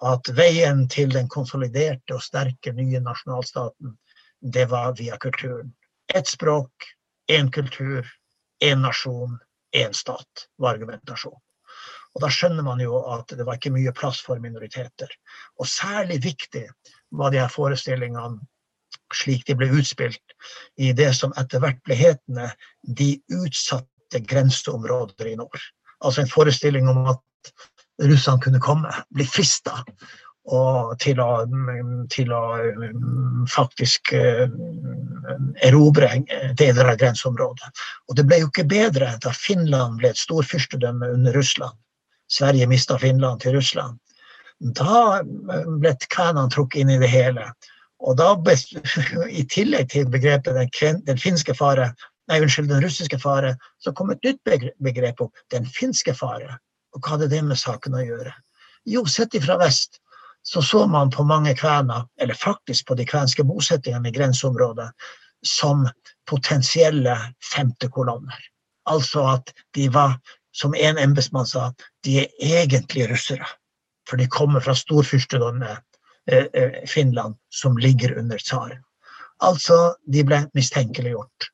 at 0.02 0.30
veien 0.34 0.86
til 0.90 1.12
den 1.12 1.28
konsoliderte 1.30 2.16
og 2.16 2.24
sterke 2.24 2.72
nye 2.74 3.00
nasjonalstaten, 3.04 3.94
det 4.40 4.64
var 4.72 4.96
via 4.98 5.18
kulturen. 5.22 5.70
Ett 6.12 6.26
språk, 6.26 6.88
én 7.30 7.50
kultur, 7.50 8.06
én 8.62 8.82
nasjon, 8.82 9.38
én 9.76 9.92
stat, 9.92 10.48
var 10.58 10.74
argumentasjon. 10.74 11.38
Og 12.12 12.20
da 12.20 12.28
skjønner 12.28 12.64
man 12.66 12.80
jo 12.82 12.98
at 13.14 13.32
det 13.32 13.44
var 13.48 13.56
ikke 13.56 13.72
mye 13.72 13.92
plass 13.96 14.20
for 14.20 14.40
minoriteter. 14.42 15.08
Og 15.60 15.68
særlig 15.68 16.20
viktig 16.24 16.66
var 17.18 17.32
de 17.32 17.40
her 17.40 17.52
forestillingene 17.52 18.42
slik 19.12 19.46
de 19.48 19.56
ble 19.56 19.68
utspilt 19.76 20.36
i 20.80 20.92
det 20.96 21.10
som 21.16 21.32
etter 21.40 21.62
hvert 21.62 21.80
ble 21.86 21.96
hetende 21.96 22.50
de 22.82 23.14
utsatte 23.32 24.20
grenseområder 24.28 25.32
i 25.32 25.36
nord. 25.40 25.60
Altså 26.04 26.22
en 26.22 26.32
forestilling 26.32 26.88
om 26.88 27.06
at 27.14 27.52
russerne 28.02 28.40
kunne 28.42 28.60
komme, 28.62 28.92
bli 29.14 29.26
frista 29.28 29.82
og 30.50 30.98
til 30.98 31.20
å, 31.22 31.44
til 32.10 32.32
å 32.34 32.42
faktisk 33.50 34.10
uh, 34.16 34.48
erobre 35.62 36.08
deler 36.58 36.90
av 36.90 36.98
grenseområdet. 36.98 37.70
Og 38.10 38.18
det 38.18 38.26
ble 38.26 38.40
jo 38.42 38.48
ikke 38.50 38.66
bedre 38.66 39.12
da 39.22 39.32
Finland 39.36 40.00
ble 40.00 40.10
et 40.10 40.18
storfyrstedømme 40.18 41.12
under 41.14 41.36
Russland. 41.38 41.76
Sverige 42.32 42.66
mista 42.66 42.98
Finland 42.98 43.44
til 43.44 43.54
Russland. 43.54 44.00
Da 44.58 45.22
ble 45.22 45.94
kvenene 46.08 46.50
trukket 46.50 46.82
inn 46.82 46.90
i 46.96 46.98
det 47.02 47.10
hele. 47.12 47.46
Og 48.02 48.18
da, 48.18 48.34
i 49.40 49.46
tillegg 49.46 49.92
til 49.94 50.10
begrepet 50.10 50.58
den, 50.58 51.02
den 51.06 51.22
finske 51.22 51.54
fare, 51.54 51.92
nei, 52.30 52.40
unnskyld, 52.42 52.70
den 52.70 52.82
russiske 52.82 53.18
fare, 53.22 53.54
så 53.82 53.94
kom 53.94 54.10
et 54.10 54.22
nytt 54.26 54.42
begrep 54.82 55.22
opp, 55.22 55.34
den 55.54 55.66
finske 55.70 56.14
fare. 56.18 56.58
Og 56.96 57.02
hva 57.02 57.14
hadde 57.14 57.30
det 57.30 57.44
med 57.46 57.60
saken 57.60 57.94
å 57.94 58.02
gjøre? 58.02 58.34
Jo, 58.90 59.04
sett 59.06 59.36
ifra 59.38 59.54
vest 59.60 60.02
så 60.42 60.62
så 60.62 60.86
man 60.86 61.10
på 61.10 61.24
mange 61.24 61.54
kvener, 61.54 62.06
eller 62.20 62.34
faktisk 62.34 62.86
på 62.86 62.94
de 62.94 63.06
kvenske 63.06 63.44
bosettingene 63.44 64.08
i 64.08 64.12
grenseområdet, 64.12 64.90
som 65.46 65.88
potensielle 66.30 67.16
femtekolonner. 67.54 68.38
Altså 68.90 69.26
at 69.36 69.52
de 69.74 69.88
var, 69.88 70.18
som 70.52 70.74
en 70.74 70.98
embetsmann 70.98 71.46
sa, 71.46 71.72
de 72.04 72.18
er 72.24 72.30
egentlig 72.62 73.10
russere. 73.10 73.46
For 74.08 74.18
de 74.18 74.26
kommer 74.26 74.60
fra 74.60 74.74
storfyrstedømmet 74.74 75.78
eh, 76.30 76.46
eh, 76.52 76.82
Finland, 76.90 77.36
som 77.50 77.78
ligger 77.78 78.18
under 78.18 78.38
tsaren. 78.38 78.82
Altså, 79.42 79.94
de 80.06 80.24
ble 80.26 80.44
mistenkeliggjort. 80.54 81.50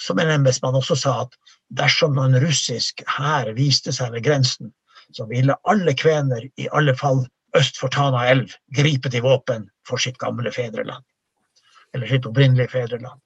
Som 0.00 0.18
en 0.18 0.32
embetsmann 0.32 0.76
også 0.76 0.96
sa 0.98 1.14
at 1.24 1.36
dersom 1.72 2.18
en 2.20 2.36
russisk 2.42 3.04
hær 3.08 3.52
viste 3.56 3.92
seg 3.92 4.12
ved 4.16 4.24
grensen, 4.24 4.72
så 5.12 5.28
ville 5.28 5.56
alle 5.68 5.94
kvener, 5.96 6.48
i 6.56 6.68
alle 6.72 6.96
fall 6.96 7.22
øst 7.58 7.78
for 7.80 7.92
Tana 7.92 8.24
elv, 8.30 8.54
gripe 8.76 9.10
til 9.12 9.24
våpen 9.24 9.68
for 9.88 10.00
sitt 10.00 10.18
gamle 10.18 10.52
fedreland. 10.52 11.04
Eller 11.94 12.08
sitt 12.08 12.26
opprinnelige 12.26 12.72
fedreland. 12.72 13.20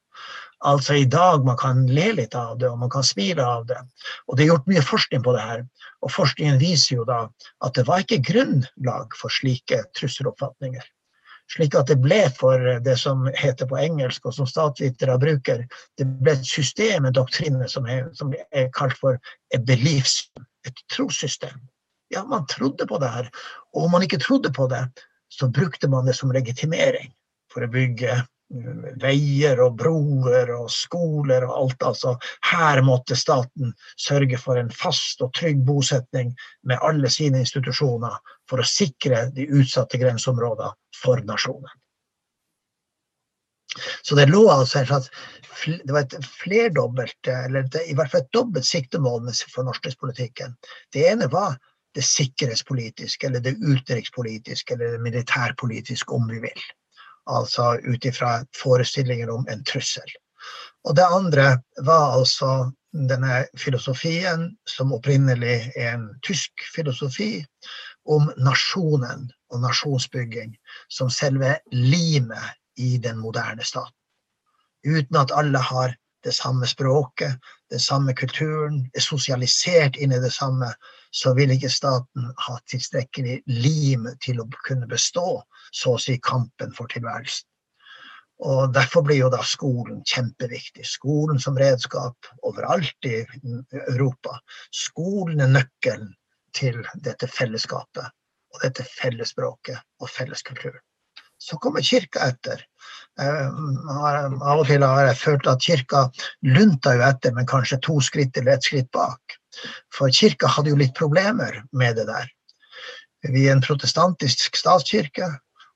Altså 0.65 0.95
i 0.97 1.05
dag 1.05 1.45
man 1.45 1.59
kan 1.61 1.85
le 1.87 2.13
litt 2.17 2.35
av 2.35 2.57
det, 2.59 2.69
og 2.71 2.79
man 2.81 2.91
kan 2.91 3.05
smile 3.05 3.45
av 3.45 3.67
det. 3.69 3.79
Og 4.27 4.37
det 4.37 4.45
er 4.45 4.53
gjort 4.55 4.71
mye 4.71 4.83
forskning 4.83 5.23
på 5.23 5.35
det 5.37 5.45
her. 5.45 5.65
Og 6.03 6.13
forskningen 6.15 6.59
viser 6.61 6.97
jo 6.97 7.05
da 7.09 7.27
at 7.65 7.77
det 7.77 7.87
var 7.89 8.03
ikke 8.03 8.25
grunnlag 8.25 9.17
for 9.21 9.33
slike 9.33 9.83
trusseloppfatninger. 9.99 10.85
Slik 11.53 11.77
at 11.79 11.87
det 11.87 12.01
ble 12.03 12.25
for 12.35 12.59
det 12.83 12.97
som 12.99 13.29
heter 13.39 13.69
på 13.71 13.79
engelsk, 13.79 14.25
og 14.27 14.35
som 14.35 14.49
statsvitere 14.51 15.15
bruker, 15.23 15.63
det 15.99 16.07
ble 16.19 16.35
et 16.35 16.49
system, 16.49 17.07
en 17.07 17.15
doktrine, 17.15 17.69
som 17.71 17.87
er, 17.87 18.09
som 18.19 18.33
er 18.51 18.67
kalt 18.75 18.97
for 18.99 19.21
a 19.55 19.61
beliefs, 19.63 20.25
et 20.67 20.83
trossystem. 20.91 21.61
Ja, 22.11 22.25
man 22.25 22.47
trodde 22.51 22.87
på 22.87 22.99
det 23.03 23.11
her. 23.11 23.31
Og 23.77 23.85
om 23.85 23.93
man 23.93 24.07
ikke 24.07 24.23
trodde 24.23 24.53
på 24.57 24.67
det, 24.73 24.87
så 25.29 25.51
brukte 25.53 25.89
man 25.93 26.09
det 26.09 26.17
som 26.17 26.33
legitimering 26.33 27.13
for 27.53 27.67
å 27.67 27.71
bygge 27.71 28.23
veier 29.03 29.59
og 29.65 29.75
broer 29.81 30.53
og 30.55 30.69
skoler 30.71 31.45
og 31.49 31.55
alt. 31.57 31.87
Altså, 31.89 32.15
her 32.53 32.83
måtte 32.87 33.19
staten 33.19 33.73
sørge 33.99 34.39
for 34.39 34.61
en 34.61 34.71
fast 34.71 35.23
og 35.25 35.33
trygg 35.37 35.65
bosetning 35.67 36.33
med 36.63 36.83
alle 36.87 37.11
sine 37.11 37.43
institusjoner 37.43 38.15
for 38.51 38.63
å 38.63 38.69
sikre 38.71 39.27
de 39.35 39.49
utsatte 39.51 39.99
grenseområdene 39.99 40.71
for 41.03 41.25
nasjonen. 41.27 41.73
Så 44.07 44.17
det 44.17 44.31
lå 44.31 44.47
altså 44.49 44.81
en 44.81 44.87
slags 44.89 45.11
det 45.67 45.91
var 45.91 46.05
et 46.05 46.27
flerdobbelt, 46.37 47.29
eller 47.29 47.65
i 47.81 47.95
hvert 47.97 48.13
fall 48.13 48.23
et 48.23 48.35
dobbelt 48.37 48.67
siktemål 48.69 49.31
for 49.51 49.67
norskpolitikken. 49.67 50.53
Det 50.93 51.07
ene 51.09 51.31
var 51.33 51.57
det 51.97 52.05
sikkerhetspolitiske, 52.05 53.27
eller 53.27 53.41
det 53.41 53.57
utenrikspolitiske, 53.57 54.75
eller 54.75 54.97
det 54.97 55.05
militærpolitiske, 55.05 56.13
om 56.13 56.29
vi 56.29 56.43
vil 56.45 56.67
altså 57.27 57.79
ut 57.83 58.05
ifra 58.05 58.39
forestillingen 58.55 59.31
om 59.31 59.47
en 59.51 59.65
trussel. 59.65 60.11
Og 60.85 60.97
det 60.97 61.07
andre 61.11 61.47
var 61.83 62.19
altså 62.19 62.71
denne 63.11 63.45
filosofien, 63.59 64.53
som 64.69 64.95
opprinnelig 64.95 65.73
er 65.77 65.97
en 65.97 66.09
tysk 66.25 66.53
filosofi, 66.75 67.45
om 68.07 68.31
nasjonen 68.39 69.27
og 69.51 69.63
nasjonsbygging 69.65 70.55
som 70.89 71.11
selve 71.11 71.57
limet 71.73 72.55
i 72.79 72.97
den 73.03 73.19
moderne 73.19 73.65
staten. 73.65 73.95
Uten 74.87 75.19
at 75.19 75.35
alle 75.35 75.59
har 75.59 75.97
det 76.25 76.35
samme 76.35 76.67
språket, 76.67 77.35
den 77.71 77.81
samme 77.81 78.15
kulturen, 78.15 78.85
er 78.95 79.03
sosialisert 79.03 79.97
inn 79.97 80.15
i 80.15 80.23
det 80.23 80.33
samme, 80.35 80.71
så 81.11 81.35
vil 81.37 81.53
ikke 81.55 81.73
staten 81.73 82.31
ha 82.47 82.57
tilstrekkelig 82.71 83.41
lim 83.47 84.09
til 84.25 84.41
å 84.43 84.49
kunne 84.67 84.89
bestå, 84.91 85.43
så 85.73 85.97
å 85.97 86.01
si, 86.03 86.19
kampen 86.23 86.75
for 86.77 86.91
tilværelsen. 86.93 87.47
Og 88.45 88.75
Derfor 88.75 89.01
blir 89.07 89.23
jo 89.23 89.31
da 89.33 89.41
skolen 89.47 90.03
kjempeviktig. 90.05 90.85
Skolen 90.85 91.41
som 91.41 91.57
redskap 91.57 92.29
overalt 92.45 93.09
i 93.09 93.23
Europa. 93.87 94.37
Skolen 94.75 95.41
er 95.41 95.55
nøkkelen 95.55 96.11
til 96.57 96.83
dette 97.05 97.29
fellesskapet 97.33 98.13
og 98.53 98.61
dette 98.65 98.85
fellesspråket 98.89 99.81
og 100.01 100.13
felleskulturen. 100.13 100.83
Så 101.39 101.59
kommer 101.61 101.85
kirka 101.85 102.31
etter. 102.31 102.63
Eh, 103.21 103.49
av 103.51 104.61
og 104.61 104.67
til 104.69 104.85
har 104.85 105.11
jeg 105.11 105.21
følt 105.21 105.49
at 105.51 105.65
kirka 105.65 106.07
lunta 106.49 106.95
jo 106.97 107.05
etter, 107.05 107.35
men 107.37 107.49
kanskje 107.49 107.81
to 107.85 107.99
skritt 108.05 108.37
eller 108.37 108.57
ett 108.57 108.69
skritt 108.69 108.89
bak. 108.93 109.37
For 109.95 110.13
kirka 110.13 110.51
hadde 110.51 110.73
jo 110.73 110.79
litt 110.81 110.95
problemer 110.99 111.63
med 111.73 111.97
det 112.01 112.07
der. 112.11 112.31
Vi 113.27 113.47
er 113.47 113.57
en 113.57 113.65
protestantisk 113.65 114.57
statskirke. 114.59 115.29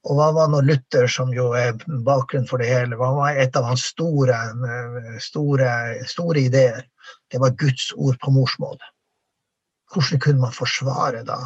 Og 0.09 0.17
hva 0.17 0.31
var 0.33 0.49
nå 0.49 0.63
Luther, 0.65 1.05
som 1.13 1.29
jo 1.37 1.51
er 1.53 1.75
bakgrunnen 2.07 2.49
for 2.49 2.63
det 2.63 2.71
hele, 2.71 2.97
hva 2.97 3.11
var 3.19 3.37
et 3.37 3.57
av 3.59 3.67
hans 3.69 3.83
store, 3.93 4.39
store, 5.21 5.73
store 6.09 6.47
ideer? 6.49 6.87
Det 7.29 7.41
var 7.43 7.53
Guds 7.61 7.91
ord 7.93 8.17
på 8.23 8.33
morsmålet. 8.33 8.87
Hvordan 9.93 10.23
kunne 10.25 10.47
man 10.47 10.57
forsvare 10.57 11.21
da 11.29 11.43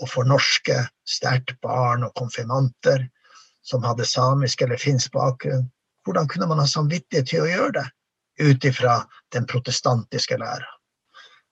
å 0.00 0.08
fornorske 0.08 0.78
sterkt 1.04 1.58
barn 1.60 2.06
og 2.06 2.14
konfirmanter 2.16 3.04
som 3.62 3.84
hadde 3.86 4.08
samisk 4.08 4.62
eller 4.64 4.80
finsk 4.80 5.12
bakgrunn, 5.14 5.68
hvordan 6.06 6.28
kunne 6.30 6.48
man 6.50 6.62
ha 6.62 6.66
samvittighet 6.66 7.28
til 7.30 7.44
å 7.44 7.50
gjøre 7.50 7.72
det 7.78 7.88
ut 8.48 8.64
ifra 8.66 9.02
den 9.34 9.46
protestantiske 9.46 10.38
læra? 10.40 10.66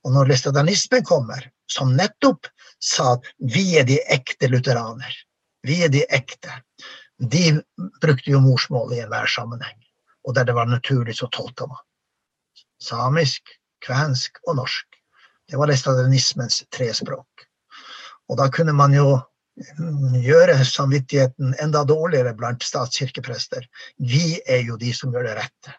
Og 0.05 0.15
når 0.15 0.31
listadanismen 0.33 1.05
kommer, 1.05 1.45
som 1.71 1.93
nettopp 1.97 2.49
sa 2.81 3.15
at 3.17 3.27
vi 3.55 3.77
er 3.79 3.87
de 3.89 3.99
ekte 4.13 4.49
lutheraner, 4.49 5.13
vi 5.67 5.83
er 5.85 5.93
de 5.93 6.07
ekte, 6.09 6.53
de 7.21 7.61
brukte 8.01 8.33
jo 8.33 8.41
morsmålet 8.41 8.97
i 8.97 9.03
enhver 9.05 9.29
sammenheng. 9.29 9.77
Og 10.25 10.35
der 10.37 10.49
det 10.49 10.57
var 10.57 10.69
naturlig, 10.69 11.19
så 11.19 11.29
tolka 11.33 11.67
man. 11.69 11.83
Samisk, 12.81 13.53
kvensk 13.85 14.41
og 14.49 14.57
norsk. 14.61 14.87
Det 15.49 15.59
var 15.61 15.69
listadanismens 15.69 16.63
tre 16.73 16.89
språk. 16.97 17.45
Og 18.31 18.39
da 18.41 18.49
kunne 18.53 18.73
man 18.77 18.95
jo 18.95 19.19
gjøre 20.25 20.57
samvittigheten 20.65 21.57
enda 21.61 21.83
dårligere 21.85 22.33
blant 22.39 22.65
statskirkeprester. 22.65 23.67
Vi 23.99 24.41
er 24.47 24.63
jo 24.69 24.79
de 24.81 24.93
som 24.97 25.13
gjør 25.13 25.29
det 25.29 25.37
rette. 25.43 25.75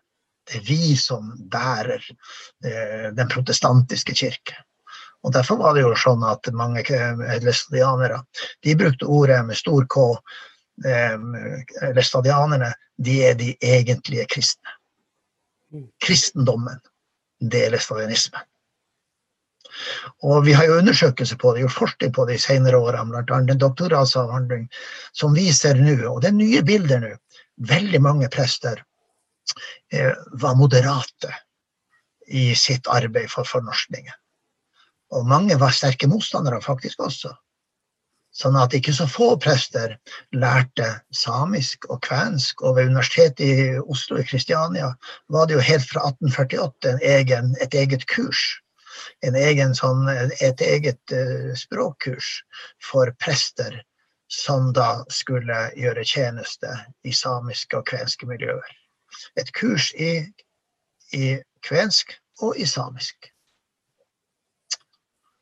Det 0.51 0.59
er 0.59 0.67
vi 0.67 0.95
som 0.99 1.31
bærer 1.51 2.03
eh, 2.03 3.07
den 3.15 3.31
protestantiske 3.31 4.15
kirke. 4.17 4.57
Og 5.23 5.33
Derfor 5.33 5.59
var 5.61 5.75
det 5.77 5.85
jo 5.85 5.93
sånn 5.95 6.23
at 6.25 6.49
mange 6.57 6.83
læstadianere 7.45 8.23
de 8.65 8.75
brukte 8.75 9.07
ordet 9.07 9.39
med 9.47 9.59
stor 9.59 9.85
K. 9.87 10.05
Eh, 10.85 11.93
læstadianerne 11.95 12.73
de 13.01 13.17
er 13.29 13.37
de 13.39 13.53
egentlige 13.61 14.25
kristne. 14.33 14.77
Mm. 15.71 15.87
Kristendommen, 16.03 16.81
det 17.39 17.67
er 17.67 17.75
læstadianismen. 17.77 18.47
Og 20.27 20.45
vi 20.45 20.53
har 20.53 20.67
jo 20.67 20.77
undersøkelser 20.81 21.37
på 21.39 21.53
det, 21.53 21.63
gjort 21.63 21.77
forskning 21.77 22.13
på 22.13 22.25
det 22.27 22.35
i 22.37 22.43
senere 22.43 22.77
år, 22.77 22.97
bl.a. 23.07 23.37
en 23.39 23.61
doktoratsavhandling 23.61 24.67
som 25.15 25.35
viser 25.37 25.79
nå, 25.79 25.95
og 26.09 26.21
det 26.21 26.31
er 26.31 26.37
nye 26.37 26.63
bilder 26.65 27.03
nå, 27.05 27.11
veldig 27.71 28.01
mange 28.03 28.29
prester 28.33 28.81
eh, 28.81 28.85
var 30.41 30.55
moderate 30.55 31.31
i 32.27 32.51
sitt 32.55 32.87
arbeid 32.87 33.29
for 33.31 33.47
fornorskningen. 33.47 34.15
Og 35.11 35.27
mange 35.27 35.57
var 35.59 35.73
sterke 35.75 36.07
motstandere 36.07 36.61
faktisk 36.63 37.01
også. 37.03 37.33
Sånn 38.31 38.55
at 38.55 38.71
ikke 38.77 38.93
så 38.95 39.09
få 39.11 39.33
prester 39.43 39.97
lærte 40.31 40.87
samisk 41.11 41.89
og 41.91 41.99
kvensk. 42.05 42.63
Og 42.63 42.77
ved 42.77 42.93
Universitetet 42.93 43.43
i 43.43 43.79
Oslo 43.81 44.21
i 44.21 44.27
Kristiania 44.27 44.93
var 45.27 45.49
det 45.49 45.57
jo 45.57 45.65
helt 45.67 45.89
fra 45.89 46.05
1848 46.13 46.95
egen, 47.11 47.51
et 47.59 47.75
eget 47.75 48.07
kurs 48.07 48.45
en 49.27 49.37
egen 49.37 49.73
sånn, 49.77 50.07
et 50.41 50.61
eget 50.65 51.15
uh, 51.15 51.53
språkkurs 51.57 52.33
for 52.83 53.11
prester 53.21 53.81
som 54.31 54.71
da 54.75 55.03
skulle 55.11 55.57
gjøre 55.79 56.05
tjeneste 56.07 56.71
i 57.03 57.13
samiske 57.15 57.81
og 57.81 57.87
kvenske 57.89 58.29
miljøer. 58.29 58.77
Et 59.39 59.53
kurs 59.57 59.91
i, 59.93 60.13
i 61.13 61.35
kvensk 61.67 62.15
og 62.41 62.57
i 62.57 62.65
samisk. 62.65 63.31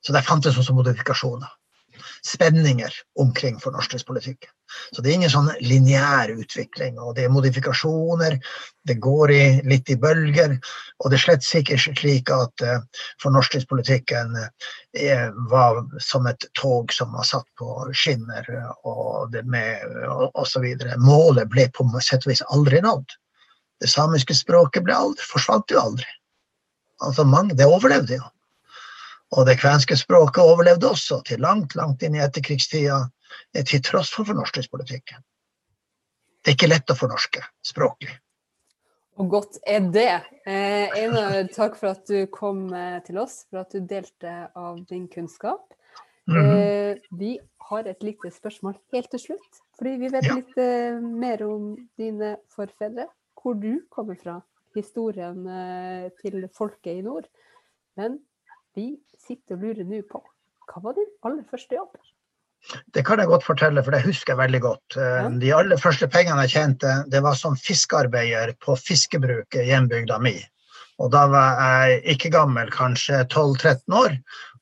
Så 0.02 0.16
der 0.16 0.26
fantes 0.26 0.58
også 0.58 0.74
modifikasjoner 0.74 1.50
spenninger 2.24 2.90
omkring 3.20 3.60
fornorskningspolitikken. 3.60 4.50
Så 4.92 5.02
det 5.02 5.10
er 5.10 5.18
ingen 5.18 5.32
sånn 5.34 5.50
lineær 5.66 6.32
utvikling. 6.34 7.00
Og 7.02 7.16
det 7.18 7.26
er 7.26 7.34
modifikasjoner, 7.34 8.38
det 8.88 8.98
går 9.02 9.34
i, 9.34 9.44
litt 9.70 9.90
i 9.90 9.98
bølger. 10.00 10.58
Og 11.00 11.10
det 11.10 11.20
er 11.20 11.24
slett 11.26 11.46
sikkert 11.46 11.86
slik 12.00 12.32
at 12.34 12.66
uh, 12.66 13.06
fornorskningspolitikken 13.24 14.36
uh, 14.38 15.30
var 15.52 15.82
som 16.04 16.30
et 16.30 16.50
tog 16.60 16.94
som 16.96 17.16
var 17.18 17.28
satt 17.28 17.48
på 17.60 17.90
skinner 17.94 18.46
og 18.84 19.32
det 19.34 19.46
med 19.50 19.88
videre. 20.64 21.00
Målet 21.02 21.50
ble 21.52 21.70
på 21.74 21.88
sett 22.04 22.26
og 22.26 22.34
vis 22.34 22.46
aldri 22.50 22.84
nådd. 22.86 23.18
Det 23.80 23.90
samiske 23.90 24.36
språket 24.36 24.84
ble 24.84 24.96
aldri, 24.96 25.24
forsvant 25.24 25.72
jo 25.72 25.80
aldri. 25.80 26.08
Altså 27.02 27.24
mange, 27.24 27.56
Det 27.56 27.66
overlevde 27.66 28.20
jo. 28.20 28.24
Og 29.38 29.46
det 29.46 29.60
kvenske 29.62 29.96
språket 29.96 30.42
overlevde 30.44 30.90
også 30.90 31.22
til 31.24 31.40
langt, 31.40 31.76
langt 31.76 32.02
inn 32.04 32.16
i 32.18 32.24
etterkrigstida, 32.24 33.10
eh, 33.56 33.64
til 33.64 33.82
tross 33.82 34.10
for 34.10 34.26
fornorskningspolitikken. 34.26 35.22
Det 36.44 36.52
er 36.52 36.58
ikke 36.58 36.72
lett 36.72 36.92
å 36.92 36.98
fornorske 36.98 37.44
språklig. 37.64 38.16
Og 39.20 39.30
godt 39.30 39.60
er 39.68 39.84
det. 39.92 40.22
Eh, 40.48 40.88
Einar, 40.96 41.44
takk 41.54 41.76
for 41.76 41.92
at 41.92 42.08
du 42.08 42.26
kom 42.32 42.74
eh, 42.74 43.00
til 43.06 43.20
oss, 43.20 43.46
for 43.50 43.60
at 43.60 43.72
du 43.76 43.82
delte 43.86 44.50
av 44.56 44.80
din 44.88 45.08
kunnskap. 45.12 45.74
Mhm. 46.30 46.52
Eh, 46.56 46.96
vi 47.12 47.38
har 47.70 47.88
et 47.88 48.02
lite 48.04 48.32
spørsmål 48.32 48.78
helt 48.94 49.10
til 49.12 49.20
slutt, 49.20 49.62
fordi 49.78 49.98
vi 50.00 50.10
vet 50.10 50.26
Ja. 50.26 50.36
litt 50.36 50.58
eh, 50.58 51.00
mer 51.00 51.44
om 51.44 51.76
dine 51.98 52.38
forfedre. 52.56 53.08
Hvor 53.40 53.56
du 53.56 53.82
kommer 53.94 54.18
fra, 54.20 54.40
historien 54.76 55.46
eh, 55.50 56.10
til 56.22 56.44
folket 56.56 57.00
i 57.00 57.06
nord. 57.06 57.28
Men 57.98 58.20
vi 58.78 58.92
sitter 59.20 59.58
og 59.58 59.66
lurer 59.66 59.88
nå 59.88 60.04
på 60.10 60.22
hva 60.70 60.84
var 60.84 60.94
din 60.94 61.10
aller 61.26 61.46
første 61.50 61.74
jobb? 61.74 61.96
Det 62.94 63.02
kan 63.08 63.22
jeg 63.22 63.32
godt 63.32 63.46
fortelle, 63.48 63.82
for 63.84 63.96
det 63.96 64.04
husker 64.04 64.34
jeg 64.36 64.42
veldig 64.44 64.62
godt. 64.62 64.98
Eh, 64.98 65.16
Ja. 65.24 65.30
De 65.42 65.54
aller 65.56 65.80
første 65.82 66.08
pengene 66.12 66.46
jeg 66.46 66.54
tjente, 66.54 66.94
det 67.10 67.24
var 67.26 67.38
som 67.40 67.56
fiskearbeider 67.58 68.54
på 68.62 68.76
fiskebruket 68.78 69.64
i 69.64 69.72
hjembygda 69.72 70.20
mi. 70.22 70.36
Og 71.00 71.12
da 71.16 71.26
var 71.32 71.62
jeg 71.64 72.02
ikke 72.14 72.34
gammel, 72.36 72.70
kanskje 72.72 73.24
12-13 73.32 73.96
år. 73.96 74.18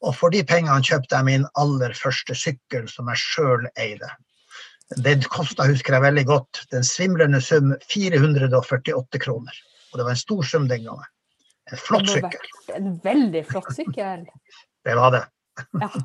Og 0.06 0.14
for 0.16 0.30
de 0.30 0.44
pengene 0.46 0.86
kjøpte 0.86 1.18
jeg 1.18 1.26
min 1.26 1.46
aller 1.58 1.96
første 1.98 2.36
sykkel, 2.38 2.86
som 2.88 3.10
jeg 3.10 3.24
sjøl 3.24 3.66
eide. 3.76 4.10
Det 4.96 5.18
kosta, 5.28 5.66
husker 5.68 5.98
jeg 5.98 6.06
veldig 6.06 6.24
godt, 6.30 6.62
den 6.72 6.86
svimlende 6.88 7.42
sum 7.44 7.74
448 7.92 9.20
kroner. 9.20 9.58
Og 9.92 10.00
det 10.00 10.06
var 10.08 10.14
en 10.16 10.22
stor 10.22 10.44
sum 10.48 10.68
den 10.70 10.86
gangen. 10.88 11.10
En 11.68 11.82
flott 11.82 12.08
sykkel. 12.08 12.46
En 12.78 12.94
veldig 13.04 13.44
flott 13.50 13.74
sykkel. 13.76 14.24
Det 14.88 14.94
var 14.96 15.12
det. 15.12 15.20
Ja. 15.82 15.90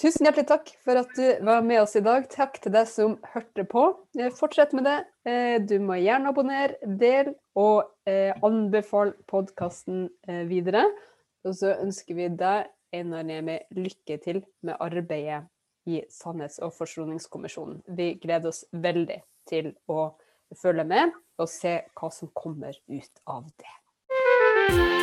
Tusen 0.00 0.24
hjertelig 0.24 0.46
takk 0.48 0.70
for 0.80 0.96
at 0.96 1.10
du 1.12 1.26
var 1.44 1.60
med 1.66 1.82
oss 1.82 1.92
i 1.98 2.00
dag. 2.00 2.24
Takk 2.32 2.56
til 2.64 2.72
deg 2.72 2.88
som 2.88 3.18
hørte 3.34 3.66
på. 3.68 3.82
Eh, 4.16 4.30
Fortsett 4.32 4.72
med 4.72 4.88
det. 4.88 4.96
Eh, 5.28 5.58
Du 5.60 5.76
må 5.84 5.98
gjerne 6.00 6.32
abonnere, 6.32 6.78
del 7.02 7.34
og 7.60 7.90
eh, 8.08 8.32
anbefale 8.40 9.12
podkasten 9.28 10.08
videre. 10.48 10.86
Og 11.44 11.52
så 11.60 11.76
ønsker 11.82 12.16
vi 12.16 12.32
deg, 12.32 12.72
Einar 12.96 13.28
Nemi, 13.28 13.60
lykke 13.76 14.16
til 14.24 14.40
med 14.64 14.80
arbeidet 14.80 15.44
i 15.90 16.04
Sannhets- 16.12 16.60
og 16.62 16.74
forsoningskommisjonen. 16.78 17.82
Vi 17.86 18.12
gleder 18.22 18.52
oss 18.52 18.64
veldig 18.72 19.20
til 19.50 19.72
å 19.90 20.12
følge 20.62 20.86
med 20.86 21.14
og 21.40 21.48
se 21.50 21.78
hva 21.96 22.12
som 22.14 22.32
kommer 22.36 22.76
ut 22.88 23.22
av 23.26 23.46
det. 23.58 24.99